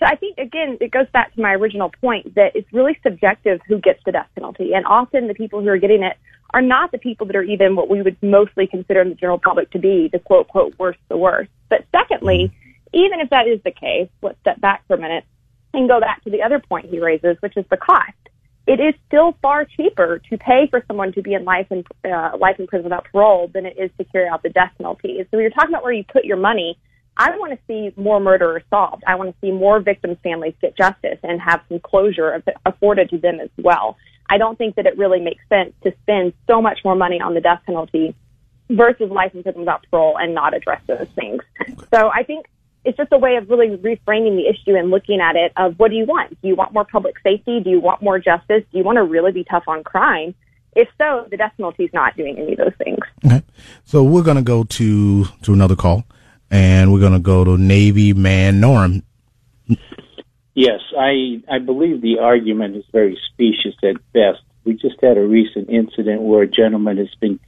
so 0.00 0.06
I 0.06 0.16
think 0.16 0.36
again 0.36 0.76
it 0.80 0.90
goes 0.90 1.06
back 1.12 1.32
to 1.34 1.40
my 1.40 1.52
original 1.54 1.90
point 2.02 2.34
that 2.34 2.56
it's 2.56 2.70
really 2.72 2.98
subjective 3.02 3.60
who 3.68 3.78
gets 3.78 4.00
the 4.04 4.12
death 4.12 4.28
penalty, 4.34 4.74
and 4.74 4.84
often 4.84 5.28
the 5.28 5.34
people 5.34 5.60
who 5.62 5.68
are 5.68 5.78
getting 5.78 6.02
it 6.02 6.16
are 6.52 6.62
not 6.62 6.92
the 6.92 6.98
people 6.98 7.26
that 7.26 7.36
are 7.36 7.42
even 7.42 7.76
what 7.76 7.88
we 7.88 8.02
would 8.02 8.16
mostly 8.22 8.66
consider 8.66 9.00
in 9.02 9.10
the 9.10 9.14
general 9.14 9.38
public 9.38 9.70
to 9.70 9.78
be 9.78 10.08
the 10.12 10.18
quote 10.18 10.48
quote 10.48 10.74
worst 10.78 10.98
the 11.08 11.16
worst. 11.16 11.50
But 11.68 11.86
secondly, 11.92 12.52
even 12.92 13.20
if 13.20 13.30
that 13.30 13.46
is 13.46 13.60
the 13.64 13.70
case, 13.70 14.08
let's 14.22 14.38
step 14.40 14.60
back 14.60 14.84
for 14.86 14.94
a 14.94 15.00
minute 15.00 15.24
and 15.72 15.88
go 15.88 16.00
back 16.00 16.24
to 16.24 16.30
the 16.30 16.42
other 16.42 16.58
point 16.58 16.90
he 16.90 16.98
raises, 16.98 17.36
which 17.40 17.56
is 17.56 17.64
the 17.70 17.76
cost 17.76 18.14
it 18.70 18.78
is 18.78 18.94
still 19.08 19.36
far 19.42 19.64
cheaper 19.64 20.20
to 20.30 20.38
pay 20.38 20.68
for 20.70 20.84
someone 20.86 21.12
to 21.12 21.22
be 21.22 21.34
in 21.34 21.44
life 21.44 21.66
in 21.70 21.84
uh, 22.04 22.36
life 22.38 22.60
in 22.60 22.68
prison 22.68 22.84
without 22.84 23.04
parole 23.10 23.50
than 23.52 23.66
it 23.66 23.76
is 23.76 23.90
to 23.98 24.04
carry 24.04 24.28
out 24.28 24.44
the 24.44 24.48
death 24.48 24.72
penalty. 24.76 25.18
So 25.18 25.26
when 25.32 25.40
you're 25.40 25.50
talking 25.50 25.70
about 25.70 25.82
where 25.82 25.92
you 25.92 26.04
put 26.04 26.24
your 26.24 26.36
money, 26.36 26.78
I 27.16 27.30
want 27.36 27.52
to 27.52 27.58
see 27.66 27.92
more 28.00 28.20
murderers 28.20 28.62
solved. 28.70 29.02
I 29.08 29.16
want 29.16 29.30
to 29.30 29.36
see 29.40 29.50
more 29.50 29.80
victims' 29.80 30.18
families 30.22 30.54
get 30.60 30.76
justice 30.76 31.18
and 31.24 31.40
have 31.40 31.62
some 31.68 31.80
closure 31.80 32.42
afforded 32.64 33.10
to 33.10 33.18
them 33.18 33.40
as 33.40 33.50
well. 33.58 33.96
I 34.30 34.38
don't 34.38 34.56
think 34.56 34.76
that 34.76 34.86
it 34.86 34.96
really 34.96 35.20
makes 35.20 35.42
sense 35.48 35.72
to 35.82 35.92
spend 36.02 36.32
so 36.46 36.62
much 36.62 36.78
more 36.84 36.94
money 36.94 37.20
on 37.20 37.34
the 37.34 37.40
death 37.40 37.60
penalty 37.66 38.14
versus 38.70 39.10
life 39.10 39.34
in 39.34 39.42
prison 39.42 39.60
without 39.60 39.84
parole 39.90 40.16
and 40.16 40.34
not 40.34 40.54
address 40.54 40.80
those 40.86 41.08
things. 41.16 41.42
So 41.92 42.10
I 42.14 42.22
think 42.22 42.46
it's 42.84 42.96
just 42.96 43.12
a 43.12 43.18
way 43.18 43.36
of 43.36 43.50
really 43.50 43.76
reframing 43.76 44.36
the 44.36 44.46
issue 44.48 44.76
and 44.76 44.90
looking 44.90 45.20
at 45.20 45.36
it 45.36 45.52
of 45.56 45.78
what 45.78 45.90
do 45.90 45.96
you 45.96 46.06
want? 46.06 46.40
Do 46.40 46.48
you 46.48 46.54
want 46.54 46.72
more 46.72 46.84
public 46.84 47.16
safety? 47.22 47.60
Do 47.60 47.68
you 47.68 47.80
want 47.80 48.00
more 48.00 48.18
justice? 48.18 48.62
Do 48.70 48.78
you 48.78 48.84
want 48.84 48.96
to 48.96 49.02
really 49.02 49.32
be 49.32 49.44
tough 49.44 49.64
on 49.66 49.82
crime? 49.82 50.34
If 50.76 50.88
so, 50.96 51.26
the 51.28 51.36
death 51.36 51.52
penalty 51.56 51.84
is 51.84 51.92
not 51.92 52.16
doing 52.16 52.38
any 52.38 52.52
of 52.52 52.58
those 52.58 52.74
things. 52.78 53.00
Okay. 53.26 53.42
So 53.84 54.04
we're 54.04 54.22
gonna 54.22 54.40
go 54.40 54.62
to 54.62 55.24
to 55.24 55.52
another 55.52 55.74
call, 55.74 56.04
and 56.50 56.92
we're 56.92 57.00
gonna 57.00 57.18
go 57.18 57.42
to 57.44 57.58
Navy 57.58 58.12
man 58.12 58.60
Norm. 58.60 59.02
Yes, 60.60 60.80
I 60.94 61.42
I 61.50 61.58
believe 61.58 62.02
the 62.02 62.18
argument 62.18 62.76
is 62.76 62.84
very 62.92 63.18
specious 63.32 63.74
at 63.82 63.96
best. 64.12 64.42
We 64.64 64.74
just 64.74 65.00
had 65.00 65.16
a 65.16 65.26
recent 65.26 65.70
incident 65.70 66.20
where 66.20 66.42
a 66.42 66.46
gentleman 66.46 66.98
has 66.98 67.08
been 67.18 67.40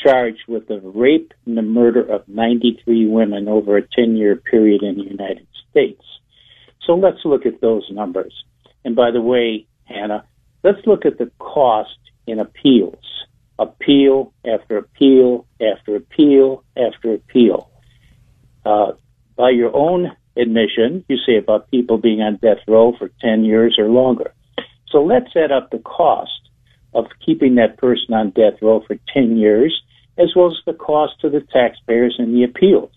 charged 0.00 0.44
with 0.46 0.68
the 0.68 0.78
rape 0.78 1.34
and 1.44 1.58
the 1.58 1.62
murder 1.62 2.02
of 2.02 2.28
93 2.28 3.08
women 3.08 3.48
over 3.48 3.76
a 3.76 3.82
10-year 3.82 4.36
period 4.36 4.84
in 4.84 4.94
the 4.94 5.02
United 5.02 5.48
States. 5.68 6.04
So 6.86 6.94
let's 6.94 7.24
look 7.24 7.46
at 7.46 7.60
those 7.60 7.90
numbers. 7.90 8.32
And 8.84 8.94
by 8.94 9.10
the 9.10 9.20
way, 9.20 9.66
Hannah, 9.86 10.24
let's 10.62 10.86
look 10.86 11.04
at 11.04 11.18
the 11.18 11.32
cost 11.40 11.98
in 12.28 12.38
appeals. 12.38 13.02
Appeal 13.58 14.32
after 14.44 14.76
appeal 14.76 15.46
after 15.60 15.96
appeal 15.96 16.62
after 16.76 17.14
appeal. 17.14 17.68
Uh, 18.64 18.92
by 19.34 19.50
your 19.50 19.74
own 19.74 20.12
admission, 20.36 21.04
you 21.08 21.16
say 21.26 21.36
about 21.36 21.70
people 21.70 21.98
being 21.98 22.20
on 22.20 22.36
death 22.36 22.58
row 22.68 22.92
for 22.98 23.10
10 23.20 23.44
years 23.44 23.76
or 23.78 23.88
longer. 23.88 24.32
So 24.90 25.04
let's 25.04 25.34
add 25.34 25.52
up 25.52 25.70
the 25.70 25.78
cost 25.78 26.30
of 26.94 27.06
keeping 27.24 27.56
that 27.56 27.78
person 27.78 28.14
on 28.14 28.30
death 28.30 28.60
row 28.62 28.82
for 28.86 28.96
10 29.12 29.36
years, 29.36 29.82
as 30.18 30.28
well 30.34 30.48
as 30.48 30.56
the 30.64 30.72
cost 30.72 31.20
to 31.20 31.28
the 31.28 31.40
taxpayers 31.40 32.16
and 32.18 32.34
the 32.34 32.44
appeals. 32.44 32.92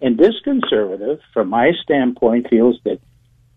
And 0.00 0.18
this 0.18 0.34
conservative, 0.44 1.20
from 1.32 1.48
my 1.48 1.72
standpoint, 1.82 2.48
feels 2.50 2.78
that 2.84 3.00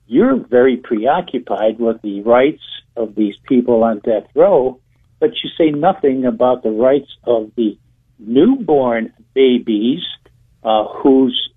you're 0.07 0.37
very 0.37 0.77
preoccupied 0.77 1.79
with 1.79 2.01
the 2.01 2.21
rights 2.21 2.63
of 2.95 3.15
these 3.15 3.35
people 3.47 3.83
on 3.83 3.99
death 3.99 4.27
row, 4.33 4.79
but 5.19 5.31
you 5.43 5.49
say 5.57 5.69
nothing 5.69 6.25
about 6.25 6.63
the 6.63 6.71
rights 6.71 7.09
of 7.25 7.51
the 7.55 7.77
newborn 8.17 9.13
babies 9.33 10.01
uh, 10.63 10.85
whose 10.85 11.48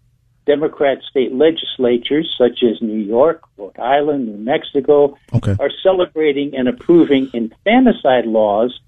Democrat 0.47 0.99
state 1.09 1.33
legislatures, 1.33 2.33
such 2.37 2.63
as 2.63 2.81
New 2.83 2.99
York, 2.99 3.43
Rhode 3.57 3.79
Island, 3.79 4.27
New 4.27 4.39
Mexico, 4.39 5.17
Okay. 5.35 5.55
are 5.61 5.71
celebrating 5.83 6.55
and 6.57 6.69
approving 6.69 7.29
infanticide 7.33 8.27
laws 8.27 8.79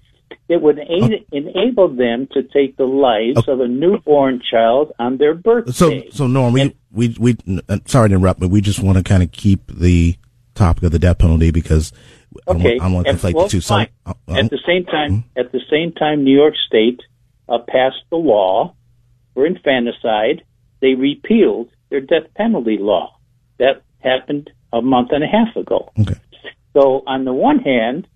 that 0.49 0.61
would 0.61 0.79
aid, 0.79 1.25
enable 1.31 1.87
them 1.87 2.27
to 2.33 2.43
take 2.43 2.75
the 2.77 2.85
lives 2.85 3.47
of 3.47 3.61
a 3.61 3.67
newborn 3.67 4.41
child 4.51 4.91
on 4.99 5.17
their 5.17 5.33
So 5.35 5.41
birthday. 5.41 6.09
so 6.11 6.27
Norm, 6.27 6.53
we 6.53 6.61
And- 6.61 6.73
we 6.91 7.15
we 7.19 7.35
uh, 7.69 7.77
sorry 7.85 8.09
to 8.09 8.15
interrupt, 8.15 8.39
but 8.39 8.49
we 8.49 8.61
just 8.61 8.81
want 8.83 8.97
to 8.97 9.03
kind 9.03 9.23
of 9.23 9.31
keep 9.31 9.59
the 9.67 10.15
topic 10.55 10.83
of 10.83 10.91
the 10.91 10.99
death 10.99 11.19
penalty 11.19 11.51
because 11.51 11.91
I 12.47 12.53
don't, 12.53 12.61
Okay. 12.61 12.77
want- 12.79 12.81
I 12.81 12.93
want 12.93 13.07
to 13.07 13.13
conflate 13.13 13.33
well, 13.33 13.43
the 13.45 13.49
two. 13.49 13.61
So 13.61 13.75
uh, 13.75 13.85
uh, 14.05 14.13
at 14.29 14.49
the 14.49 14.59
same 14.65 14.85
time, 14.85 15.23
at 15.37 15.51
the 15.51 15.61
same 15.69 15.93
time, 15.93 16.23
New 16.23 16.35
York 16.35 16.53
State 16.67 17.01
uh, 17.49 17.59
passed 17.59 18.03
the 18.09 18.17
law 18.17 18.73
for 19.33 19.45
infanticide. 19.45 20.43
They 20.81 20.93
repealed 20.93 21.69
their 21.89 22.01
death 22.01 22.33
penalty 22.35 22.77
law. 22.79 23.17
That 23.57 23.83
happened 23.99 24.51
a 24.73 24.81
month 24.81 25.09
and 25.11 25.23
a 25.23 25.27
half 25.27 25.55
ago. 25.55 25.91
okay. 25.99 26.19
So, 26.73 27.03
on 27.07 27.23
the 27.23 27.33
one 27.33 27.59
hand, 27.59 28.07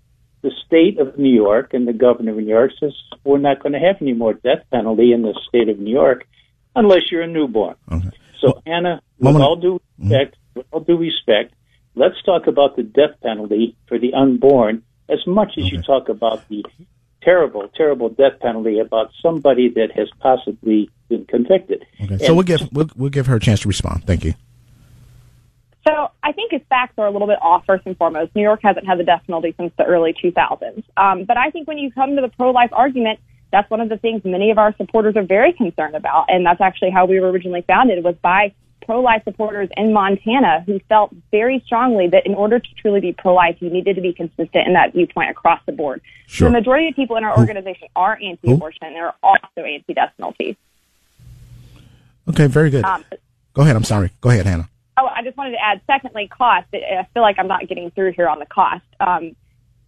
the 0.42 0.52
state 0.66 1.00
of 1.00 1.18
New 1.18 1.34
York 1.34 1.74
and 1.74 1.88
the 1.88 1.94
governor 1.94 2.32
of 2.32 2.38
New 2.38 2.48
York 2.48 2.72
says 2.80 2.94
we're 3.24 3.38
not 3.38 3.62
going 3.62 3.74
to 3.74 3.80
have 3.80 3.98
any 4.02 4.14
more 4.14 4.34
death 4.34 4.64
penalty 4.72 5.12
in 5.14 5.22
the 5.22 5.40
state 5.48 5.70
of 5.70 5.80
New 5.80 5.92
York 5.92 6.26
unless 6.76 7.12
you're 7.12 7.22
a 7.22 7.28
newborn. 7.28 7.76
Okay. 7.92 8.10
So, 8.42 8.62
Anna, 8.66 9.02
with 9.18 9.34
Moment- 9.34 9.44
all 9.46 9.56
due 9.56 9.82
mm-hmm. 10.00 10.10
respect, 10.10 10.38
with 10.56 10.66
all 10.72 10.82
due 10.82 10.98
respect, 10.98 11.54
let's 11.96 12.22
talk 12.24 12.48
about 12.48 12.76
the 12.76 12.84
death 12.84 13.20
penalty 13.22 13.76
for 13.88 13.98
the 13.98 14.14
unborn 14.14 14.84
as 15.10 15.26
much 15.26 15.54
as 15.58 15.72
you 15.72 15.82
talk 15.82 16.08
about 16.10 16.48
the 16.50 16.64
terrible, 17.22 17.68
terrible 17.76 18.10
death 18.10 18.40
penalty 18.42 18.80
about 18.80 19.12
somebody 19.22 19.70
that 19.70 19.92
has 19.96 20.10
possibly 20.20 20.90
been 21.10 21.26
convicted. 21.26 21.86
Okay. 22.02 22.18
So 22.26 22.34
we'll 22.34 22.44
give 22.44 22.62
we'll, 22.72 22.90
we'll 22.96 23.10
give 23.10 23.28
her 23.28 23.36
a 23.36 23.40
chance 23.40 23.62
to 23.62 23.68
respond. 23.68 24.06
Thank 24.06 24.24
you. 24.24 24.34
So 25.88 26.12
I 26.22 26.34
think 26.34 26.52
his 26.52 26.62
facts 26.70 26.94
are 26.98 27.08
a 27.08 27.12
little 27.12 27.28
bit 27.28 27.40
off. 27.42 27.66
First 27.66 27.86
and 27.86 27.98
foremost, 27.98 28.36
New 28.36 28.44
York 28.44 28.60
hasn't 28.64 28.86
had 28.86 29.00
the 29.00 29.04
death 29.04 29.24
penalty 29.26 29.56
since 29.58 29.72
the 29.78 29.86
early 29.86 30.14
2000s. 30.14 30.84
Um, 30.98 31.24
but 31.24 31.38
I 31.38 31.50
think 31.50 31.68
when 31.68 31.78
you 31.78 31.92
come 31.92 32.16
to 32.16 32.22
the 32.22 32.28
pro-life 32.28 32.70
argument, 32.74 33.20
that's 33.52 33.70
one 33.72 33.82
of 33.82 33.90
the 33.90 33.98
things 33.98 34.22
many 34.24 34.52
of 34.52 34.58
our 34.58 34.76
supporters 34.76 35.16
are 35.16 35.24
very 35.24 35.54
concerned 35.54 35.96
about, 35.96 36.26
and 36.28 36.46
that's 36.46 36.62
actually 36.62 36.92
how 36.92 37.06
we 37.06 37.20
were 37.20 37.32
originally 37.32 37.64
founded 37.66 38.04
was 38.04 38.16
by 38.22 38.54
pro-life 38.82 39.24
supporters 39.24 39.70
in 39.78 39.94
Montana 39.94 40.64
who 40.66 40.80
felt 40.90 41.12
very 41.32 41.62
strongly 41.66 42.08
that 42.08 42.26
in 42.26 42.34
order 42.34 42.60
to 42.60 42.68
truly 42.76 43.00
be 43.00 43.14
pro-life, 43.14 43.58
you 43.60 43.70
needed 43.70 43.96
to 43.96 44.02
be 44.02 44.14
consistent 44.14 44.68
in 44.68 44.74
that 44.74 44.94
viewpoint 44.94 45.30
across 45.30 45.62
the 45.66 45.72
board. 45.72 46.02
Sure. 46.28 46.48
The 46.50 46.54
majority 46.54 46.88
of 46.88 46.96
people 46.96 47.16
in 47.18 47.24
our 47.24 47.34
Who- 47.34 47.42
organization 47.42 47.88
are 47.96 48.18
anti-abortion 48.22 48.80
and 48.84 48.98
are 48.98 49.16
also 49.22 49.62
anti-death 49.64 50.14
penalty. 50.18 50.58
Okay. 52.28 52.48
Very 52.48 52.70
good. 52.70 52.86
Um, 52.86 53.04
Go 53.54 53.64
ahead. 53.64 53.76
I'm 53.76 53.84
sorry. 53.84 54.12
Go 54.22 54.30
ahead, 54.30 54.46
Hannah. 54.46 54.70
Oh, 54.98 55.08
I 55.08 55.24
just 55.24 55.36
wanted 55.38 55.52
to 55.52 55.64
add, 55.64 55.82
secondly, 55.88 56.28
cost. 56.28 56.68
I 56.74 56.78
I 57.00 57.08
feel 57.14 57.24
like 57.24 57.38
I'm 57.40 57.48
not 57.48 57.68
getting 57.68 57.90
through 57.92 58.14
here 58.14 58.28
on 58.28 58.40
the 58.40 58.46
cost. 58.46 58.84
Um, 59.00 59.36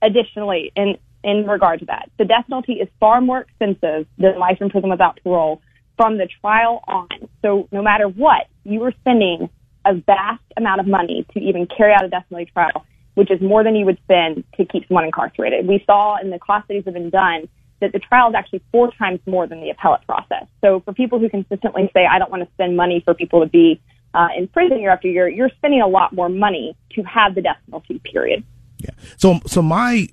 additionally, 0.02 0.72
in 0.76 0.98
in 1.24 1.46
regard 1.46 1.80
to 1.82 1.86
that. 1.86 2.10
The 2.18 2.26
death 2.26 2.46
penalty 2.48 2.74
is 2.74 2.88
far 3.00 3.22
more 3.22 3.42
expensive 3.42 4.08
than 4.18 4.40
life 4.40 4.60
in 4.60 4.70
prison 4.72 4.90
without 4.90 5.20
parole 5.24 5.62
from 6.02 6.18
the 6.18 6.28
trial 6.42 6.84
on. 6.88 7.08
So 7.44 7.68
no 7.72 7.84
matter 7.84 8.08
what, 8.08 8.48
you 8.64 8.82
are 8.86 8.94
spending 9.02 9.50
a 9.86 9.94
vast 9.94 10.42
amount 10.58 10.82
of 10.82 10.88
money 10.88 11.28
to 11.34 11.40
even 11.40 11.68
carry 11.68 11.94
out 11.94 12.04
a 12.04 12.10
death 12.10 12.26
penalty 12.28 12.52
trial, 12.52 12.86
which 13.14 13.30
is 13.30 13.40
more 13.40 13.64
than 13.64 13.76
you 13.76 13.86
would 13.86 14.00
spend 14.04 14.44
to 14.58 14.66
keep 14.66 14.88
someone 14.88 15.06
incarcerated. 15.06 15.68
We 15.68 15.84
saw 15.86 16.18
in 16.20 16.32
the 16.32 16.40
cost 16.40 16.66
studies 16.66 16.86
that 16.86 16.96
have 16.96 17.04
been 17.04 17.12
done 17.12 17.48
that 17.82 17.92
the 17.92 18.00
trial 18.00 18.30
is 18.30 18.36
actually 18.36 18.64
four 18.72 18.92
times 18.94 19.20
more 19.28 19.46
than 19.46 19.62
the 19.62 19.70
appellate 19.70 20.02
process. 20.08 20.46
So 20.62 20.80
for 20.80 20.92
people 20.92 21.20
who 21.20 21.30
consistently 21.30 21.92
say, 21.94 22.08
I 22.10 22.18
don't 22.18 22.32
want 22.32 22.42
to 22.44 22.50
spend 22.54 22.76
money 22.76 23.04
for 23.06 23.14
people 23.14 23.42
to 23.42 23.48
be 23.48 23.80
uh, 24.16 24.30
in 24.36 24.48
prison 24.48 24.80
year 24.80 24.90
after 24.90 25.08
year, 25.08 25.30
you're 25.30 25.52
spending 25.58 25.82
a 25.82 25.88
lot 25.88 26.14
more 26.14 26.30
money 26.30 26.76
to 26.96 27.04
have 27.04 27.36
the 27.36 27.44
death 27.44 27.58
penalty 27.66 28.02
period. 28.12 28.44
Yeah. 28.80 28.90
So, 29.18 29.40
so 29.46 29.62
my 29.62 30.08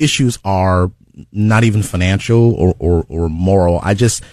issues 0.00 0.40
are 0.44 0.90
not 1.30 1.62
even 1.62 1.84
financial 1.84 2.52
or, 2.54 2.74
or, 2.80 3.06
or 3.08 3.28
moral. 3.28 3.78
I 3.80 3.94
just 3.94 4.24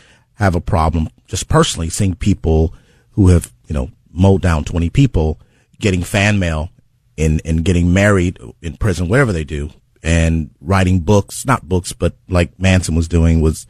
have 0.41 0.55
a 0.55 0.61
problem 0.61 1.07
just 1.27 1.47
personally 1.47 1.87
seeing 1.87 2.15
people 2.15 2.73
who 3.11 3.27
have, 3.27 3.53
you 3.67 3.75
know, 3.75 3.91
mowed 4.11 4.41
down 4.41 4.63
20 4.63 4.89
people 4.89 5.39
getting 5.79 6.01
fan 6.01 6.39
mail 6.39 6.71
and, 7.15 7.41
and 7.45 7.63
getting 7.63 7.93
married 7.93 8.39
in 8.61 8.75
prison, 8.75 9.07
whatever 9.07 9.31
they 9.31 9.43
do, 9.43 9.69
and 10.01 10.49
writing 10.59 10.99
books, 10.99 11.45
not 11.45 11.69
books, 11.69 11.93
but 11.93 12.15
like 12.27 12.59
Manson 12.59 12.95
was 12.95 13.07
doing 13.07 13.39
was 13.39 13.67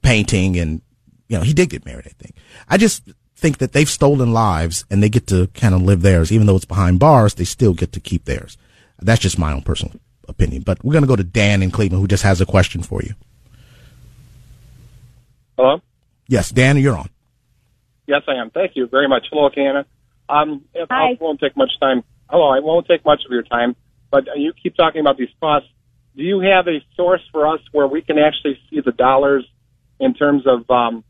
painting 0.00 0.56
and, 0.58 0.80
you 1.28 1.36
know, 1.36 1.44
he 1.44 1.52
did 1.52 1.68
get 1.68 1.84
married, 1.84 2.06
I 2.06 2.14
think. 2.18 2.34
I 2.68 2.78
just 2.78 3.02
think 3.36 3.58
that 3.58 3.72
they've 3.72 3.88
stolen 3.88 4.32
lives 4.32 4.86
and 4.90 5.02
they 5.02 5.10
get 5.10 5.26
to 5.26 5.48
kind 5.48 5.74
of 5.74 5.82
live 5.82 6.00
theirs. 6.00 6.32
Even 6.32 6.46
though 6.46 6.56
it's 6.56 6.64
behind 6.64 6.98
bars, 7.00 7.34
they 7.34 7.44
still 7.44 7.74
get 7.74 7.92
to 7.92 8.00
keep 8.00 8.24
theirs. 8.24 8.56
That's 8.98 9.20
just 9.20 9.38
my 9.38 9.52
own 9.52 9.62
personal 9.62 9.94
opinion. 10.26 10.62
But 10.62 10.82
we're 10.82 10.94
going 10.94 11.02
to 11.02 11.08
go 11.08 11.16
to 11.16 11.24
Dan 11.24 11.62
in 11.62 11.70
Cleveland 11.70 12.00
who 12.00 12.08
just 12.08 12.22
has 12.22 12.40
a 12.40 12.46
question 12.46 12.82
for 12.82 13.02
you. 13.02 13.14
Hello? 15.58 15.82
Yes, 16.26 16.50
Dan, 16.50 16.76
you're 16.78 16.96
on. 16.96 17.10
Yes, 18.06 18.22
I 18.28 18.34
am. 18.34 18.50
Thank 18.50 18.72
you 18.74 18.86
very 18.86 19.08
much. 19.08 19.26
Hello, 19.30 19.48
Hannah. 19.54 19.86
Um, 20.28 20.64
if 20.74 20.88
Hi. 20.90 21.10
I 21.10 21.18
won't 21.20 21.40
take 21.40 21.56
much 21.56 21.70
time. 21.80 22.02
Hello, 22.28 22.48
I 22.48 22.60
won't 22.60 22.86
take 22.86 23.04
much 23.04 23.22
of 23.24 23.30
your 23.30 23.42
time, 23.42 23.76
but 24.10 24.24
you 24.36 24.52
keep 24.60 24.76
talking 24.76 25.00
about 25.00 25.18
these 25.18 25.28
costs. 25.40 25.68
Do 26.16 26.22
you 26.22 26.40
have 26.40 26.66
a 26.68 26.80
source 26.96 27.20
for 27.32 27.46
us 27.46 27.60
where 27.72 27.86
we 27.86 28.02
can 28.02 28.18
actually 28.18 28.58
see 28.70 28.80
the 28.80 28.92
dollars 28.92 29.46
in 30.00 30.14
terms 30.14 30.44
of, 30.46 30.68
um, 30.70 31.04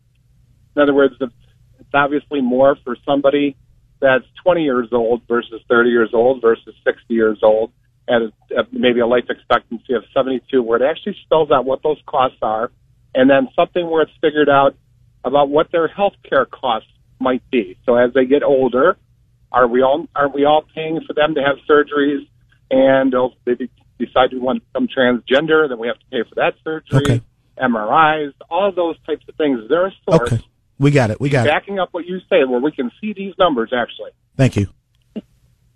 in 0.74 0.82
other 0.82 0.94
words, 0.94 1.14
if 1.20 1.30
it's 1.78 1.90
obviously 1.92 2.40
more 2.40 2.76
for 2.84 2.96
somebody 3.04 3.56
that's 4.00 4.24
20 4.42 4.62
years 4.62 4.88
old 4.92 5.22
versus 5.28 5.62
30 5.68 5.90
years 5.90 6.10
old 6.12 6.42
versus 6.42 6.74
60 6.84 7.14
years 7.14 7.38
old 7.42 7.72
at, 8.08 8.22
a, 8.22 8.58
at 8.58 8.72
maybe 8.72 9.00
a 9.00 9.06
life 9.06 9.24
expectancy 9.30 9.94
of 9.94 10.02
72, 10.12 10.62
where 10.62 10.82
it 10.82 10.88
actually 10.88 11.16
spells 11.24 11.50
out 11.50 11.64
what 11.64 11.82
those 11.82 12.00
costs 12.06 12.38
are, 12.42 12.70
and 13.14 13.30
then 13.30 13.48
something 13.54 13.88
where 13.88 14.02
it's 14.02 14.12
figured 14.20 14.48
out 14.48 14.76
about 15.24 15.48
what 15.48 15.72
their 15.72 15.88
health 15.88 16.14
care 16.28 16.46
costs 16.46 16.88
might 17.20 17.42
be. 17.50 17.76
So 17.86 17.96
as 17.96 18.12
they 18.12 18.26
get 18.26 18.42
older, 18.42 18.96
are 19.50 19.66
we 19.66 19.82
all 19.82 20.06
aren't 20.14 20.34
we 20.34 20.44
all 20.44 20.64
paying 20.74 21.00
for 21.06 21.14
them 21.14 21.34
to 21.34 21.40
have 21.42 21.56
surgeries? 21.68 22.28
And 22.70 23.14
if 23.14 23.32
they 23.44 23.68
decide 24.04 24.32
we 24.32 24.38
want 24.38 24.62
to 24.62 24.66
become 24.66 24.88
transgender, 24.88 25.68
then 25.68 25.78
we 25.78 25.86
have 25.86 25.98
to 25.98 26.06
pay 26.10 26.28
for 26.28 26.34
that 26.36 26.54
surgery. 26.64 27.14
Okay. 27.16 27.22
MRIs, 27.60 28.32
all 28.50 28.72
those 28.72 28.96
types 29.06 29.24
of 29.28 29.36
things. 29.36 29.60
Is 29.60 29.68
there 29.68 29.86
a 29.86 29.92
source 30.08 30.32
Okay. 30.32 30.44
We 30.76 30.90
got 30.90 31.10
it. 31.10 31.20
We 31.20 31.30
got 31.30 31.46
it. 31.46 31.50
backing 31.50 31.78
up 31.78 31.90
what 31.92 32.04
you 32.04 32.18
say 32.28 32.44
where 32.44 32.60
we 32.60 32.72
can 32.72 32.90
see 33.00 33.12
these 33.12 33.34
numbers 33.38 33.72
actually? 33.72 34.10
Thank 34.36 34.56
you. 34.56 34.68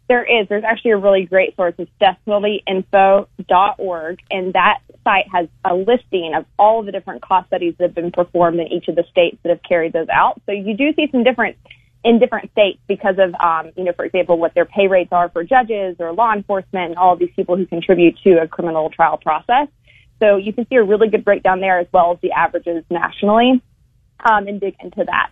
There 0.08 0.24
is. 0.24 0.48
There's 0.48 0.64
actually 0.64 0.92
a 0.92 0.96
really 0.96 1.26
great 1.26 1.54
source. 1.54 1.74
It's 1.76 1.90
deathpenaltyinfo.org, 2.00 4.18
and 4.30 4.54
that 4.54 4.78
site 5.04 5.26
has 5.32 5.48
a 5.64 5.74
listing 5.74 6.32
of 6.34 6.46
all 6.58 6.82
the 6.82 6.92
different 6.92 7.20
cost 7.22 7.48
studies 7.48 7.74
that 7.78 7.84
have 7.84 7.94
been 7.94 8.10
performed 8.10 8.58
in 8.58 8.68
each 8.68 8.88
of 8.88 8.96
the 8.96 9.04
states 9.10 9.36
that 9.42 9.50
have 9.50 9.62
carried 9.62 9.92
those 9.92 10.08
out. 10.08 10.40
So 10.46 10.52
you 10.52 10.74
do 10.74 10.94
see 10.94 11.08
some 11.12 11.24
difference 11.24 11.58
in 12.04 12.18
different 12.18 12.50
states 12.52 12.78
because 12.86 13.16
of, 13.18 13.34
um, 13.34 13.72
you 13.76 13.84
know, 13.84 13.92
for 13.92 14.04
example, 14.04 14.38
what 14.38 14.54
their 14.54 14.64
pay 14.64 14.86
rates 14.86 15.12
are 15.12 15.28
for 15.28 15.44
judges 15.44 15.96
or 15.98 16.12
law 16.12 16.32
enforcement 16.32 16.90
and 16.90 16.96
all 16.96 17.12
of 17.12 17.18
these 17.18 17.32
people 17.36 17.56
who 17.56 17.66
contribute 17.66 18.16
to 18.24 18.40
a 18.40 18.48
criminal 18.48 18.88
trial 18.88 19.18
process. 19.18 19.68
So 20.20 20.36
you 20.36 20.52
can 20.52 20.66
see 20.68 20.76
a 20.76 20.82
really 20.82 21.08
good 21.08 21.24
breakdown 21.24 21.60
there 21.60 21.78
as 21.78 21.86
well 21.92 22.12
as 22.12 22.18
the 22.22 22.32
averages 22.32 22.84
nationally, 22.90 23.62
um, 24.24 24.48
and 24.48 24.60
dig 24.60 24.74
into 24.80 25.04
that. 25.04 25.30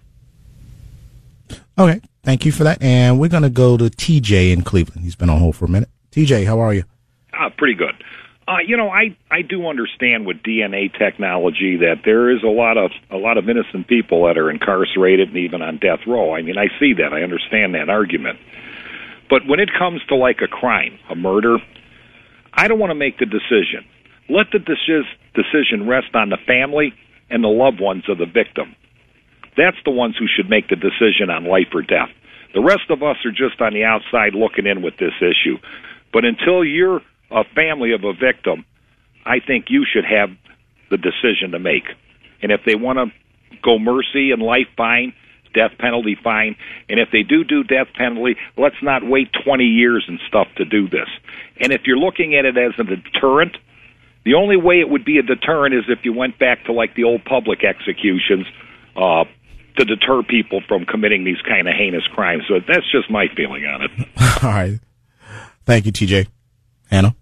Okay. 1.79 2.01
Thank 2.27 2.45
you 2.45 2.51
for 2.51 2.65
that. 2.65 2.83
And 2.83 3.21
we're 3.21 3.29
going 3.29 3.45
to 3.45 3.49
go 3.49 3.77
to 3.77 3.85
TJ 3.85 4.53
in 4.53 4.62
Cleveland. 4.62 5.03
He's 5.03 5.15
been 5.15 5.31
on 5.31 5.39
hold 5.39 5.55
for 5.55 5.67
a 5.67 5.69
minute. 5.69 5.89
TJ, 6.11 6.45
how 6.45 6.59
are 6.59 6.75
you? 6.75 6.83
Ah, 7.33 7.51
pretty 7.57 7.75
good. 7.75 7.95
Uh, 8.49 8.57
you 8.67 8.77
know, 8.77 8.91
I 8.91 9.17
I 9.31 9.43
do 9.43 9.69
understand 9.69 10.27
with 10.27 10.39
DNA 10.43 10.93
technology 10.93 11.77
that 11.77 12.03
there 12.05 12.29
is 12.29 12.43
a 12.43 12.49
lot 12.49 12.79
of 12.79 12.91
a 13.12 13.17
lot 13.17 13.39
of 13.39 13.49
innocent 13.49 13.87
people 13.87 14.27
that 14.27 14.37
are 14.39 14.51
incarcerated 14.51 15.29
and 15.29 15.37
even 15.37 15.62
on 15.62 15.79
death 15.79 16.01
row. 16.05 16.35
I 16.35 16.43
mean, 16.43 16.59
I 16.59 16.67
see 16.81 16.95
that. 16.95 17.12
I 17.12 17.23
understand 17.23 17.77
that 17.77 17.89
argument. 17.89 18.41
But 19.31 19.47
when 19.47 19.61
it 19.61 19.71
comes 19.73 20.01
to 20.09 20.17
like 20.17 20.41
a 20.43 20.49
crime, 20.49 20.99
a 21.09 21.15
murder, 21.15 21.59
I 22.53 22.67
don't 22.67 22.81
want 22.81 22.91
to 22.91 22.97
make 22.97 23.19
the 23.19 23.27
decision. 23.27 23.85
Let 24.29 24.47
the 24.51 24.59
decis- 24.59 25.15
decision 25.35 25.87
rest 25.87 26.12
on 26.15 26.31
the 26.31 26.39
family 26.45 26.93
and 27.31 27.45
the 27.45 27.49
loved 27.49 27.81
ones 27.81 28.03
of 28.09 28.19
the 28.19 28.27
victim. 28.27 28.75
That's 29.57 29.77
the 29.85 29.90
ones 29.90 30.16
who 30.19 30.27
should 30.27 30.51
make 30.51 30.69
the 30.69 30.77
decision 30.77 31.31
on 31.31 31.45
life 31.45 31.69
or 31.75 31.83
death. 31.83 32.11
The 32.55 32.62
rest 32.62 32.90
of 32.90 33.03
us 33.03 33.16
are 33.25 33.31
just 33.31 33.61
on 33.61 33.75
the 33.75 33.85
outside 33.85 34.35
looking 34.35 34.66
in 34.66 34.83
with 34.83 34.97
this 34.99 35.14
issue. 35.21 35.59
But 36.12 36.25
until 36.25 36.64
you're 36.64 37.01
a 37.31 37.45
family 37.55 37.92
of 37.92 38.05
a 38.05 38.12
victim, 38.12 38.64
I 39.25 39.40
think 39.40 39.66
you 39.69 39.85
should 39.85 40.05
have 40.05 40.31
the 40.90 40.97
decision 40.97 41.53
to 41.53 41.59
make. 41.59 41.85
And 42.42 42.53
if 42.53 42.61
they 42.64 42.75
want 42.75 42.99
to 42.99 43.59
go 43.62 43.79
mercy 43.79 44.31
and 44.31 44.40
life, 44.40 44.69
fine. 44.77 45.12
Death 45.55 45.73
penalty, 45.79 46.16
fine. 46.23 46.57
And 46.88 47.01
if 47.01 47.09
they 47.11 47.23
do 47.23 47.42
do 47.42 47.64
death 47.64 47.88
penalty, 47.97 48.37
let's 48.57 48.77
not 48.83 49.03
wait 49.05 49.29
20 49.45 49.64
years 49.64 50.05
and 50.07 50.21
stuff 50.29 50.49
to 50.57 50.64
do 50.64 50.88
this. 50.88 51.09
And 51.59 51.73
if 51.73 51.83
you're 51.87 51.99
looking 51.99 52.37
at 52.37 52.45
it 52.45 52.57
as 52.59 52.73
a 52.79 52.85
deterrent, 52.85 53.57
the 54.25 54.35
only 54.35 54.57
way 54.57 54.81
it 54.81 54.88
would 54.88 55.05
be 55.05 55.19
a 55.19 55.23
deterrent 55.23 55.75
is 55.75 55.85
if 55.88 56.05
you 56.05 56.12
went 56.12 56.38
back 56.38 56.64
to 56.66 56.73
like 56.73 56.95
the 56.95 57.05
old 57.05 57.25
public 57.25 57.64
executions 57.64 58.47
uh, 58.97 59.25
to 59.77 59.85
deter 59.85 60.23
people 60.23 60.61
from 60.67 60.85
committing 60.85 61.25
these 61.25 61.41
kind 61.49 61.69
of 61.69 61.75
heinous 61.75 62.05
crimes. 62.15 62.45
So 62.49 62.61
that's 62.67 62.91
just 62.91 63.11
my 63.11 63.27
feeling 63.37 63.65
on 63.65 63.83
it. 63.83 63.91
All 64.43 64.51
right. 64.51 64.81
Thank 65.65 65.87
you, 65.87 65.93
TJ. 65.93 66.29
Hannah? 66.91 67.15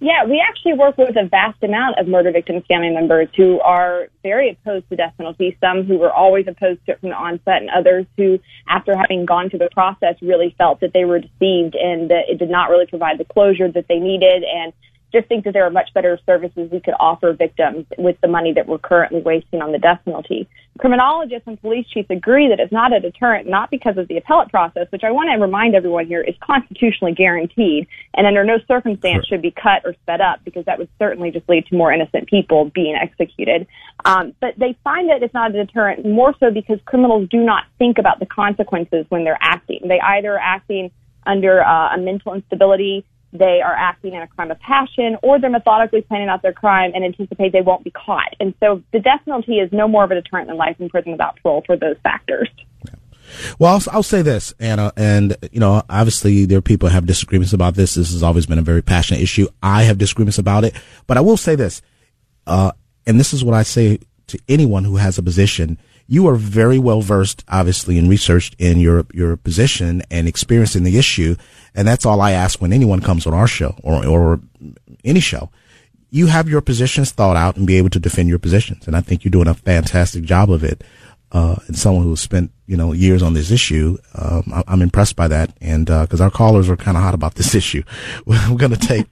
Yeah, 0.00 0.26
we 0.26 0.44
actually 0.46 0.74
work 0.74 0.98
with 0.98 1.16
a 1.16 1.26
vast 1.26 1.62
amount 1.62 1.98
of 1.98 2.06
murder 2.06 2.30
victims' 2.30 2.64
family 2.68 2.90
members 2.90 3.28
who 3.36 3.58
are 3.60 4.08
very 4.22 4.50
opposed 4.50 4.86
to 4.90 4.96
death 4.96 5.14
penalty. 5.16 5.56
Some 5.60 5.84
who 5.84 5.96
were 5.96 6.12
always 6.12 6.46
opposed 6.46 6.84
to 6.84 6.92
it 6.92 7.00
from 7.00 7.08
the 7.08 7.14
onset, 7.14 7.62
and 7.62 7.70
others 7.70 8.04
who, 8.18 8.38
after 8.68 8.94
having 8.94 9.24
gone 9.24 9.48
through 9.48 9.60
the 9.60 9.70
process, 9.72 10.16
really 10.20 10.54
felt 10.58 10.80
that 10.80 10.92
they 10.92 11.06
were 11.06 11.20
deceived 11.20 11.74
and 11.74 12.10
that 12.10 12.28
it 12.28 12.38
did 12.38 12.50
not 12.50 12.68
really 12.68 12.84
provide 12.84 13.18
the 13.18 13.24
closure 13.24 13.70
that 13.72 13.86
they 13.88 13.98
needed, 13.98 14.44
and 14.44 14.74
just 15.14 15.28
think 15.28 15.44
that 15.44 15.52
there 15.52 15.64
are 15.64 15.70
much 15.70 15.94
better 15.94 16.18
services 16.26 16.68
we 16.70 16.80
could 16.80 16.94
offer 16.98 17.32
victims 17.32 17.86
with 17.96 18.20
the 18.20 18.28
money 18.28 18.52
that 18.52 18.66
we're 18.66 18.78
currently 18.78 19.22
wasting 19.22 19.62
on 19.62 19.72
the 19.72 19.78
death 19.78 20.00
penalty. 20.04 20.48
Criminologists 20.78 21.46
and 21.46 21.60
police 21.60 21.86
chiefs 21.86 22.10
agree 22.10 22.48
that 22.48 22.58
it's 22.58 22.72
not 22.72 22.92
a 22.92 22.98
deterrent, 22.98 23.48
not 23.48 23.70
because 23.70 23.96
of 23.96 24.08
the 24.08 24.16
appellate 24.16 24.50
process, 24.50 24.88
which 24.90 25.04
I 25.04 25.12
want 25.12 25.30
to 25.32 25.40
remind 25.40 25.76
everyone 25.76 26.06
here 26.06 26.20
is 26.20 26.34
constitutionally 26.42 27.14
guaranteed 27.14 27.86
and 28.12 28.26
under 28.26 28.42
no 28.42 28.58
circumstance 28.66 29.24
should 29.26 29.40
be 29.40 29.52
cut 29.52 29.82
or 29.84 29.94
sped 30.02 30.20
up 30.20 30.40
because 30.44 30.64
that 30.64 30.78
would 30.78 30.88
certainly 30.98 31.30
just 31.30 31.48
lead 31.48 31.66
to 31.66 31.76
more 31.76 31.92
innocent 31.92 32.28
people 32.28 32.72
being 32.74 32.96
executed. 33.00 33.68
Um, 34.04 34.34
but 34.40 34.58
they 34.58 34.76
find 34.82 35.10
that 35.10 35.22
it's 35.22 35.32
not 35.32 35.54
a 35.54 35.64
deterrent 35.64 36.04
more 36.04 36.34
so 36.40 36.50
because 36.50 36.80
criminals 36.84 37.28
do 37.28 37.38
not 37.38 37.64
think 37.78 37.98
about 37.98 38.18
the 38.18 38.26
consequences 38.26 39.06
when 39.10 39.22
they're 39.22 39.38
acting. 39.40 39.86
They 39.86 40.00
either 40.00 40.34
are 40.34 40.42
acting 40.42 40.90
under 41.24 41.62
uh, 41.62 41.94
a 41.94 41.98
mental 41.98 42.34
instability 42.34 43.04
they 43.34 43.60
are 43.60 43.74
acting 43.74 44.14
in 44.14 44.22
a 44.22 44.28
crime 44.28 44.50
of 44.50 44.58
passion, 44.60 45.16
or 45.22 45.40
they're 45.40 45.50
methodically 45.50 46.02
planning 46.02 46.28
out 46.28 46.40
their 46.42 46.52
crime 46.52 46.92
and 46.94 47.04
anticipate 47.04 47.52
they 47.52 47.60
won't 47.60 47.84
be 47.84 47.90
caught. 47.90 48.34
And 48.40 48.54
so 48.60 48.82
the 48.92 49.00
death 49.00 49.20
penalty 49.24 49.58
is 49.58 49.70
no 49.72 49.88
more 49.88 50.04
of 50.04 50.10
a 50.12 50.14
deterrent 50.14 50.48
than 50.48 50.56
life 50.56 50.76
in 50.78 50.88
prison 50.88 51.12
without 51.12 51.38
parole 51.42 51.62
for 51.66 51.76
those 51.76 51.96
factors. 52.02 52.48
Well, 53.58 53.74
I'll, 53.74 53.82
I'll 53.96 54.02
say 54.02 54.22
this, 54.22 54.54
Anna, 54.60 54.92
and 54.96 55.36
you 55.50 55.58
know, 55.58 55.82
obviously 55.88 56.44
there 56.44 56.58
are 56.58 56.62
people 56.62 56.88
who 56.88 56.94
have 56.94 57.06
disagreements 57.06 57.52
about 57.52 57.74
this. 57.74 57.94
This 57.94 58.12
has 58.12 58.22
always 58.22 58.46
been 58.46 58.58
a 58.58 58.62
very 58.62 58.82
passionate 58.82 59.22
issue. 59.22 59.48
I 59.62 59.82
have 59.84 59.98
disagreements 59.98 60.38
about 60.38 60.64
it, 60.64 60.74
but 61.06 61.16
I 61.16 61.20
will 61.20 61.36
say 61.36 61.56
this, 61.56 61.82
uh, 62.46 62.72
and 63.06 63.18
this 63.18 63.32
is 63.32 63.42
what 63.42 63.54
I 63.54 63.62
say 63.62 63.98
to 64.28 64.38
anyone 64.48 64.84
who 64.84 64.96
has 64.96 65.18
a 65.18 65.22
position. 65.22 65.78
You 66.06 66.28
are 66.28 66.34
very 66.34 66.78
well 66.78 67.00
versed, 67.00 67.44
obviously, 67.48 67.98
and 67.98 68.08
researched 68.08 68.54
in 68.58 68.78
your 68.78 69.06
your 69.12 69.36
position 69.36 70.02
and 70.10 70.28
experience 70.28 70.76
in 70.76 70.84
the 70.84 70.98
issue, 70.98 71.36
and 71.74 71.88
that's 71.88 72.04
all 72.04 72.20
I 72.20 72.32
ask 72.32 72.60
when 72.60 72.72
anyone 72.72 73.00
comes 73.00 73.26
on 73.26 73.34
our 73.34 73.46
show 73.46 73.74
or 73.82 74.04
or 74.06 74.40
any 75.04 75.20
show. 75.20 75.50
You 76.10 76.26
have 76.26 76.48
your 76.48 76.60
positions 76.60 77.10
thought 77.10 77.36
out 77.36 77.56
and 77.56 77.66
be 77.66 77.76
able 77.76 77.90
to 77.90 77.98
defend 77.98 78.28
your 78.28 78.38
positions, 78.38 78.86
and 78.86 78.96
I 78.96 79.00
think 79.00 79.24
you're 79.24 79.30
doing 79.30 79.48
a 79.48 79.54
fantastic 79.54 80.24
job 80.24 80.50
of 80.50 80.62
it 80.62 80.84
uh, 81.34 81.56
and 81.66 81.76
someone 81.76 82.04
who's 82.04 82.20
spent 82.20 82.52
you 82.66 82.76
know 82.76 82.92
years 82.92 83.22
on 83.22 83.34
this 83.34 83.50
issue. 83.50 83.98
Um, 84.14 84.44
I, 84.54 84.62
I'm 84.68 84.80
impressed 84.80 85.16
by 85.16 85.28
that, 85.28 85.54
and 85.60 85.86
because 85.86 86.20
our 86.20 86.30
callers 86.30 86.70
are 86.70 86.76
kind 86.76 86.96
of 86.96 87.02
hot 87.02 87.14
about 87.14 87.34
this 87.34 87.54
issue, 87.62 87.82
we're 88.24 88.56
to 88.56 88.76
take 88.76 89.06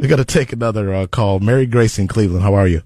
we 0.00 0.08
got 0.08 0.16
to 0.16 0.24
take 0.24 0.52
another 0.52 0.92
uh, 0.92 1.06
call. 1.06 1.38
Mary 1.38 1.64
Grace 1.64 1.98
in 1.98 2.08
Cleveland, 2.08 2.42
how 2.42 2.54
are 2.54 2.66
you? 2.66 2.82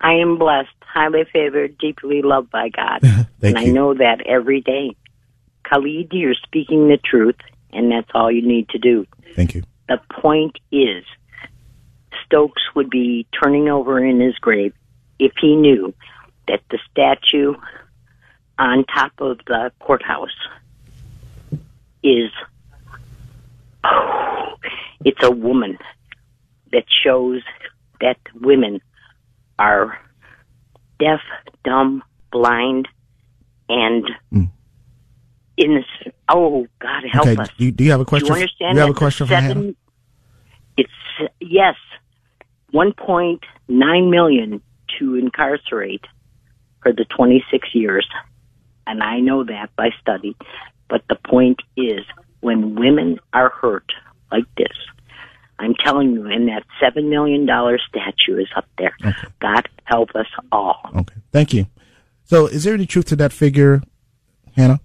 I 0.00 0.14
am 0.14 0.38
blessed, 0.38 0.68
highly 0.98 1.24
favored, 1.32 1.78
deeply 1.78 2.22
loved 2.22 2.50
by 2.50 2.68
God. 2.70 3.02
and 3.42 3.56
I 3.56 3.64
know 3.64 3.94
that 3.94 4.26
every 4.26 4.60
day. 4.60 4.96
Khalid, 5.64 6.08
you're 6.12 6.34
speaking 6.34 6.88
the 6.88 6.96
truth, 6.98 7.36
and 7.72 7.92
that's 7.92 8.10
all 8.14 8.32
you 8.32 8.42
need 8.42 8.68
to 8.70 8.78
do. 8.78 9.06
Thank 9.34 9.54
you. 9.54 9.62
The 9.88 10.00
point 10.10 10.58
is, 10.72 11.04
Stokes 12.24 12.62
would 12.74 12.90
be 12.90 13.26
turning 13.40 13.68
over 13.68 14.04
in 14.04 14.20
his 14.20 14.34
grave 14.36 14.74
if 15.18 15.32
he 15.40 15.56
knew 15.56 15.94
that 16.48 16.60
the 16.70 16.78
statue 16.90 17.54
on 18.58 18.84
top 18.84 19.12
of 19.18 19.38
the 19.46 19.70
courthouse 19.80 20.28
is 22.02 22.30
oh, 23.84 24.54
it's 25.04 25.22
a 25.22 25.30
woman 25.30 25.78
that 26.72 26.84
shows 27.04 27.42
that 28.00 28.18
women 28.34 28.80
are 29.58 29.98
deaf, 30.98 31.20
dumb, 31.64 32.02
blind, 32.32 32.88
and 33.68 34.04
Mm. 34.32 34.50
innocent. 35.56 36.14
Oh 36.28 36.66
God, 36.80 37.04
help 37.10 37.26
okay, 37.28 37.40
us! 37.40 37.48
do 37.58 37.64
you, 37.66 37.72
do 37.72 37.84
you 37.84 37.90
have 37.90 38.00
a 38.00 38.04
question? 38.04 38.26
Do 38.26 38.34
you 38.34 38.40
understand? 38.42 38.74
you 38.76 38.80
have 38.80 38.90
a 38.90 38.94
question 38.94 39.26
for 39.26 39.34
seven, 39.34 39.76
It's 40.76 40.90
yes, 41.40 41.76
one 42.70 42.92
point 42.92 43.44
nine 43.68 44.10
million 44.10 44.60
to 44.98 45.14
incarcerate 45.16 46.04
for 46.82 46.92
the 46.92 47.04
twenty 47.04 47.44
six 47.50 47.68
years, 47.74 48.06
and 48.86 49.02
I 49.02 49.20
know 49.20 49.44
that 49.44 49.74
by 49.76 49.90
study. 50.00 50.36
But 50.88 51.02
the 51.08 51.16
point 51.16 51.60
is, 51.76 52.00
when 52.40 52.74
women 52.74 53.18
are 53.32 53.50
hurt 53.50 53.92
like 54.32 54.46
this, 54.56 54.76
I'm 55.58 55.74
telling 55.74 56.12
you, 56.12 56.26
and 56.26 56.48
that 56.48 56.64
seven 56.80 57.10
million 57.10 57.46
dollar 57.46 57.78
statue 57.78 58.38
is 58.40 58.48
up 58.56 58.66
there. 58.78 58.96
God 59.40 59.68
help 59.84 60.10
us 60.14 60.26
all. 60.52 60.80
Okay, 60.94 61.16
thank 61.32 61.52
you. 61.52 61.66
So, 62.24 62.46
is 62.46 62.64
there 62.64 62.74
any 62.74 62.86
truth 62.86 63.06
to 63.06 63.16
that 63.16 63.32
figure, 63.32 63.82
Hannah? 64.54 64.80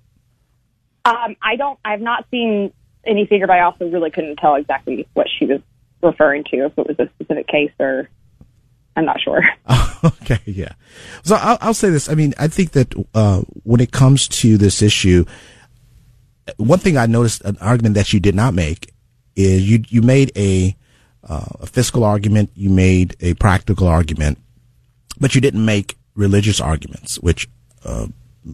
Um, 1.06 1.36
I 1.42 1.56
don't. 1.58 1.78
I've 1.84 2.02
not 2.02 2.26
seen 2.32 2.72
any 3.06 3.26
figure, 3.26 3.48
but 3.48 3.58
I 3.58 3.62
also 3.62 3.90
really 3.90 4.10
couldn't 4.10 4.38
tell 4.38 4.56
exactly 4.56 5.08
what 5.14 5.28
she 5.38 5.46
was 5.46 5.62
referring 6.02 6.44
to. 6.46 6.66
If 6.66 6.78
it 6.78 6.88
was 6.88 6.96
a 7.00 7.10
specific 7.16 7.48
case 7.48 7.72
or, 7.80 8.10
I'm 8.96 9.06
not 9.06 9.20
sure. 9.22 9.42
okay, 10.06 10.40
yeah. 10.46 10.74
So 11.24 11.36
I'll, 11.36 11.58
I'll 11.62 11.74
say 11.74 11.90
this. 11.90 12.10
I 12.10 12.16
mean, 12.16 12.34
I 12.40 12.48
think 12.48 12.72
that 12.72 12.94
uh, 13.14 13.42
when 13.64 13.82
it 13.82 13.92
comes 13.92 14.28
to 14.30 14.58
this 14.58 14.82
issue, 14.82 15.26
one 16.58 16.80
thing 16.80 16.98
I 16.98 17.06
noticed 17.06 17.42
an 17.44 17.58
argument 17.60 17.96
that 17.96 18.14
you 18.14 18.20
did 18.20 18.36
not 18.36 18.54
make 18.54 18.93
is 19.36 19.70
you 19.70 19.84
you 19.90 20.02
made 20.02 20.32
a 20.36 20.76
uh, 21.28 21.46
a 21.62 21.66
fiscal 21.66 22.04
argument, 22.04 22.52
you 22.56 22.70
made 22.70 23.16
a 23.22 23.34
practical 23.36 23.88
argument, 23.88 24.38
but 25.20 25.36
you 25.36 25.42
didn't 25.42 25.64
make 25.64 25.98
religious 26.16 26.60
arguments, 26.60 27.18
which 27.20 27.50
uh, 27.86 28.08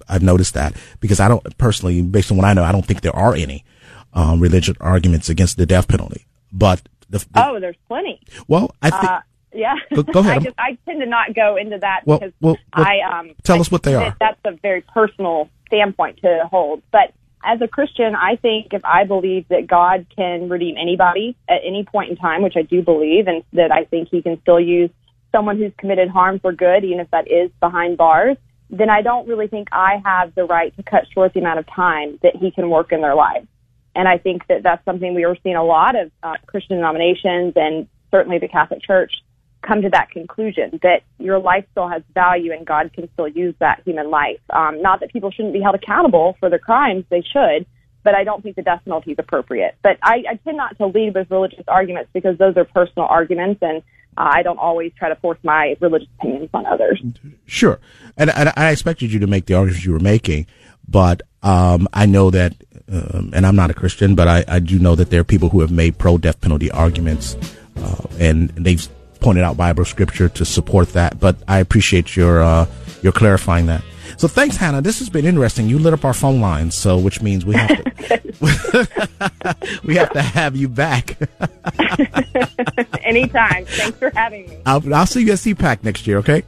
I've 0.08 0.24
noticed 0.24 0.54
that 0.54 0.76
because 1.00 1.20
I 1.20 1.28
don't 1.28 1.58
personally, 1.58 2.02
based 2.02 2.32
on 2.32 2.38
what 2.38 2.46
I 2.46 2.54
know, 2.54 2.64
I 2.64 2.72
don't 2.72 2.86
think 2.86 3.02
there 3.02 3.16
are 3.16 3.34
any 3.34 3.66
um, 4.14 4.40
religious 4.40 4.76
arguments 4.80 5.30
against 5.30 5.58
the 5.58 5.66
death 5.66 5.88
penalty. 5.88 6.26
But 6.52 6.82
the, 7.10 7.20
the 7.20 7.48
oh, 7.48 7.60
there's 7.60 7.76
plenty. 7.88 8.22
well, 8.48 8.76
I 8.82 8.90
think. 8.90 9.04
Uh, 9.04 9.20
yeah. 9.54 9.76
Go- 9.94 10.04
go 10.04 10.20
ahead. 10.20 10.38
I 10.38 10.40
just 10.40 10.56
I 10.60 10.78
tend 10.86 11.02
to 11.02 11.06
not 11.08 11.34
go 11.34 11.56
into 11.58 11.78
that 11.80 12.02
Well, 12.06 12.20
because 12.20 12.34
well, 12.40 12.58
well, 12.76 12.86
I 12.86 13.00
um 13.02 13.32
tell 13.44 13.58
I 13.58 13.60
us 13.60 13.72
what 13.72 13.84
they 13.84 13.96
are. 13.96 14.16
That's 14.20 14.40
a 14.46 14.52
very 14.62 14.82
personal 14.82 15.50
standpoint 15.68 16.20
to 16.22 16.48
hold. 16.50 16.82
But 16.92 17.14
as 17.44 17.62
a 17.62 17.68
Christian, 17.68 18.16
I 18.16 18.36
think 18.36 18.74
if 18.74 18.84
I 18.84 19.06
believe 19.06 19.48
that 19.50 19.68
God 19.68 20.06
can 20.16 20.50
redeem 20.50 20.76
anybody 20.78 21.38
at 21.48 21.62
any 21.64 21.86
point 21.86 22.10
in 22.10 22.18
time, 22.18 22.42
which 22.42 22.56
I 22.58 22.64
do 22.64 22.82
believe, 22.82 23.28
and 23.28 23.44
that 23.54 23.72
I 23.72 23.86
think 23.86 24.10
He 24.10 24.22
can 24.22 24.42
still 24.42 24.60
use 24.60 24.90
someone 25.32 25.58
who's 25.58 25.72
committed 25.78 26.10
harm 26.10 26.40
for 26.40 26.52
good, 26.52 26.84
even 26.84 27.00
if 27.00 27.10
that 27.12 27.32
is 27.32 27.52
behind 27.60 27.98
bars, 27.98 28.38
then 28.70 28.90
I 28.90 29.02
don't 29.02 29.28
really 29.28 29.48
think 29.48 29.70
I 29.72 30.02
have 30.04 30.36
the 30.36 30.44
right 30.44 30.76
to 30.78 30.84
cut 30.84 31.06
short 31.14 31.34
the 31.34 31.40
amount 31.40 31.60
of 31.60 31.68
time 31.68 32.20
that 32.24 32.36
He 32.36 32.52
can 32.52 32.70
work 32.70 32.92
in 32.92 33.02
their 33.02 33.16
lives. 33.16 33.48
And 33.96 34.08
I 34.08 34.18
think 34.18 34.46
that 34.48 34.64
that's 34.64 34.84
something 34.86 35.14
we 35.14 35.24
are 35.24 35.36
seeing 35.42 35.56
a 35.56 35.64
lot 35.64 35.96
of 35.96 36.12
uh, 36.22 36.36
Christian 36.46 36.78
denominations 36.78 37.54
and 37.56 37.88
certainly 38.12 38.38
the 38.38 38.48
Catholic 38.48 38.82
Church 38.82 39.14
come 39.62 39.82
to 39.82 39.90
that 39.90 40.10
conclusion 40.12 40.80
that 40.84 41.04
your 41.18 41.40
life 41.40 41.66
still 41.72 41.88
has 41.88 42.02
value 42.14 42.52
and 42.52 42.66
God 42.66 42.92
can 42.94 43.10
still 43.14 43.28
use 43.28 43.56
that 43.60 43.82
human 43.86 44.10
life. 44.10 44.40
Um, 44.50 44.82
not 44.82 45.02
that 45.02 45.12
people 45.12 45.32
shouldn't 45.32 45.54
be 45.54 45.62
held 45.62 45.76
accountable 45.76 46.38
for 46.40 46.50
their 46.50 46.60
crimes, 46.60 47.06
they 47.10 47.22
should, 47.22 47.66
but 48.04 48.16
I 48.16 48.24
don't 48.24 48.42
think 48.42 48.56
the 48.56 48.62
death 48.62 48.82
penalty 48.86 49.12
is 49.12 49.20
appropriate. 49.20 49.76
But 49.82 49.98
I, 50.02 50.24
I 50.30 50.36
tend 50.44 50.58
not 50.58 50.78
to 50.78 50.88
lead 50.88 51.14
with 51.14 51.30
religious 51.30 51.66
arguments 51.68 52.10
because 52.14 52.38
those 52.38 52.56
are 52.58 52.66
personal 52.66 53.08
arguments 53.08 53.60
and 53.62 53.84
uh, 54.18 54.30
I 54.34 54.44
don't 54.44 54.60
always 54.60 54.92
try 54.98 55.10
to 55.10 55.16
force 55.16 55.38
my 55.44 55.76
religious 55.80 56.10
opinions 56.20 56.50
on 56.54 56.66
others. 56.66 57.02
Sure, 57.46 57.80
and, 58.18 58.30
and 58.30 58.52
I 58.56 58.72
expected 58.72 59.12
you 59.12 59.20
to 59.20 59.28
make 59.28 59.46
the 59.46 59.56
arguments 59.56 59.86
you 59.86 59.92
were 59.92 60.00
making, 60.00 60.48
but 60.88 61.22
um, 61.44 61.88
I 61.94 62.06
know 62.06 62.32
that, 62.32 62.56
um, 62.92 63.32
and 63.34 63.46
I'm 63.46 63.56
not 63.56 63.70
a 63.70 63.74
Christian, 63.74 64.16
but 64.16 64.28
I, 64.28 64.44
I 64.48 64.60
do 64.60 64.80
know 64.80 64.96
that 64.96 65.10
there 65.10 65.22
are 65.22 65.26
people 65.26 65.50
who 65.50 65.62
have 65.62 65.72
made 65.72 65.98
pro-death 65.98 66.42
penalty 66.42 66.72
arguments, 66.72 67.38
uh, 67.78 68.08
and 68.20 68.50
they've 68.50 68.90
pointed 69.20 69.44
out 69.44 69.58
Bible 69.58 69.86
scripture 69.86 70.30
to 70.30 70.46
support 70.46 70.90
that. 70.90 71.20
But 71.20 71.38
I 71.48 71.60
appreciate 71.60 72.16
your 72.16 72.42
uh, 72.42 72.66
your 73.02 73.12
clarifying 73.12 73.68
that. 73.68 73.84
So 74.18 74.28
thanks, 74.28 74.58
Hannah. 74.58 74.82
This 74.82 75.00
has 75.00 75.10
been 75.10 75.26
interesting. 75.26 75.70
You 75.70 75.80
lit 75.80 75.94
up 75.94 76.04
our 76.04 76.14
phone 76.14 76.42
lines, 76.42 76.76
so 76.76 76.98
which 76.98 77.22
means 77.22 77.46
we 77.46 77.56
have 77.56 77.84
to 77.84 78.22
we 79.84 79.96
have 79.96 80.12
to 80.14 80.22
have 80.22 80.56
you 80.56 80.68
back. 80.68 81.18
Anytime. 83.04 83.66
Thanks 83.66 83.98
for 83.98 84.10
having 84.12 84.50
me. 84.50 84.58
I'll, 84.66 84.94
I'll 84.94 85.06
see 85.06 85.24
you 85.24 85.32
at 85.32 85.40
CPAC 85.40 85.84
next 85.84 86.08
year. 86.08 86.18
Okay. 86.18 86.44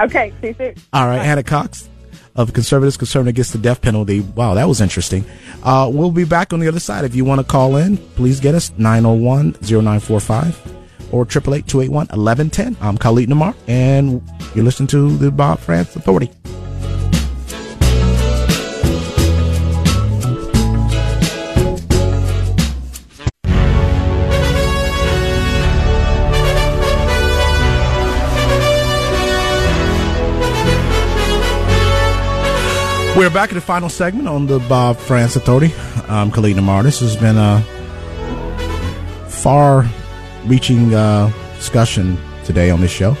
Okay, 0.00 0.32
see 0.40 0.48
you 0.48 0.54
soon. 0.54 0.74
All 0.92 1.06
right, 1.06 1.22
Hannah 1.22 1.42
Cox 1.42 1.88
of 2.36 2.52
Conservatives 2.52 2.96
Concerned 2.96 3.28
Against 3.28 3.52
the 3.52 3.58
Death 3.58 3.82
Penalty. 3.82 4.20
Wow, 4.20 4.54
that 4.54 4.68
was 4.68 4.80
interesting. 4.80 5.24
Uh, 5.62 5.90
we'll 5.92 6.12
be 6.12 6.24
back 6.24 6.52
on 6.52 6.60
the 6.60 6.68
other 6.68 6.78
side. 6.78 7.04
If 7.04 7.16
you 7.16 7.24
want 7.24 7.40
to 7.40 7.44
call 7.44 7.76
in, 7.76 7.96
please 7.96 8.38
get 8.38 8.54
us 8.54 8.70
901 8.78 9.56
0945 9.62 10.77
or 11.12 11.22
888 11.22 11.66
281 11.66 12.06
1110. 12.08 12.76
I'm 12.80 12.98
Khalid 12.98 13.28
Namar, 13.28 13.54
and 13.66 14.22
you're 14.54 14.64
listening 14.64 14.88
to 14.88 15.16
the 15.16 15.30
Bob 15.30 15.58
Frantz 15.58 15.96
Authority. 15.96 16.30
We're 33.18 33.30
back 33.30 33.50
in 33.50 33.56
the 33.56 33.60
final 33.60 33.88
segment 33.88 34.28
on 34.28 34.46
the 34.46 34.60
Bob 34.60 34.96
Frantz 34.96 35.34
Authority. 35.34 35.74
I'm 36.08 36.30
Khalid 36.30 36.54
Namar. 36.54 36.84
This 36.84 37.00
has 37.00 37.16
been 37.16 37.36
a 37.36 37.60
far 39.28 39.84
reaching 40.48 40.94
uh, 40.94 41.30
discussion 41.56 42.18
today 42.44 42.70
on 42.70 42.80
this 42.80 42.90
show. 42.90 43.16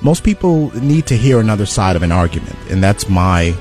Most 0.00 0.24
people 0.24 0.74
need 0.80 1.06
to 1.06 1.16
hear 1.16 1.40
another 1.40 1.66
side 1.66 1.96
of 1.96 2.02
an 2.02 2.12
argument, 2.12 2.56
and 2.70 2.82
that's 2.82 3.08
my 3.08 3.54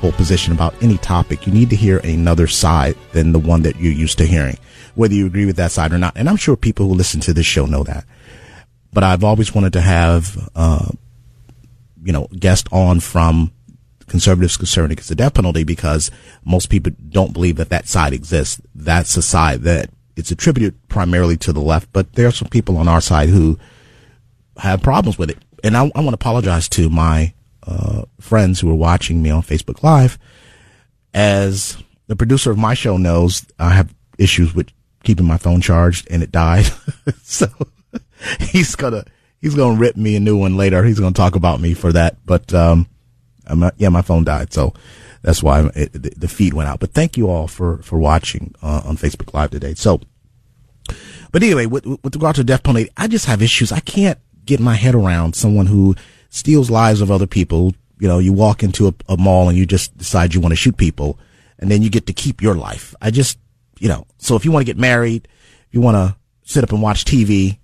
whole 0.00 0.12
position 0.12 0.52
about 0.52 0.74
any 0.82 0.98
topic. 0.98 1.46
You 1.46 1.52
need 1.52 1.70
to 1.70 1.76
hear 1.76 1.98
another 1.98 2.46
side 2.46 2.96
than 3.12 3.32
the 3.32 3.38
one 3.38 3.62
that 3.62 3.76
you're 3.76 3.92
used 3.92 4.18
to 4.18 4.26
hearing, 4.26 4.58
whether 4.94 5.14
you 5.14 5.26
agree 5.26 5.46
with 5.46 5.56
that 5.56 5.70
side 5.70 5.92
or 5.92 5.98
not. 5.98 6.16
And 6.16 6.28
I'm 6.28 6.36
sure 6.36 6.56
people 6.56 6.88
who 6.88 6.94
listen 6.94 7.20
to 7.20 7.32
this 7.32 7.46
show 7.46 7.66
know 7.66 7.84
that. 7.84 8.04
But 8.92 9.04
I've 9.04 9.24
always 9.24 9.54
wanted 9.54 9.72
to 9.74 9.80
have, 9.80 10.50
uh, 10.54 10.88
you 12.02 12.12
know, 12.12 12.26
guest 12.38 12.68
on 12.72 13.00
from 13.00 13.52
conservatives 14.08 14.56
concerned 14.56 14.92
against 14.92 15.08
the 15.08 15.14
death 15.14 15.34
penalty 15.34 15.64
because 15.64 16.10
most 16.44 16.68
people 16.68 16.92
don't 17.08 17.32
believe 17.32 17.56
that 17.56 17.70
that 17.70 17.88
side 17.88 18.12
exists. 18.12 18.60
That's 18.74 19.16
a 19.16 19.22
side 19.22 19.62
that 19.62 19.88
it's 20.16 20.30
attributed 20.30 20.88
primarily 20.88 21.36
to 21.38 21.52
the 21.52 21.60
left, 21.60 21.92
but 21.92 22.12
there 22.14 22.26
are 22.26 22.32
some 22.32 22.48
people 22.48 22.76
on 22.76 22.88
our 22.88 23.00
side 23.00 23.28
who 23.28 23.58
have 24.58 24.82
problems 24.82 25.18
with 25.18 25.30
it. 25.30 25.38
And 25.64 25.76
I, 25.76 25.82
I 25.94 26.00
want 26.00 26.10
to 26.10 26.14
apologize 26.14 26.68
to 26.70 26.90
my 26.90 27.32
uh, 27.66 28.02
friends 28.20 28.60
who 28.60 28.70
are 28.70 28.76
watching 28.76 29.22
me 29.22 29.30
on 29.30 29.42
Facebook 29.42 29.82
Live. 29.82 30.18
As 31.14 31.76
the 32.06 32.16
producer 32.16 32.50
of 32.50 32.58
my 32.58 32.74
show 32.74 32.96
knows, 32.96 33.46
I 33.58 33.70
have 33.70 33.94
issues 34.18 34.54
with 34.54 34.68
keeping 35.04 35.26
my 35.26 35.36
phone 35.36 35.60
charged 35.60 36.08
and 36.10 36.22
it 36.22 36.32
died. 36.32 36.66
so 37.22 37.46
he's 38.40 38.74
gonna 38.74 39.04
he's 39.40 39.54
gonna 39.54 39.78
rip 39.78 39.96
me 39.96 40.16
a 40.16 40.20
new 40.20 40.36
one 40.36 40.56
later. 40.56 40.84
He's 40.84 41.00
gonna 41.00 41.12
talk 41.12 41.34
about 41.34 41.60
me 41.60 41.74
for 41.74 41.92
that. 41.92 42.24
But 42.24 42.52
um, 42.54 42.88
I'm 43.46 43.70
yeah, 43.76 43.88
my 43.90 44.02
phone 44.02 44.24
died, 44.24 44.52
so 44.52 44.72
that's 45.22 45.42
why 45.42 45.70
it, 45.74 46.20
the, 46.20 46.28
feed 46.28 46.52
went 46.52 46.68
out. 46.68 46.80
But 46.80 46.92
thank 46.92 47.16
you 47.16 47.30
all 47.30 47.46
for 47.46 47.78
for 47.78 47.98
watching 47.98 48.54
uh, 48.62 48.82
on 48.84 48.96
Facebook 48.96 49.32
Live 49.32 49.50
today. 49.50 49.74
So, 49.74 50.00
but 51.30 51.42
anyway, 51.42 51.66
with, 51.66 51.86
with 51.86 52.14
regard 52.14 52.36
to 52.36 52.44
death 52.44 52.64
penalty, 52.64 52.90
I 52.96 53.06
just 53.06 53.26
have 53.26 53.40
issues. 53.40 53.72
I 53.72 53.80
can't 53.80 54.18
get 54.44 54.60
my 54.60 54.74
head 54.74 54.94
around 54.94 55.34
someone 55.36 55.66
who 55.66 55.94
steals 56.28 56.70
lives 56.70 57.00
of 57.00 57.10
other 57.10 57.26
people. 57.26 57.74
You 58.00 58.08
know, 58.08 58.18
you 58.18 58.32
walk 58.32 58.64
into 58.64 58.88
a, 58.88 58.94
a 59.08 59.16
mall 59.16 59.48
and 59.48 59.56
you 59.56 59.64
just 59.64 59.96
decide 59.96 60.34
you 60.34 60.40
want 60.40 60.52
to 60.52 60.56
shoot 60.56 60.76
people, 60.76 61.18
and 61.58 61.70
then 61.70 61.82
you 61.82 61.90
get 61.90 62.06
to 62.06 62.12
keep 62.12 62.42
your 62.42 62.56
life. 62.56 62.94
I 63.00 63.12
just, 63.12 63.38
you 63.78 63.88
know, 63.88 64.06
so 64.18 64.34
if 64.34 64.44
you 64.44 64.50
want 64.50 64.66
to 64.66 64.72
get 64.72 64.78
married, 64.78 65.28
you 65.70 65.80
want 65.80 65.96
to 65.96 66.16
sit 66.42 66.64
up 66.64 66.72
and 66.72 66.82
watch 66.82 67.04
TV, 67.04 67.58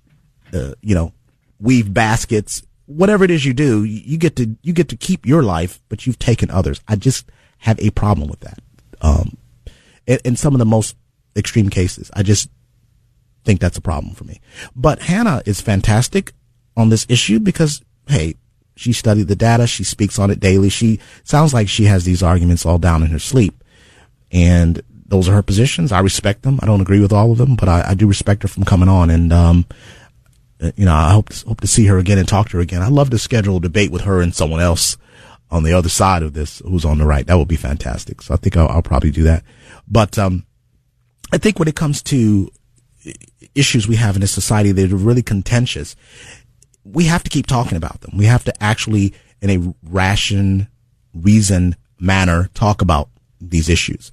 uh, 0.54 0.74
you 0.80 0.94
know, 0.94 1.12
weave 1.58 1.92
baskets, 1.92 2.62
whatever 2.86 3.24
it 3.24 3.30
is 3.30 3.44
you 3.44 3.52
do, 3.52 3.84
you 3.84 4.16
get 4.16 4.36
to 4.36 4.56
you 4.62 4.72
get 4.72 4.88
to 4.88 4.96
keep 4.96 5.26
your 5.26 5.42
life, 5.42 5.80
but 5.88 6.06
you've 6.06 6.18
taken 6.18 6.50
others. 6.50 6.80
I 6.86 6.96
just 6.96 7.30
have 7.58 7.78
a 7.80 7.90
problem 7.90 8.28
with 8.28 8.40
that. 8.40 8.58
Um, 9.00 9.36
in, 10.06 10.18
in 10.24 10.36
some 10.36 10.54
of 10.54 10.58
the 10.58 10.64
most 10.64 10.96
extreme 11.36 11.68
cases, 11.68 12.10
I 12.14 12.22
just 12.22 12.48
think 13.44 13.60
that's 13.60 13.78
a 13.78 13.82
problem 13.82 14.14
for 14.14 14.24
me. 14.24 14.40
But 14.74 15.00
Hannah 15.02 15.42
is 15.46 15.60
fantastic 15.60 16.32
on 16.76 16.88
this 16.88 17.06
issue 17.08 17.40
because 17.40 17.82
hey, 18.08 18.34
she 18.76 18.92
studied 18.92 19.28
the 19.28 19.36
data, 19.36 19.66
she 19.66 19.84
speaks 19.84 20.18
on 20.18 20.30
it 20.30 20.40
daily. 20.40 20.68
She 20.68 21.00
sounds 21.24 21.52
like 21.52 21.68
she 21.68 21.84
has 21.84 22.04
these 22.04 22.22
arguments 22.22 22.64
all 22.64 22.78
down 22.78 23.02
in 23.02 23.10
her 23.10 23.18
sleep, 23.18 23.62
and 24.30 24.80
those 25.06 25.28
are 25.28 25.32
her 25.32 25.42
positions. 25.42 25.90
I 25.90 26.00
respect 26.00 26.42
them. 26.42 26.58
I 26.62 26.66
don't 26.66 26.80
agree 26.80 27.00
with 27.00 27.12
all 27.12 27.32
of 27.32 27.38
them, 27.38 27.56
but 27.56 27.68
I, 27.68 27.90
I 27.90 27.94
do 27.94 28.06
respect 28.06 28.42
her 28.42 28.48
from 28.48 28.64
coming 28.64 28.88
on. 28.88 29.10
And 29.10 29.32
um, 29.32 29.66
you 30.76 30.84
know, 30.84 30.94
I 30.94 31.12
hope 31.12 31.30
to, 31.30 31.46
hope 31.46 31.60
to 31.62 31.66
see 31.66 31.86
her 31.86 31.98
again 31.98 32.18
and 32.18 32.28
talk 32.28 32.50
to 32.50 32.56
her 32.58 32.62
again. 32.62 32.82
I'd 32.82 32.92
love 32.92 33.10
to 33.10 33.18
schedule 33.18 33.56
a 33.56 33.60
debate 33.60 33.90
with 33.90 34.02
her 34.02 34.20
and 34.20 34.34
someone 34.34 34.60
else 34.60 34.96
on 35.50 35.62
the 35.62 35.72
other 35.72 35.88
side 35.88 36.22
of 36.22 36.34
this 36.34 36.60
who's 36.60 36.84
on 36.84 36.98
the 36.98 37.06
right. 37.06 37.26
That 37.26 37.38
would 37.38 37.48
be 37.48 37.56
fantastic. 37.56 38.22
So 38.22 38.34
I 38.34 38.36
think 38.36 38.56
I'll, 38.56 38.68
I'll 38.68 38.82
probably 38.82 39.10
do 39.10 39.24
that. 39.24 39.44
But 39.86 40.18
um, 40.18 40.44
I 41.32 41.38
think 41.38 41.58
when 41.58 41.68
it 41.68 41.76
comes 41.76 42.02
to 42.04 42.50
issues 43.54 43.88
we 43.88 43.96
have 43.96 44.14
in 44.14 44.20
this 44.20 44.32
society 44.32 44.72
that 44.72 44.92
are 44.92 44.96
really 44.96 45.22
contentious, 45.22 45.96
we 46.84 47.04
have 47.04 47.24
to 47.24 47.30
keep 47.30 47.46
talking 47.46 47.76
about 47.76 48.00
them. 48.00 48.16
We 48.16 48.26
have 48.26 48.44
to 48.44 48.62
actually, 48.62 49.14
in 49.40 49.50
a 49.50 49.74
ration, 49.82 50.68
reason 51.14 51.76
manner, 51.98 52.50
talk 52.54 52.82
about 52.82 53.08
these 53.40 53.68
issues. 53.68 54.10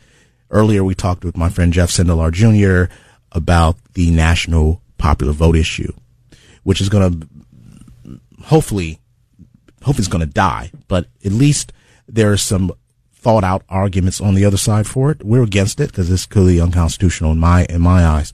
Earlier, 0.49 0.83
we 0.83 0.95
talked 0.95 1.23
with 1.23 1.38
my 1.38 1.49
friend 1.49 1.73
Jeff 1.73 1.89
Sindelar 1.89 2.31
Jr. 2.31 2.93
about 3.31 3.77
the 3.93 4.11
national 4.11 4.81
popular 4.97 5.33
vote 5.33 5.55
issue, 5.55 5.91
which 6.63 6.81
is 6.81 6.89
going 6.89 7.19
to 7.19 7.27
hopefully, 8.45 8.99
hopefully, 9.86 10.03
it's 10.03 10.11
going 10.11 10.27
to 10.27 10.33
die. 10.33 10.71
But 10.88 11.07
at 11.23 11.31
least 11.31 11.71
there 12.07 12.31
are 12.31 12.38
some 12.38 12.71
thought 13.13 13.43
out 13.43 13.63
arguments 13.69 14.19
on 14.19 14.36
the 14.36 14.45
other 14.45 14.57
side 14.57 14.88
for 14.88 15.11
it. 15.11 15.23
We're 15.23 15.43
against 15.43 15.79
it 15.79 15.89
because 15.89 16.11
it's 16.11 16.25
clearly 16.25 16.59
unconstitutional 16.59 17.31
in 17.31 17.39
my 17.39 17.65
in 17.65 17.81
my 17.81 18.05
eyes. 18.05 18.33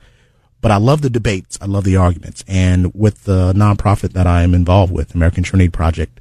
But 0.61 0.71
I 0.71 0.77
love 0.77 1.01
the 1.01 1.09
debates. 1.09 1.57
I 1.61 1.65
love 1.65 1.83
the 1.83 1.97
arguments. 1.97 2.43
And 2.47 2.93
with 2.93 3.23
the 3.23 3.51
nonprofit 3.53 4.13
that 4.13 4.27
I 4.27 4.43
am 4.43 4.53
involved 4.53 4.93
with, 4.93 5.15
American 5.15 5.43
Trinity 5.43 5.69
Project, 5.69 6.19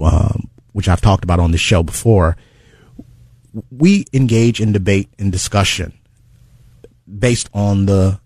um, 0.00 0.48
which 0.72 0.88
I've 0.88 1.02
talked 1.02 1.24
about 1.24 1.40
on 1.40 1.50
this 1.50 1.60
show 1.60 1.82
before, 1.82 2.36
we 3.70 4.06
engage 4.12 4.60
in 4.60 4.72
debate 4.72 5.10
and 5.18 5.30
discussion 5.30 5.92
based 7.18 7.50
on 7.52 7.86
the, 7.86 8.18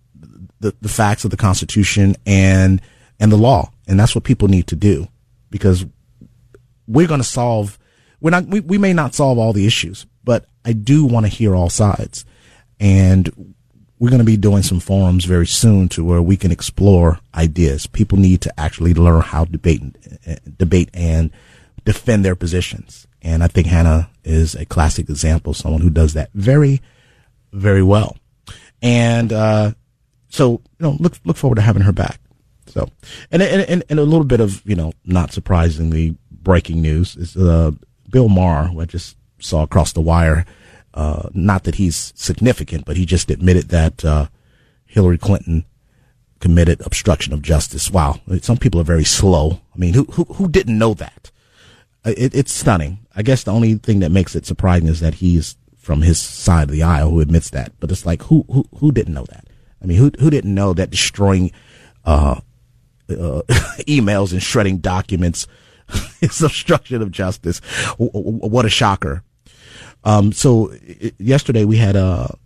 the, 0.60 0.74
the 0.80 0.88
facts 0.88 1.24
of 1.24 1.30
the 1.30 1.36
Constitution 1.36 2.16
and 2.26 2.80
and 3.18 3.30
the 3.30 3.36
law, 3.36 3.70
and 3.86 4.00
that's 4.00 4.14
what 4.14 4.24
people 4.24 4.48
need 4.48 4.66
to 4.68 4.76
do 4.76 5.06
because 5.50 5.84
we're 6.90 7.08
going 7.08 7.20
to 7.20 7.26
solve. 7.26 7.78
We're 8.20 8.30
not. 8.30 8.46
We, 8.46 8.60
we 8.60 8.78
may 8.78 8.92
not 8.92 9.14
solve 9.14 9.38
all 9.38 9.52
the 9.52 9.66
issues, 9.66 10.06
but 10.24 10.46
I 10.64 10.72
do 10.72 11.04
want 11.04 11.26
to 11.26 11.32
hear 11.32 11.54
all 11.54 11.70
sides, 11.70 12.24
and 12.78 13.54
we're 13.98 14.10
going 14.10 14.18
to 14.18 14.24
be 14.24 14.36
doing 14.38 14.62
some 14.62 14.80
forums 14.80 15.26
very 15.26 15.46
soon 15.46 15.88
to 15.90 16.02
where 16.02 16.22
we 16.22 16.36
can 16.36 16.50
explore 16.50 17.20
ideas. 17.34 17.86
People 17.86 18.18
need 18.18 18.40
to 18.40 18.60
actually 18.60 18.94
learn 18.94 19.20
how 19.20 19.44
to 19.44 19.52
debate, 19.52 19.82
debate 20.56 20.88
and 20.94 21.30
defend 21.84 22.24
their 22.24 22.34
positions. 22.34 23.06
And 23.20 23.44
I 23.44 23.48
think 23.48 23.66
Hannah 23.66 24.08
is 24.24 24.54
a 24.54 24.64
classic 24.64 25.10
example, 25.10 25.52
someone 25.52 25.82
who 25.82 25.90
does 25.90 26.14
that 26.14 26.30
very, 26.32 26.80
very 27.52 27.82
well. 27.82 28.16
And, 28.80 29.34
uh, 29.34 29.72
so, 30.30 30.52
you 30.52 30.60
know, 30.78 30.96
look, 30.98 31.18
look 31.24 31.36
forward 31.36 31.56
to 31.56 31.62
having 31.62 31.82
her 31.82 31.92
back. 31.92 32.20
So, 32.68 32.88
and, 33.30 33.42
and, 33.42 33.84
and 33.86 34.00
a 34.00 34.04
little 34.04 34.24
bit 34.24 34.40
of, 34.40 34.62
you 34.64 34.76
know, 34.76 34.94
not 35.04 35.32
surprisingly 35.32 36.16
breaking 36.50 36.82
news 36.82 37.14
is, 37.14 37.36
uh, 37.36 37.70
Bill 38.08 38.28
Maher, 38.28 38.64
who 38.64 38.80
I 38.80 38.84
just 38.84 39.16
saw 39.38 39.62
across 39.62 39.92
the 39.92 40.00
wire, 40.00 40.44
uh, 40.94 41.28
not 41.32 41.62
that 41.62 41.76
he's 41.76 42.12
significant, 42.16 42.84
but 42.84 42.96
he 42.96 43.06
just 43.06 43.30
admitted 43.30 43.68
that 43.68 44.04
uh, 44.04 44.26
Hillary 44.84 45.16
Clinton 45.16 45.64
committed 46.40 46.80
obstruction 46.80 47.32
of 47.32 47.40
justice. 47.40 47.88
Wow, 47.88 48.18
some 48.42 48.56
people 48.56 48.80
are 48.80 48.94
very 48.94 49.04
slow. 49.04 49.60
I 49.72 49.78
mean, 49.78 49.94
who 49.94 50.06
who, 50.06 50.24
who 50.24 50.48
didn't 50.48 50.76
know 50.76 50.92
that? 50.94 51.30
Uh, 52.04 52.14
it, 52.16 52.34
it's 52.34 52.52
stunning. 52.52 52.98
I 53.14 53.22
guess 53.22 53.44
the 53.44 53.52
only 53.52 53.74
thing 53.74 54.00
that 54.00 54.10
makes 54.10 54.34
it 54.34 54.44
surprising 54.44 54.88
is 54.88 54.98
that 54.98 55.14
he's 55.14 55.56
from 55.76 56.02
his 56.02 56.18
side 56.18 56.64
of 56.64 56.72
the 56.72 56.82
aisle 56.82 57.10
who 57.10 57.20
admits 57.20 57.50
that. 57.50 57.74
But 57.78 57.92
it's 57.92 58.04
like 58.04 58.22
who 58.22 58.44
who 58.50 58.64
who 58.78 58.90
didn't 58.90 59.14
know 59.14 59.26
that? 59.30 59.46
I 59.80 59.86
mean, 59.86 59.98
who 59.98 60.10
who 60.18 60.30
didn't 60.30 60.52
know 60.52 60.72
that 60.72 60.90
destroying 60.90 61.52
uh, 62.04 62.40
uh, 63.08 63.42
emails 63.86 64.32
and 64.32 64.42
shredding 64.42 64.78
documents 64.78 65.46
is 66.20 66.42
obstruction 66.42 67.02
of 67.02 67.10
justice? 67.10 67.60
What 67.98 68.64
a 68.64 68.70
shocker! 68.70 69.22
Um, 70.04 70.32
so 70.32 70.72
yesterday 71.18 71.64
we 71.64 71.76
had 71.76 71.96
a 71.96 72.36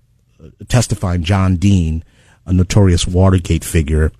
testifying 0.68 1.22
John 1.22 1.57
Dean, 1.57 2.05
a 2.47 2.53
notorious 2.53 3.07
Watergate 3.07 3.64
figure 3.64 4.12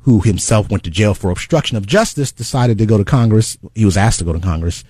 who 0.00 0.20
himself 0.20 0.70
went 0.70 0.84
to 0.84 0.90
jail 0.90 1.12
for 1.12 1.30
obstruction 1.30 1.76
of 1.76 1.86
justice, 1.86 2.32
decided 2.32 2.78
to 2.78 2.86
go 2.86 2.96
to 2.96 3.04
Congress. 3.04 3.58
He 3.74 3.84
was 3.84 3.96
asked 3.96 4.20
to 4.20 4.24
go 4.24 4.32
to 4.32 4.40
Congress 4.40 4.84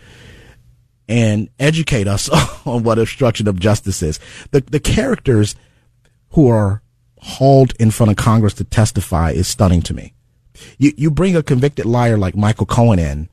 and 1.09 1.49
educate 1.59 2.07
us 2.07 2.29
on 2.66 2.83
what 2.83 2.99
obstruction 2.99 3.49
of 3.49 3.59
justice 3.59 4.03
is. 4.03 4.20
The, 4.51 4.61
the 4.61 4.81
characters 4.81 5.57
who 6.31 6.49
are 6.49 6.83
hauled 7.20 7.72
in 7.81 7.91
front 7.91 8.11
of 8.11 8.16
Congress 8.16 8.55
to 8.55 8.64
testify 8.64 9.31
is 9.31 9.49
stunning 9.49 9.83
to 9.83 9.95
me. 9.95 10.12
You, 10.79 10.93
you 10.97 11.11
bring 11.11 11.37
a 11.37 11.43
convicted 11.43 11.87
liar 11.87 12.18
like 12.18 12.37
Michael 12.37 12.66
Cohen 12.66 12.99
in 12.99 13.29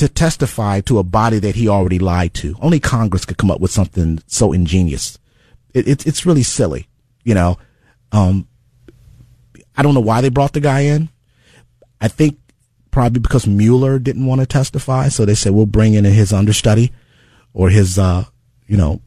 to 0.00 0.08
testify 0.08 0.80
to 0.80 0.98
a 0.98 1.02
body 1.02 1.38
that 1.38 1.54
he 1.54 1.68
already 1.68 1.98
lied 1.98 2.32
to. 2.32 2.56
Only 2.60 2.80
Congress 2.80 3.26
could 3.26 3.36
come 3.36 3.50
up 3.50 3.60
with 3.60 3.70
something 3.70 4.22
so 4.26 4.52
ingenious. 4.52 5.18
It, 5.74 5.86
it, 5.86 6.06
it's 6.06 6.24
really 6.24 6.42
silly, 6.42 6.88
you 7.22 7.34
know. 7.34 7.58
Um, 8.10 8.48
I 9.76 9.82
don't 9.82 9.92
know 9.92 10.00
why 10.00 10.22
they 10.22 10.30
brought 10.30 10.54
the 10.54 10.60
guy 10.60 10.80
in. 10.80 11.10
I 12.00 12.08
think 12.08 12.38
probably 12.90 13.20
because 13.20 13.46
Mueller 13.46 13.98
didn't 13.98 14.24
want 14.24 14.40
to 14.40 14.46
testify, 14.46 15.08
so 15.08 15.26
they 15.26 15.34
said 15.34 15.52
we'll 15.52 15.66
bring 15.66 15.92
in 15.92 16.04
his 16.04 16.32
understudy 16.32 16.92
or 17.52 17.68
his, 17.68 17.98
uh, 17.98 18.24
you 18.66 18.78
know, 18.78 19.02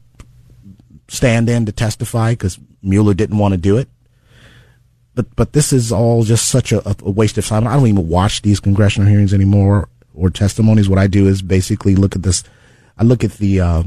stand 1.08 1.48
in 1.48 1.66
to 1.66 1.72
testify 1.72 2.32
because 2.32 2.58
Mueller 2.82 3.14
didn't 3.14 3.38
want 3.38 3.52
to 3.52 3.58
do 3.58 3.76
it. 3.76 3.88
But 5.16 5.34
but 5.34 5.54
this 5.54 5.72
is 5.72 5.90
all 5.90 6.22
just 6.22 6.48
such 6.48 6.70
a, 6.70 6.82
a 6.86 7.10
waste 7.10 7.36
of 7.36 7.46
time. 7.46 7.66
I 7.66 7.74
don't 7.74 7.88
even 7.88 8.08
watch 8.08 8.42
these 8.42 8.60
congressional 8.60 9.08
hearings 9.08 9.34
anymore 9.34 9.88
or 10.14 10.30
testimonies, 10.30 10.88
what 10.88 10.98
I 10.98 11.06
do 11.06 11.26
is 11.26 11.42
basically 11.42 11.94
look 11.94 12.16
at 12.16 12.22
this. 12.22 12.44
I 12.96 13.04
look 13.04 13.24
at 13.24 13.32
the. 13.32 13.60
Uh, 13.60 13.82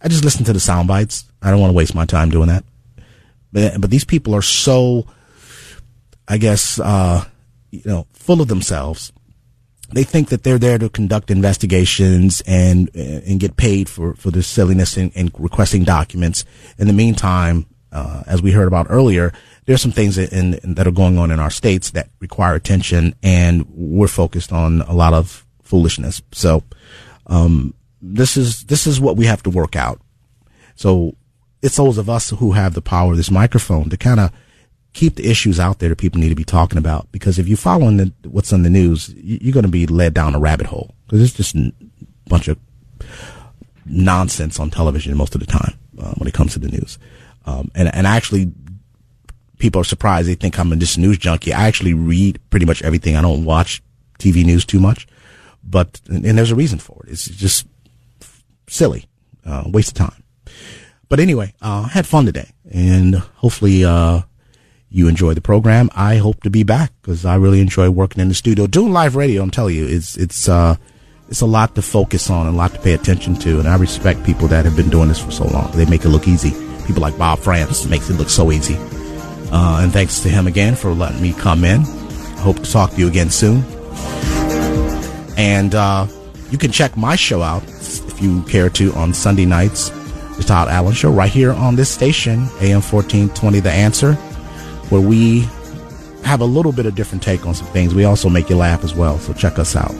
I 0.00 0.08
just 0.08 0.24
listen 0.24 0.44
to 0.44 0.52
the 0.52 0.60
sound 0.60 0.88
bites. 0.88 1.24
I 1.42 1.50
don't 1.50 1.60
want 1.60 1.72
to 1.72 1.76
waste 1.76 1.94
my 1.94 2.06
time 2.06 2.30
doing 2.30 2.48
that. 2.48 2.64
But, 3.52 3.80
but 3.80 3.90
these 3.90 4.04
people 4.04 4.34
are 4.34 4.42
so, 4.42 5.06
I 6.28 6.38
guess, 6.38 6.78
uh, 6.78 7.24
you 7.70 7.82
know, 7.84 8.06
full 8.12 8.40
of 8.40 8.48
themselves. 8.48 9.12
They 9.92 10.04
think 10.04 10.30
that 10.30 10.42
they're 10.42 10.58
there 10.58 10.78
to 10.78 10.88
conduct 10.88 11.30
investigations 11.30 12.42
and 12.46 12.88
and 12.94 13.38
get 13.38 13.56
paid 13.56 13.90
for 13.90 14.14
for 14.14 14.30
their 14.30 14.42
silliness 14.42 14.96
and, 14.96 15.30
requesting 15.38 15.84
documents. 15.84 16.46
In 16.78 16.86
the 16.86 16.94
meantime, 16.94 17.66
uh, 17.90 18.22
as 18.26 18.40
we 18.40 18.52
heard 18.52 18.68
about 18.68 18.86
earlier, 18.88 19.34
there's 19.66 19.82
some 19.82 19.92
things 19.92 20.18
in, 20.18 20.54
in, 20.54 20.74
that 20.74 20.86
are 20.86 20.92
going 20.92 21.18
on 21.18 21.30
in 21.30 21.38
our 21.38 21.50
states 21.50 21.90
that 21.92 22.10
require 22.20 22.54
attention, 22.54 23.14
and 23.22 23.66
we're 23.70 24.08
focused 24.08 24.52
on 24.52 24.82
a 24.82 24.92
lot 24.92 25.14
of 25.14 25.46
foolishness. 25.62 26.22
So, 26.32 26.64
um, 27.26 27.74
this 28.00 28.36
is 28.36 28.64
this 28.64 28.86
is 28.86 29.00
what 29.00 29.16
we 29.16 29.26
have 29.26 29.42
to 29.44 29.50
work 29.50 29.76
out. 29.76 30.00
So, 30.74 31.16
it's 31.62 31.76
those 31.76 31.98
of 31.98 32.10
us 32.10 32.30
who 32.30 32.52
have 32.52 32.74
the 32.74 32.82
power 32.82 33.12
of 33.12 33.16
this 33.16 33.30
microphone 33.30 33.88
to 33.90 33.96
kind 33.96 34.20
of 34.20 34.32
keep 34.92 35.14
the 35.16 35.30
issues 35.30 35.58
out 35.58 35.78
there 35.78 35.88
that 35.88 35.96
people 35.96 36.20
need 36.20 36.28
to 36.28 36.34
be 36.34 36.44
talking 36.44 36.78
about. 36.78 37.10
Because 37.12 37.38
if 37.38 37.48
you're 37.48 37.56
following 37.56 37.96
the, 37.96 38.12
what's 38.28 38.52
on 38.52 38.62
the 38.62 38.70
news, 38.70 39.14
you're 39.16 39.52
going 39.52 39.64
to 39.64 39.70
be 39.70 39.86
led 39.86 40.14
down 40.14 40.34
a 40.34 40.38
rabbit 40.40 40.66
hole 40.66 40.94
because 41.06 41.22
it's 41.22 41.32
just 41.32 41.54
a 41.54 41.72
bunch 42.26 42.48
of 42.48 42.58
nonsense 43.86 44.60
on 44.60 44.70
television 44.70 45.16
most 45.16 45.34
of 45.34 45.40
the 45.40 45.46
time 45.46 45.78
uh, 45.98 46.12
when 46.14 46.28
it 46.28 46.34
comes 46.34 46.52
to 46.52 46.58
the 46.58 46.68
news. 46.68 46.98
Um, 47.44 47.70
and, 47.74 47.92
and 47.94 48.06
actually 48.06 48.52
people 49.62 49.80
are 49.80 49.84
surprised. 49.84 50.28
They 50.28 50.34
think 50.34 50.58
I'm 50.58 50.72
a 50.72 50.76
just 50.76 50.98
news 50.98 51.16
junkie. 51.16 51.52
I 51.54 51.68
actually 51.68 51.94
read 51.94 52.40
pretty 52.50 52.66
much 52.66 52.82
everything. 52.82 53.16
I 53.16 53.22
don't 53.22 53.44
watch 53.44 53.80
TV 54.18 54.44
news 54.44 54.66
too 54.66 54.80
much, 54.80 55.06
but, 55.62 56.00
and 56.08 56.36
there's 56.36 56.50
a 56.50 56.56
reason 56.56 56.80
for 56.80 57.00
it. 57.04 57.12
It's 57.12 57.28
just 57.28 57.66
silly, 58.66 59.06
uh, 59.46 59.62
waste 59.66 59.90
of 59.90 60.08
time. 60.08 60.24
But 61.08 61.20
anyway, 61.20 61.54
uh, 61.62 61.84
had 61.84 62.06
fun 62.06 62.26
today 62.26 62.50
and 62.70 63.14
hopefully, 63.14 63.84
uh, 63.84 64.22
you 64.90 65.08
enjoy 65.08 65.32
the 65.32 65.40
program. 65.40 65.88
I 65.94 66.16
hope 66.16 66.42
to 66.42 66.50
be 66.50 66.64
back 66.64 66.92
because 67.00 67.24
I 67.24 67.36
really 67.36 67.60
enjoy 67.60 67.88
working 67.88 68.20
in 68.20 68.28
the 68.28 68.34
studio. 68.34 68.66
Doing 68.66 68.92
live 68.92 69.16
radio, 69.16 69.42
I'm 69.42 69.50
telling 69.50 69.76
you, 69.76 69.86
it's, 69.86 70.16
it's, 70.18 70.48
uh, 70.48 70.74
it's 71.28 71.40
a 71.40 71.46
lot 71.46 71.76
to 71.76 71.82
focus 71.82 72.28
on 72.28 72.46
and 72.46 72.56
a 72.56 72.58
lot 72.58 72.74
to 72.74 72.80
pay 72.80 72.92
attention 72.92 73.36
to. 73.36 73.60
And 73.60 73.68
I 73.68 73.76
respect 73.76 74.24
people 74.24 74.48
that 74.48 74.64
have 74.64 74.76
been 74.76 74.90
doing 74.90 75.08
this 75.08 75.22
for 75.22 75.30
so 75.30 75.44
long. 75.44 75.70
They 75.72 75.86
make 75.86 76.04
it 76.04 76.10
look 76.10 76.28
easy. 76.28 76.50
People 76.86 77.00
like 77.00 77.16
Bob 77.16 77.38
Frantz 77.38 77.86
makes 77.86 78.10
it 78.10 78.14
look 78.14 78.28
so 78.28 78.52
easy. 78.52 78.76
Uh, 79.52 79.80
and 79.82 79.92
thanks 79.92 80.20
to 80.20 80.30
him 80.30 80.46
again 80.46 80.74
for 80.74 80.92
letting 80.92 81.20
me 81.20 81.34
come 81.34 81.64
in. 81.64 81.82
Hope 82.38 82.56
to 82.56 82.72
talk 82.72 82.90
to 82.92 82.96
you 82.96 83.06
again 83.06 83.28
soon. 83.28 83.62
And 85.36 85.74
uh, 85.74 86.06
you 86.50 86.58
can 86.58 86.72
check 86.72 86.96
my 86.96 87.16
show 87.16 87.42
out 87.42 87.62
if 87.64 88.20
you 88.22 88.42
care 88.44 88.70
to 88.70 88.92
on 88.94 89.12
Sunday 89.12 89.44
nights. 89.44 89.90
The 90.36 90.42
Todd 90.42 90.68
Allen 90.68 90.94
Show 90.94 91.10
right 91.10 91.30
here 91.30 91.52
on 91.52 91.76
this 91.76 91.90
station, 91.90 92.48
AM 92.60 92.80
1420 92.80 93.60
The 93.60 93.70
Answer, 93.70 94.14
where 94.88 95.00
we 95.02 95.46
have 96.24 96.40
a 96.40 96.44
little 96.44 96.72
bit 96.72 96.86
of 96.86 96.94
different 96.94 97.22
take 97.22 97.46
on 97.46 97.54
some 97.54 97.66
things. 97.68 97.94
We 97.94 98.04
also 98.04 98.30
make 98.30 98.48
you 98.48 98.56
laugh 98.56 98.82
as 98.84 98.94
well. 98.94 99.18
So 99.18 99.34
check 99.34 99.58
us 99.58 99.76
out. 99.76 99.94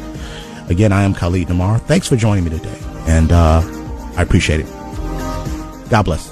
Again, 0.70 0.92
I 0.92 1.03
am 1.03 1.12
Khalid 1.12 1.48
Namar. 1.48 1.78
Thanks 1.80 2.09
for 2.09 2.16
joining 2.16 2.44
me 2.44 2.50
today. 2.50 2.78
And 3.07 3.30
uh, 3.30 3.61
I 4.16 4.22
appreciate 4.22 4.61
it. 4.61 4.66
God 5.90 6.05
bless. 6.05 6.32